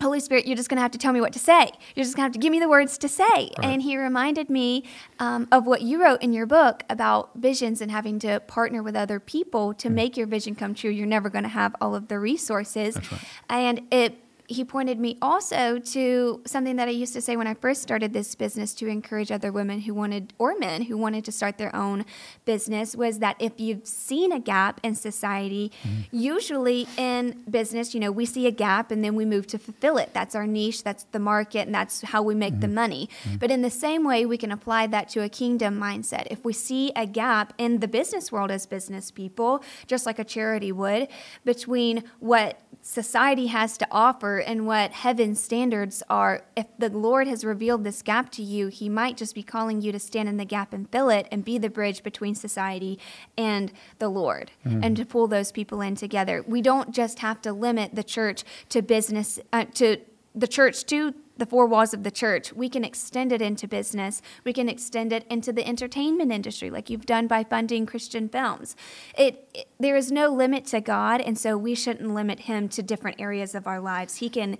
Holy 0.00 0.20
Spirit, 0.20 0.46
you're 0.46 0.56
just 0.56 0.68
going 0.68 0.76
to 0.76 0.82
have 0.82 0.92
to 0.92 0.98
tell 0.98 1.12
me 1.12 1.20
what 1.20 1.32
to 1.32 1.38
say. 1.38 1.70
You're 1.94 2.04
just 2.04 2.16
going 2.16 2.22
to 2.22 2.26
have 2.28 2.32
to 2.32 2.38
give 2.38 2.52
me 2.52 2.60
the 2.60 2.68
words 2.68 2.98
to 2.98 3.08
say. 3.08 3.24
Right. 3.24 3.54
And 3.62 3.82
he 3.82 3.96
reminded 3.96 4.48
me 4.48 4.84
um, 5.18 5.48
of 5.50 5.66
what 5.66 5.82
you 5.82 6.02
wrote 6.02 6.22
in 6.22 6.32
your 6.32 6.46
book 6.46 6.84
about 6.88 7.30
visions 7.34 7.80
and 7.80 7.90
having 7.90 8.18
to 8.20 8.40
partner 8.40 8.82
with 8.82 8.94
other 8.94 9.18
people 9.18 9.74
to 9.74 9.88
mm. 9.88 9.92
make 9.92 10.16
your 10.16 10.26
vision 10.26 10.54
come 10.54 10.74
true. 10.74 10.90
You're 10.90 11.06
never 11.06 11.28
going 11.28 11.44
to 11.44 11.48
have 11.48 11.74
all 11.80 11.94
of 11.94 12.08
the 12.08 12.18
resources. 12.18 12.96
Right. 12.96 13.20
And 13.48 13.82
it 13.90 14.18
he 14.48 14.64
pointed 14.64 14.98
me 14.98 15.18
also 15.20 15.78
to 15.78 16.40
something 16.46 16.76
that 16.76 16.88
I 16.88 16.90
used 16.90 17.12
to 17.12 17.20
say 17.20 17.36
when 17.36 17.46
I 17.46 17.52
first 17.52 17.82
started 17.82 18.14
this 18.14 18.34
business 18.34 18.72
to 18.76 18.86
encourage 18.86 19.30
other 19.30 19.52
women 19.52 19.80
who 19.80 19.92
wanted, 19.92 20.32
or 20.38 20.58
men 20.58 20.82
who 20.82 20.96
wanted 20.96 21.26
to 21.26 21.32
start 21.32 21.58
their 21.58 21.74
own 21.76 22.06
business, 22.46 22.96
was 22.96 23.18
that 23.18 23.36
if 23.38 23.60
you've 23.60 23.86
seen 23.86 24.32
a 24.32 24.40
gap 24.40 24.80
in 24.82 24.94
society, 24.94 25.70
mm-hmm. 25.82 26.00
usually 26.10 26.88
in 26.96 27.42
business, 27.50 27.92
you 27.92 28.00
know, 28.00 28.10
we 28.10 28.24
see 28.24 28.46
a 28.46 28.50
gap 28.50 28.90
and 28.90 29.04
then 29.04 29.14
we 29.14 29.26
move 29.26 29.46
to 29.48 29.58
fulfill 29.58 29.98
it. 29.98 30.14
That's 30.14 30.34
our 30.34 30.46
niche, 30.46 30.82
that's 30.82 31.04
the 31.12 31.18
market, 31.18 31.66
and 31.66 31.74
that's 31.74 32.00
how 32.00 32.22
we 32.22 32.34
make 32.34 32.54
mm-hmm. 32.54 32.60
the 32.60 32.68
money. 32.68 33.10
Mm-hmm. 33.24 33.36
But 33.36 33.50
in 33.50 33.60
the 33.60 33.70
same 33.70 34.02
way, 34.02 34.24
we 34.24 34.38
can 34.38 34.50
apply 34.50 34.86
that 34.86 35.10
to 35.10 35.22
a 35.22 35.28
kingdom 35.28 35.78
mindset. 35.78 36.26
If 36.30 36.42
we 36.42 36.54
see 36.54 36.90
a 36.96 37.04
gap 37.04 37.52
in 37.58 37.80
the 37.80 37.88
business 37.88 38.32
world 38.32 38.50
as 38.50 38.64
business 38.64 39.10
people, 39.10 39.62
just 39.86 40.06
like 40.06 40.18
a 40.18 40.24
charity 40.24 40.72
would, 40.72 41.08
between 41.44 42.04
what 42.18 42.62
society 42.80 43.48
has 43.48 43.76
to 43.76 43.86
offer 43.90 44.37
and 44.38 44.66
what 44.66 44.92
heaven's 44.92 45.40
standards 45.42 46.02
are, 46.08 46.44
if 46.56 46.66
the 46.78 46.90
Lord 46.90 47.26
has 47.26 47.44
revealed 47.44 47.84
this 47.84 48.02
gap 48.02 48.30
to 48.32 48.42
you, 48.42 48.68
He 48.68 48.88
might 48.88 49.16
just 49.16 49.34
be 49.34 49.42
calling 49.42 49.80
you 49.80 49.92
to 49.92 49.98
stand 49.98 50.28
in 50.28 50.36
the 50.36 50.44
gap 50.44 50.72
and 50.72 50.90
fill 50.90 51.10
it 51.10 51.26
and 51.30 51.44
be 51.44 51.58
the 51.58 51.70
bridge 51.70 52.02
between 52.02 52.34
society 52.34 52.98
and 53.36 53.72
the 53.98 54.08
Lord 54.08 54.50
mm. 54.66 54.84
and 54.84 54.96
to 54.96 55.04
pull 55.04 55.26
those 55.26 55.52
people 55.52 55.80
in 55.80 55.94
together. 55.94 56.44
We 56.46 56.62
don't 56.62 56.92
just 56.92 57.20
have 57.20 57.42
to 57.42 57.52
limit 57.52 57.94
the 57.94 58.04
church 58.04 58.44
to 58.70 58.82
business, 58.82 59.38
uh, 59.52 59.64
to 59.74 59.98
the 60.34 60.48
church 60.48 60.84
to 60.86 61.14
the 61.38 61.46
four 61.46 61.66
walls 61.66 61.94
of 61.94 62.02
the 62.02 62.10
church. 62.10 62.52
We 62.52 62.68
can 62.68 62.84
extend 62.84 63.32
it 63.32 63.40
into 63.40 63.66
business. 63.66 64.20
We 64.44 64.52
can 64.52 64.68
extend 64.68 65.12
it 65.12 65.26
into 65.30 65.52
the 65.52 65.66
entertainment 65.66 66.32
industry, 66.32 66.70
like 66.70 66.90
you've 66.90 67.06
done 67.06 67.26
by 67.26 67.44
funding 67.44 67.86
Christian 67.86 68.28
films. 68.28 68.76
It, 69.16 69.48
it, 69.54 69.68
there 69.78 69.96
is 69.96 70.12
no 70.12 70.28
limit 70.28 70.66
to 70.66 70.80
God, 70.80 71.20
and 71.20 71.38
so 71.38 71.56
we 71.56 71.74
shouldn't 71.74 72.12
limit 72.12 72.40
Him 72.40 72.68
to 72.70 72.82
different 72.82 73.20
areas 73.20 73.54
of 73.54 73.66
our 73.66 73.80
lives. 73.80 74.16
He 74.16 74.28
can. 74.28 74.58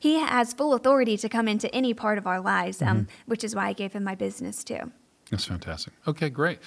He 0.00 0.20
has 0.20 0.52
full 0.52 0.74
authority 0.74 1.16
to 1.16 1.28
come 1.28 1.48
into 1.48 1.74
any 1.74 1.92
part 1.92 2.18
of 2.18 2.26
our 2.28 2.38
lives, 2.38 2.80
um, 2.80 2.88
mm-hmm. 2.88 3.10
which 3.26 3.42
is 3.42 3.56
why 3.56 3.66
I 3.66 3.72
gave 3.72 3.94
him 3.94 4.04
my 4.04 4.14
business 4.14 4.62
too. 4.62 4.92
That's 5.28 5.44
fantastic. 5.44 5.92
Okay, 6.06 6.30
great 6.30 6.60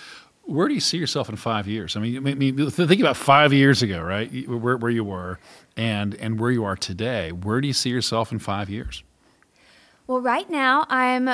where 0.43 0.67
do 0.67 0.74
you 0.74 0.80
see 0.80 0.97
yourself 0.97 1.30
in 1.30 1.36
five 1.36 1.67
years? 1.67 1.95
I 1.95 2.00
mean, 2.00 2.17
I 2.17 2.34
mean, 2.34 2.69
think 2.69 3.00
about 3.00 3.17
five 3.17 3.54
years 3.54 3.82
ago, 3.82 4.02
right? 4.02 4.50
Where, 4.50 4.78
where 4.78 4.91
you 4.91 5.04
were, 5.04 5.39
and 5.78 6.15
and 6.15 6.39
where 6.39 6.52
you 6.52 6.63
are 6.63 6.76
today. 6.76 7.32
Where 7.32 7.62
do 7.62 7.67
you 7.67 7.74
see 7.74 7.89
yourself 7.89 8.32
in 8.32 8.39
five 8.39 8.69
years? 8.69 9.04
Well, 10.07 10.21
right 10.21 10.49
now 10.49 10.85
I'm 10.89 11.29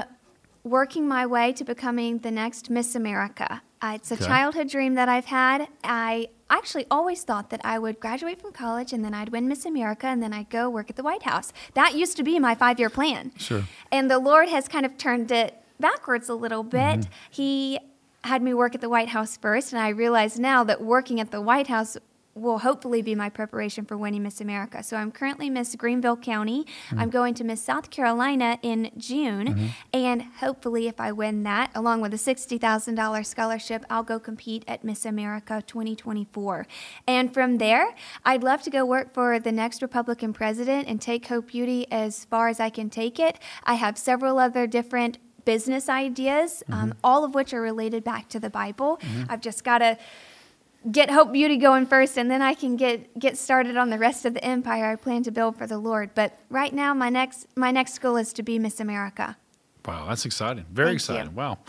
working 0.64 1.08
my 1.08 1.26
way 1.26 1.54
to 1.54 1.64
becoming 1.64 2.20
the 2.20 2.32
next 2.32 2.70
Miss 2.70 2.96
America. 2.96 3.62
Uh, 3.82 3.94
it's 3.96 4.12
a 4.12 4.16
okay. 4.16 4.26
childhood 4.26 4.70
dream 4.70 4.96
that 4.96 5.08
I've 5.08 5.26
had. 5.26 5.68
I 5.84 6.30
actually 6.50 6.86
always 6.90 7.24
thought 7.24 7.50
that 7.52 7.62
I 7.64 7.78
would 7.78 8.00
graduate 8.00 8.42
from 8.42 8.52
college 8.52 8.94
and 8.94 9.04
then 9.04 9.14
I'd 9.14 9.30
win 9.30 9.48
Miss 9.48 9.66
America 9.66 10.08
and 10.08 10.22
then 10.22 10.34
I'd 10.34 10.50
go 10.50 10.70
work 10.70 10.90
at 10.90 10.96
the 10.96 11.04
White 11.04 11.24
House. 11.24 11.54
That 11.74 11.96
used 11.96 12.18
to 12.18 12.24
be 12.24 12.40
my 12.40 12.56
five 12.56 12.80
year 12.80 12.90
plan. 12.90 13.32
Sure. 13.38 13.64
And 13.92 14.10
the 14.10 14.20
Lord 14.20 14.50
has 14.50 14.68
kind 14.68 14.86
of 14.86 14.98
turned 14.98 15.32
it 15.32 15.62
backwards 15.80 16.30
a 16.30 16.36
little 16.36 16.64
bit. 16.64 16.82
Mm-hmm. 16.82 17.12
He 17.30 17.80
had 18.24 18.42
me 18.42 18.54
work 18.54 18.76
at 18.76 18.82
the 18.82 18.90
White 18.90 19.10
House 19.10 19.38
first, 19.38 19.72
and 19.72 19.82
I 19.82 19.90
realize 19.90 20.40
now 20.40 20.64
that 20.64 20.82
working 20.82 21.20
at 21.20 21.32
the 21.32 21.42
White 21.42 21.68
House 21.68 21.98
will 22.38 22.60
hopefully 22.60 23.02
be 23.02 23.16
my 23.16 23.30
preparation 23.30 23.86
for 23.86 23.98
winning 23.98 24.24
Miss 24.24 24.42
America. 24.42 24.84
So 24.84 24.98
I'm 24.98 25.12
currently 25.12 25.50
Miss 25.50 25.76
Greenville 25.76 26.18
County. 26.18 26.64
Mm-hmm. 26.64 27.00
I'm 27.00 27.10
going 27.10 27.34
to 27.36 27.44
Miss 27.44 27.62
South 27.62 27.90
Carolina 27.90 28.60
in 28.62 28.92
June. 28.98 29.48
Mm-hmm. 29.48 29.66
And 29.94 30.22
hopefully, 30.22 30.88
if 30.88 31.00
I 31.00 31.12
win 31.12 31.44
that, 31.44 31.72
along 31.76 32.02
with 32.02 32.14
a 32.14 32.18
$60,000 32.18 33.26
scholarship, 33.26 33.86
I'll 33.90 34.04
go 34.04 34.20
compete 34.20 34.64
at 34.68 34.84
Miss 34.84 35.06
America 35.06 35.64
2024. 35.66 36.68
And 37.08 37.34
from 37.34 37.58
there, 37.58 37.96
I'd 38.26 38.44
love 38.44 38.62
to 38.64 38.70
go 38.70 38.86
work 38.86 39.14
for 39.14 39.40
the 39.40 39.52
next 39.52 39.82
Republican 39.82 40.34
president 40.34 40.88
and 40.88 41.02
take 41.02 41.28
Hope 41.28 41.48
Beauty 41.48 41.90
as 41.92 42.26
far 42.26 42.48
as 42.48 42.60
I 42.60 42.70
can 42.70 42.90
take 42.90 43.20
it. 43.20 43.40
I 43.64 43.76
have 43.76 43.98
several 43.98 44.40
other 44.40 44.68
different 44.68 45.18
business 45.46 45.88
ideas, 45.88 46.62
um, 46.68 46.74
mm-hmm. 46.74 46.92
um, 46.92 46.98
all 47.04 47.24
of 47.24 47.34
which 47.34 47.54
are 47.54 47.62
related 47.62 48.04
back 48.04 48.28
to 48.28 48.40
the 48.40 48.50
Bible. 48.50 48.98
Mm-hmm. 48.98 49.32
I've 49.32 49.42
just 49.42 49.64
got 49.64 49.78
to 49.78 49.98
get 50.92 51.10
Hope 51.10 51.32
Beauty 51.32 51.58
going 51.58 51.86
first, 51.86 52.18
and 52.18 52.30
then 52.30 52.42
I 52.42 52.54
can 52.54 52.76
get 52.76 53.18
get 53.20 53.38
started 53.38 53.78
on 53.78 53.90
the 53.90 53.98
rest 53.98 54.26
of 54.26 54.34
the 54.34 54.44
empire 54.44 54.86
I 54.86 54.96
plan 54.96 55.24
to 55.24 55.32
build 55.32 55.58
for 55.58 55.68
the 55.68 55.78
Lord. 55.78 56.12
But 56.16 56.38
right 56.50 56.74
now, 56.74 56.94
my 56.94 57.10
next 57.10 57.48
my 57.56 57.72
next 57.72 58.00
goal 58.00 58.18
is 58.18 58.34
to 58.34 58.44
be 58.44 58.60
Miss 58.60 58.80
America. 58.80 59.38
Wow, 59.86 60.08
that's 60.10 60.26
exciting. 60.26 60.66
Very 60.72 60.90
Thank 60.90 60.96
exciting. 60.96 61.32
you. 61.32 61.38
Wow. 61.38 61.60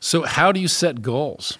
So, 0.00 0.22
how 0.22 0.52
do 0.52 0.60
you 0.60 0.68
set 0.68 1.00
goals? 1.02 1.58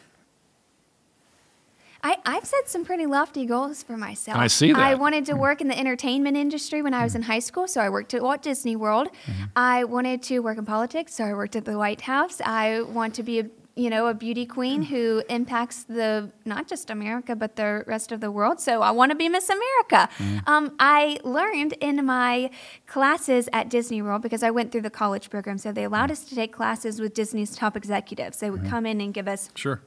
I, 2.03 2.19
I've 2.25 2.45
set 2.45 2.69
some 2.69 2.85
pretty 2.85 3.07
lofty 3.07 3.47
goals 3.47 3.83
for 3.83 3.97
myself. 3.97 4.39
I 4.39 4.47
see 4.47 4.73
that. 4.73 4.81
I 4.81 4.95
wanted 4.95 5.27
to 5.27 5.33
mm-hmm. 5.33 5.41
work 5.41 5.61
in 5.61 5.67
the 5.67 5.77
entertainment 5.77 6.37
industry 6.37 6.81
when 6.81 6.95
I 6.95 7.03
was 7.03 7.17
in 7.17 7.23
high 7.23 7.41
school, 7.41 7.67
so 7.67 7.81
I 7.81 7.89
worked 7.89 8.15
at 8.15 8.23
Walt 8.23 8.43
Disney 8.43 8.77
World. 8.77 9.09
Mm-hmm. 9.09 9.45
I 9.57 9.83
wanted 9.83 10.23
to 10.25 10.39
work 10.39 10.57
in 10.57 10.65
politics, 10.65 11.15
so 11.15 11.25
I 11.25 11.35
worked 11.35 11.57
at 11.57 11.65
the 11.65 11.77
White 11.77 12.03
House. 12.03 12.41
I 12.45 12.83
want 12.83 13.15
to 13.17 13.25
be 13.25 13.41
a 13.41 13.47
you 13.77 13.91
know 13.91 14.07
a 14.07 14.15
beauty 14.15 14.47
queen 14.47 14.83
who 14.83 15.23
impacts 15.29 15.85
the 15.85 16.31
not 16.45 16.67
just 16.67 16.91
America 16.91 17.37
but 17.37 17.57
the 17.57 17.85
rest 17.87 18.11
of 18.11 18.21
the 18.21 18.31
world. 18.31 18.61
So 18.61 18.83
I 18.83 18.91
want 18.91 19.11
to 19.11 19.17
be 19.17 19.29
Miss 19.29 19.49
America. 19.49 20.09
Mm-hmm. 20.19 20.39
Um, 20.49 20.75
I 20.81 21.19
learned 21.23 21.75
in 21.75 22.05
my 22.05 22.51
classes 22.87 23.49
at 23.53 23.69
Disney 23.69 24.01
World 24.03 24.23
because 24.23 24.43
I 24.43 24.51
went 24.51 24.73
through 24.73 24.83
the 24.83 24.91
college 24.91 25.31
program, 25.31 25.59
so 25.59 25.73
they 25.73 25.85
allowed 25.85 26.09
mm. 26.09 26.13
us 26.13 26.25
to 26.25 26.35
take 26.35 26.53
classes 26.53 27.01
with 27.01 27.15
Disney's 27.15 27.55
top 27.55 27.77
executives. 27.77 28.39
They 28.39 28.51
would 28.51 28.63
mm-hmm. 28.63 28.71
come 28.71 28.87
in 28.87 29.01
and 29.01 29.13
give 29.13 29.29
us 29.29 29.51
Sure. 29.55 29.83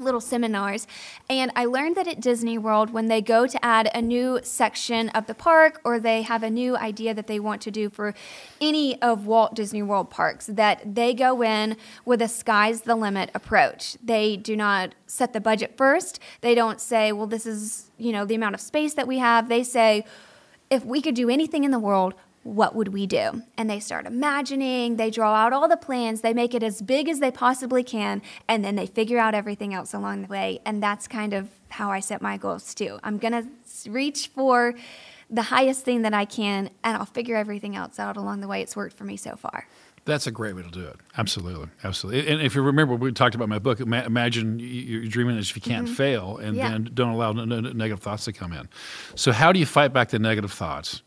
Little 0.00 0.20
seminars. 0.20 0.86
And 1.28 1.52
I 1.54 1.66
learned 1.66 1.96
that 1.96 2.08
at 2.08 2.20
Disney 2.20 2.58
World, 2.58 2.90
when 2.90 3.06
they 3.06 3.20
go 3.20 3.46
to 3.46 3.64
add 3.64 3.90
a 3.94 4.02
new 4.02 4.40
section 4.42 5.08
of 5.10 5.26
the 5.26 5.34
park 5.34 5.80
or 5.84 6.00
they 6.00 6.22
have 6.22 6.42
a 6.42 6.50
new 6.50 6.76
idea 6.76 7.14
that 7.14 7.26
they 7.26 7.38
want 7.38 7.60
to 7.62 7.70
do 7.70 7.90
for 7.90 8.14
any 8.60 9.00
of 9.02 9.26
Walt 9.26 9.54
Disney 9.54 9.82
World 9.82 10.10
parks, 10.10 10.46
that 10.46 10.94
they 10.94 11.14
go 11.14 11.42
in 11.42 11.76
with 12.04 12.22
a 12.22 12.28
sky's 12.28 12.82
the 12.82 12.96
limit 12.96 13.30
approach. 13.34 13.96
They 14.02 14.36
do 14.36 14.56
not 14.56 14.94
set 15.06 15.32
the 15.32 15.40
budget 15.40 15.76
first. 15.76 16.20
They 16.40 16.54
don't 16.54 16.80
say, 16.80 17.12
well, 17.12 17.26
this 17.26 17.46
is, 17.46 17.90
you 17.98 18.12
know, 18.12 18.24
the 18.24 18.34
amount 18.34 18.54
of 18.54 18.60
space 18.60 18.94
that 18.94 19.06
we 19.06 19.18
have. 19.18 19.48
They 19.48 19.62
say, 19.62 20.04
if 20.70 20.84
we 20.84 21.02
could 21.02 21.14
do 21.14 21.28
anything 21.28 21.64
in 21.64 21.72
the 21.72 21.78
world, 21.78 22.14
what 22.42 22.74
would 22.74 22.88
we 22.88 23.06
do? 23.06 23.42
And 23.56 23.68
they 23.68 23.80
start 23.80 24.06
imagining, 24.06 24.96
they 24.96 25.10
draw 25.10 25.34
out 25.34 25.52
all 25.52 25.68
the 25.68 25.76
plans, 25.76 26.22
they 26.22 26.32
make 26.32 26.54
it 26.54 26.62
as 26.62 26.80
big 26.80 27.08
as 27.08 27.20
they 27.20 27.30
possibly 27.30 27.82
can, 27.84 28.22
and 28.48 28.64
then 28.64 28.76
they 28.76 28.86
figure 28.86 29.18
out 29.18 29.34
everything 29.34 29.74
else 29.74 29.92
along 29.92 30.22
the 30.22 30.28
way. 30.28 30.60
And 30.64 30.82
that's 30.82 31.06
kind 31.06 31.34
of 31.34 31.50
how 31.68 31.90
I 31.90 32.00
set 32.00 32.22
my 32.22 32.36
goals 32.38 32.74
too. 32.74 32.98
I'm 33.04 33.18
going 33.18 33.32
to 33.32 33.90
reach 33.90 34.28
for 34.28 34.74
the 35.28 35.42
highest 35.42 35.84
thing 35.84 36.02
that 36.02 36.14
I 36.14 36.24
can, 36.24 36.70
and 36.82 36.96
I'll 36.96 37.04
figure 37.04 37.36
everything 37.36 37.76
else 37.76 37.98
out 37.98 38.16
along 38.16 38.40
the 38.40 38.48
way. 38.48 38.62
It's 38.62 38.74
worked 38.74 38.96
for 38.96 39.04
me 39.04 39.16
so 39.16 39.36
far. 39.36 39.68
That's 40.06 40.26
a 40.26 40.30
great 40.30 40.56
way 40.56 40.62
to 40.62 40.70
do 40.70 40.84
it. 40.86 40.96
Absolutely, 41.18 41.68
absolutely. 41.84 42.26
And 42.32 42.40
if 42.40 42.54
you 42.54 42.62
remember, 42.62 42.94
we 42.96 43.12
talked 43.12 43.34
about 43.34 43.50
my 43.50 43.58
book. 43.58 43.80
Imagine 43.80 44.58
you're 44.58 45.04
dreaming 45.04 45.36
as 45.36 45.50
if 45.50 45.56
you 45.56 45.62
can't 45.62 45.88
fail, 45.88 46.38
and 46.38 46.56
Mm-hmm. 46.56 46.58
Yeah. 46.58 46.70
then 46.70 46.90
don't 46.94 47.10
allow 47.10 47.32
negative 47.32 48.00
thoughts 48.00 48.24
to 48.24 48.32
come 48.32 48.52
in. 48.54 48.66
So, 49.14 49.30
how 49.30 49.52
do 49.52 49.58
you 49.60 49.66
fight 49.66 49.92
back 49.92 50.08
the 50.08 50.18
negative 50.18 50.50
thoughts? 50.52 51.02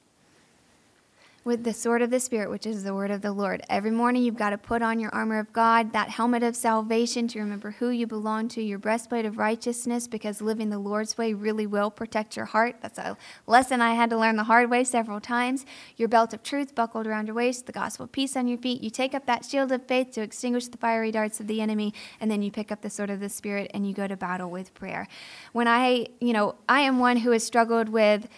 With 1.43 1.63
the 1.63 1.73
sword 1.73 2.01
of 2.01 2.09
the 2.09 2.19
Spirit, 2.19 2.49
which 2.49 2.65
is 2.65 2.83
the 2.83 2.93
word 2.93 3.11
of 3.11 3.21
the 3.21 3.33
Lord. 3.33 3.61
Every 3.69 3.91
morning 3.91 4.23
you've 4.23 4.37
got 4.37 4.51
to 4.51 4.57
put 4.57 4.81
on 4.81 4.99
your 4.99 5.13
armor 5.13 5.39
of 5.39 5.51
God, 5.51 5.91
that 5.91 6.09
helmet 6.09 6.41
of 6.41 6.55
salvation 6.55 7.27
to 7.29 7.39
remember 7.39 7.71
who 7.71 7.89
you 7.89 8.07
belong 8.07 8.47
to, 8.49 8.61
your 8.61 8.79
breastplate 8.79 9.25
of 9.25 9.37
righteousness, 9.37 10.07
because 10.07 10.41
living 10.41 10.69
the 10.69 10.79
Lord's 10.79 11.17
way 11.17 11.33
really 11.33 11.67
will 11.67 11.91
protect 11.91 12.37
your 12.37 12.45
heart. 12.45 12.77
That's 12.81 12.97
a 12.97 13.17
lesson 13.45 13.81
I 13.81 13.93
had 13.93 14.09
to 14.11 14.17
learn 14.17 14.37
the 14.37 14.45
hard 14.45 14.69
way 14.69 14.85
several 14.85 15.19
times. 15.19 15.65
Your 15.97 16.07
belt 16.07 16.33
of 16.33 16.43
truth 16.43 16.75
buckled 16.75 17.07
around 17.07 17.27
your 17.27 17.35
waist, 17.35 17.65
the 17.65 17.73
gospel 17.73 18.05
of 18.05 18.13
peace 18.13 18.37
on 18.37 18.47
your 18.47 18.57
feet. 18.57 18.81
You 18.81 18.89
take 18.89 19.13
up 19.13 19.25
that 19.25 19.43
shield 19.43 19.71
of 19.73 19.85
faith 19.85 20.11
to 20.11 20.21
extinguish 20.21 20.67
the 20.67 20.77
fiery 20.77 21.11
darts 21.11 21.41
of 21.41 21.47
the 21.47 21.59
enemy, 21.59 21.93
and 22.21 22.31
then 22.31 22.41
you 22.41 22.51
pick 22.51 22.71
up 22.71 22.81
the 22.81 22.89
sword 22.89 23.09
of 23.09 23.19
the 23.19 23.29
Spirit 23.29 23.69
and 23.73 23.85
you 23.85 23.93
go 23.93 24.07
to 24.07 24.15
battle 24.15 24.49
with 24.49 24.73
prayer. 24.73 25.09
When 25.51 25.67
I, 25.67 26.07
you 26.21 26.31
know, 26.31 26.55
I 26.69 26.81
am 26.81 26.99
one 26.99 27.17
who 27.17 27.31
has 27.31 27.43
struggled 27.43 27.89
with 27.89 28.29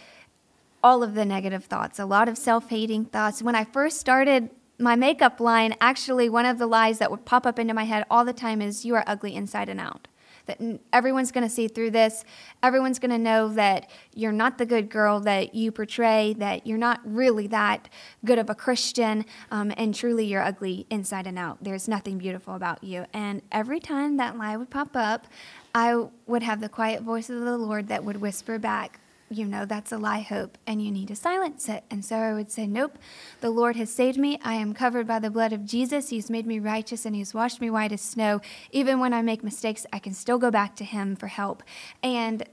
all 0.86 1.02
of 1.02 1.16
the 1.16 1.26
negative 1.26 1.66
thoughts, 1.66 1.98
a 1.98 2.06
lot 2.06 2.30
of 2.30 2.38
self 2.38 2.70
hating 2.70 3.06
thoughts. 3.06 3.42
When 3.42 3.56
I 3.56 3.64
first 3.64 4.00
started 4.00 4.52
my 4.78 4.96
makeup 4.96 5.40
line, 5.40 5.76
actually, 5.82 6.30
one 6.30 6.46
of 6.46 6.60
the 6.60 6.68
lies 6.68 7.00
that 7.00 7.10
would 7.10 7.26
pop 7.26 7.48
up 7.48 7.58
into 7.58 7.74
my 7.74 7.86
head 7.86 8.06
all 8.08 8.24
the 8.24 8.34
time 8.34 8.62
is, 8.62 8.86
You 8.86 8.94
are 8.94 9.04
ugly 9.08 9.34
inside 9.34 9.68
and 9.68 9.80
out. 9.80 10.08
That 10.46 10.62
everyone's 10.94 11.32
going 11.32 11.44
to 11.44 11.50
see 11.50 11.68
through 11.68 11.90
this. 11.90 12.24
Everyone's 12.62 13.00
going 13.00 13.10
to 13.10 13.18
know 13.18 13.50
that 13.50 13.90
you're 14.14 14.32
not 14.32 14.60
the 14.60 14.66
good 14.68 14.92
girl 14.92 15.20
that 15.22 15.56
you 15.56 15.72
portray, 15.72 16.36
that 16.38 16.68
you're 16.68 16.78
not 16.78 17.02
really 17.04 17.48
that 17.48 17.90
good 18.24 18.38
of 18.38 18.52
a 18.52 18.54
Christian, 18.54 19.26
um, 19.50 19.74
and 19.78 19.96
truly 19.96 20.28
you're 20.28 20.44
ugly 20.44 20.86
inside 20.92 21.26
and 21.26 21.40
out. 21.40 21.58
There's 21.64 21.88
nothing 21.88 22.20
beautiful 22.20 22.54
about 22.54 22.84
you. 22.84 23.08
And 23.12 23.42
every 23.52 23.80
time 23.80 24.18
that 24.18 24.38
lie 24.38 24.56
would 24.56 24.70
pop 24.70 24.96
up, 24.96 25.26
I 25.74 25.96
would 26.28 26.44
have 26.44 26.62
the 26.62 26.70
quiet 26.70 27.02
voice 27.02 27.28
of 27.32 27.40
the 27.42 27.58
Lord 27.58 27.88
that 27.88 28.04
would 28.04 28.22
whisper 28.22 28.60
back, 28.60 29.00
you 29.30 29.46
know 29.46 29.66
that's 29.66 29.92
a 29.92 29.98
lie, 29.98 30.20
Hope, 30.20 30.58
and 30.68 30.84
you 30.84 30.92
need 30.92 31.08
to 31.08 31.16
silence 31.16 31.68
it. 31.68 31.84
And 31.90 32.06
so 32.06 32.16
I 32.18 32.34
would 32.34 32.52
say, 32.52 32.68
Nope, 32.68 33.00
the 33.42 33.50
Lord 33.50 33.76
has 33.76 33.92
saved 33.92 34.18
me. 34.18 34.40
I 34.44 34.54
am 34.54 34.74
covered 34.74 35.08
by 35.08 35.20
the 35.20 35.32
blood 35.32 35.52
of 35.52 35.66
Jesus. 35.66 36.10
He's 36.10 36.30
made 36.30 36.46
me 36.46 36.60
righteous 36.60 37.06
and 37.06 37.16
He's 37.16 37.34
washed 37.34 37.60
me 37.60 37.70
white 37.70 37.92
as 37.92 38.02
snow. 38.02 38.42
Even 38.72 39.00
when 39.00 39.14
I 39.14 39.22
make 39.22 39.44
mistakes, 39.44 39.86
I 39.92 40.00
can 40.00 40.14
still 40.14 40.38
go 40.38 40.52
back 40.52 40.76
to 40.76 40.84
Him 40.84 41.16
for 41.16 41.28
help. 41.28 41.64
And 42.04 42.44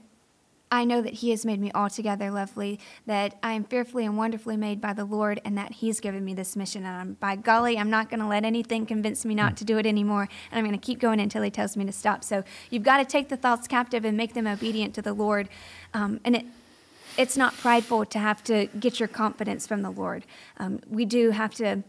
I 0.71 0.85
know 0.85 1.03
that 1.03 1.13
He 1.13 1.29
has 1.29 1.45
made 1.45 1.59
me 1.59 1.71
altogether 1.75 2.31
lovely, 2.31 2.79
that 3.05 3.37
I 3.43 3.51
am 3.51 3.65
fearfully 3.65 4.07
and 4.07 4.17
wonderfully 4.17 4.57
made 4.57 4.81
by 4.81 4.93
the 4.93 5.05
Lord, 5.05 5.39
and 5.45 5.55
that 5.55 5.73
He's 5.73 5.99
given 5.99 6.25
me 6.25 6.33
this 6.33 6.55
mission. 6.55 6.85
And 6.85 6.97
I'm, 6.97 7.13
by 7.13 7.35
golly, 7.35 7.77
I'm 7.77 7.91
not 7.91 8.09
going 8.09 8.21
to 8.21 8.27
let 8.27 8.43
anything 8.43 8.87
convince 8.87 9.23
me 9.25 9.35
not 9.35 9.55
to 9.57 9.63
do 9.63 9.77
it 9.77 9.85
anymore. 9.85 10.27
And 10.49 10.57
I'm 10.57 10.65
going 10.65 10.77
to 10.77 10.83
keep 10.83 10.99
going 10.99 11.19
until 11.19 11.43
He 11.43 11.51
tells 11.51 11.77
me 11.77 11.85
to 11.85 11.91
stop. 11.91 12.23
So 12.23 12.43
you've 12.71 12.81
got 12.81 12.97
to 12.97 13.05
take 13.05 13.29
the 13.29 13.37
thoughts 13.37 13.67
captive 13.67 14.03
and 14.03 14.17
make 14.17 14.33
them 14.33 14.47
obedient 14.47 14.95
to 14.95 15.03
the 15.03 15.13
Lord. 15.13 15.47
Um, 15.93 16.19
and 16.25 16.37
it, 16.37 16.45
it's 17.17 17.37
not 17.37 17.55
prideful 17.57 18.05
to 18.05 18.19
have 18.19 18.43
to 18.45 18.67
get 18.79 18.99
your 18.99 19.07
confidence 19.07 19.67
from 19.67 19.81
the 19.81 19.89
Lord. 19.89 20.25
Um, 20.57 20.79
we 20.89 21.05
do 21.05 21.31
have 21.31 21.53
to 21.55 21.83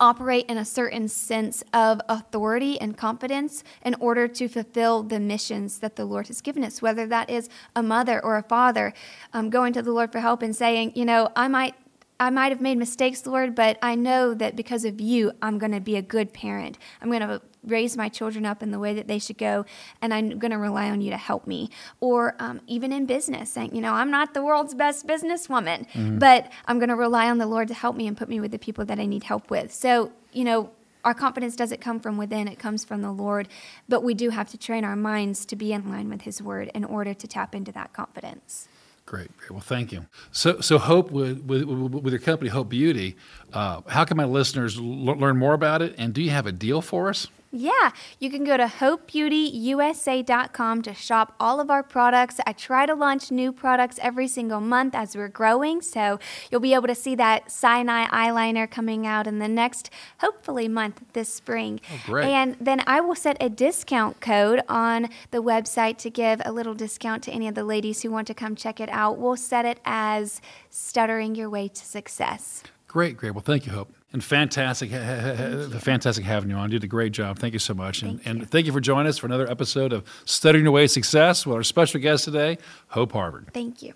operate 0.00 0.46
in 0.46 0.56
a 0.56 0.64
certain 0.64 1.08
sense 1.08 1.64
of 1.72 2.00
authority 2.08 2.80
and 2.80 2.96
confidence 2.96 3.64
in 3.84 3.94
order 3.98 4.28
to 4.28 4.48
fulfill 4.48 5.02
the 5.02 5.18
missions 5.18 5.80
that 5.80 5.96
the 5.96 6.04
Lord 6.04 6.28
has 6.28 6.40
given 6.40 6.62
us, 6.62 6.80
whether 6.80 7.06
that 7.06 7.28
is 7.28 7.48
a 7.74 7.82
mother 7.82 8.22
or 8.24 8.36
a 8.36 8.42
father 8.42 8.94
um, 9.32 9.50
going 9.50 9.72
to 9.72 9.82
the 9.82 9.92
Lord 9.92 10.12
for 10.12 10.20
help 10.20 10.42
and 10.42 10.54
saying, 10.54 10.92
you 10.94 11.04
know, 11.04 11.30
I 11.34 11.48
might. 11.48 11.74
I 12.20 12.30
might 12.30 12.50
have 12.50 12.60
made 12.60 12.78
mistakes, 12.78 13.26
Lord, 13.26 13.54
but 13.54 13.78
I 13.80 13.94
know 13.94 14.34
that 14.34 14.56
because 14.56 14.84
of 14.84 15.00
you, 15.00 15.32
I'm 15.40 15.58
going 15.58 15.70
to 15.72 15.80
be 15.80 15.94
a 15.94 16.02
good 16.02 16.32
parent. 16.32 16.76
I'm 17.00 17.10
going 17.10 17.20
to 17.20 17.40
raise 17.64 17.96
my 17.96 18.08
children 18.08 18.44
up 18.44 18.60
in 18.62 18.72
the 18.72 18.78
way 18.78 18.94
that 18.94 19.06
they 19.06 19.20
should 19.20 19.38
go, 19.38 19.64
and 20.02 20.12
I'm 20.12 20.38
going 20.38 20.50
to 20.50 20.58
rely 20.58 20.90
on 20.90 21.00
you 21.00 21.10
to 21.10 21.16
help 21.16 21.46
me. 21.46 21.70
Or 22.00 22.34
um, 22.40 22.60
even 22.66 22.92
in 22.92 23.06
business, 23.06 23.50
saying, 23.50 23.74
you 23.74 23.80
know, 23.80 23.92
I'm 23.92 24.10
not 24.10 24.34
the 24.34 24.42
world's 24.42 24.74
best 24.74 25.06
businesswoman, 25.06 25.86
but 26.18 26.50
I'm 26.66 26.78
going 26.78 26.88
to 26.88 26.96
rely 26.96 27.30
on 27.30 27.38
the 27.38 27.46
Lord 27.46 27.68
to 27.68 27.74
help 27.74 27.94
me 27.94 28.08
and 28.08 28.16
put 28.16 28.28
me 28.28 28.40
with 28.40 28.50
the 28.50 28.58
people 28.58 28.84
that 28.86 28.98
I 28.98 29.06
need 29.06 29.22
help 29.22 29.48
with. 29.50 29.72
So, 29.72 30.10
you 30.32 30.42
know, 30.44 30.70
our 31.04 31.14
confidence 31.14 31.54
doesn't 31.54 31.80
come 31.80 32.00
from 32.00 32.16
within, 32.16 32.48
it 32.48 32.58
comes 32.58 32.84
from 32.84 33.00
the 33.00 33.12
Lord. 33.12 33.48
But 33.88 34.02
we 34.02 34.14
do 34.14 34.30
have 34.30 34.48
to 34.50 34.58
train 34.58 34.84
our 34.84 34.96
minds 34.96 35.46
to 35.46 35.56
be 35.56 35.72
in 35.72 35.88
line 35.88 36.08
with 36.08 36.22
His 36.22 36.42
word 36.42 36.70
in 36.74 36.84
order 36.84 37.14
to 37.14 37.26
tap 37.28 37.54
into 37.54 37.70
that 37.72 37.92
confidence. 37.92 38.68
Great, 39.08 39.34
great. 39.38 39.50
Well, 39.52 39.60
thank 39.60 39.90
you. 39.90 40.04
So, 40.32 40.60
so 40.60 40.76
Hope 40.76 41.10
with 41.10 41.40
with, 41.40 41.64
with 41.64 42.12
your 42.12 42.20
company, 42.20 42.50
Hope 42.50 42.68
Beauty. 42.68 43.16
Uh, 43.54 43.80
how 43.88 44.04
can 44.04 44.18
my 44.18 44.26
listeners 44.26 44.76
l- 44.76 44.84
learn 44.84 45.38
more 45.38 45.54
about 45.54 45.80
it? 45.80 45.94
And 45.96 46.12
do 46.12 46.20
you 46.20 46.28
have 46.28 46.46
a 46.46 46.52
deal 46.52 46.82
for 46.82 47.08
us? 47.08 47.26
Yeah, 47.50 47.92
you 48.18 48.30
can 48.30 48.44
go 48.44 48.58
to 48.58 48.66
hopebeautyusa.com 48.66 50.82
to 50.82 50.92
shop 50.92 51.34
all 51.40 51.60
of 51.60 51.70
our 51.70 51.82
products. 51.82 52.40
I 52.46 52.52
try 52.52 52.84
to 52.84 52.94
launch 52.94 53.30
new 53.30 53.52
products 53.52 53.98
every 54.02 54.28
single 54.28 54.60
month 54.60 54.94
as 54.94 55.16
we're 55.16 55.28
growing, 55.28 55.80
so 55.80 56.18
you'll 56.50 56.60
be 56.60 56.74
able 56.74 56.88
to 56.88 56.94
see 56.94 57.14
that 57.14 57.50
Sinai 57.50 58.04
eyeliner 58.06 58.70
coming 58.70 59.06
out 59.06 59.26
in 59.26 59.38
the 59.38 59.48
next, 59.48 59.88
hopefully, 60.18 60.68
month 60.68 61.02
this 61.14 61.32
spring. 61.32 61.80
Oh, 61.90 62.02
great. 62.04 62.26
And 62.26 62.54
then 62.60 62.82
I 62.86 63.00
will 63.00 63.14
set 63.14 63.38
a 63.40 63.48
discount 63.48 64.20
code 64.20 64.60
on 64.68 65.08
the 65.30 65.42
website 65.42 65.96
to 65.98 66.10
give 66.10 66.42
a 66.44 66.52
little 66.52 66.74
discount 66.74 67.22
to 67.24 67.30
any 67.30 67.48
of 67.48 67.54
the 67.54 67.64
ladies 67.64 68.02
who 68.02 68.10
want 68.10 68.26
to 68.26 68.34
come 68.34 68.56
check 68.56 68.78
it 68.78 68.90
out. 68.90 69.16
We'll 69.16 69.36
set 69.36 69.64
it 69.64 69.80
as 69.86 70.42
Stuttering 70.68 71.34
Your 71.34 71.48
Way 71.48 71.68
to 71.68 71.84
Success. 71.84 72.62
Great, 72.86 73.16
great. 73.16 73.30
Well, 73.30 73.42
thank 73.42 73.64
you, 73.64 73.72
Hope. 73.72 73.97
And 74.12 74.24
fantastic, 74.24 74.90
ha- 74.90 75.68
fantastic 75.80 76.24
having 76.24 76.48
you 76.48 76.56
on. 76.56 76.70
You 76.72 76.78
did 76.78 76.84
a 76.84 76.88
great 76.88 77.12
job. 77.12 77.38
Thank 77.38 77.52
you 77.52 77.58
so 77.58 77.74
much. 77.74 78.02
And, 78.02 78.22
Thank 78.22 78.24
you. 78.26 78.30
and 78.42 78.50
thank 78.50 78.66
you 78.66 78.72
for 78.72 78.80
joining 78.80 79.06
us 79.08 79.18
for 79.18 79.26
another 79.26 79.48
episode 79.50 79.92
of 79.92 80.02
Stuttering 80.24 80.64
Your 80.64 80.72
Way 80.72 80.86
Success 80.86 81.44
with 81.44 81.54
our 81.56 81.62
special 81.62 82.00
guest 82.00 82.24
today, 82.24 82.56
Hope 82.88 83.12
Harvard. 83.12 83.50
Thank 83.52 83.82
you. 83.82 83.92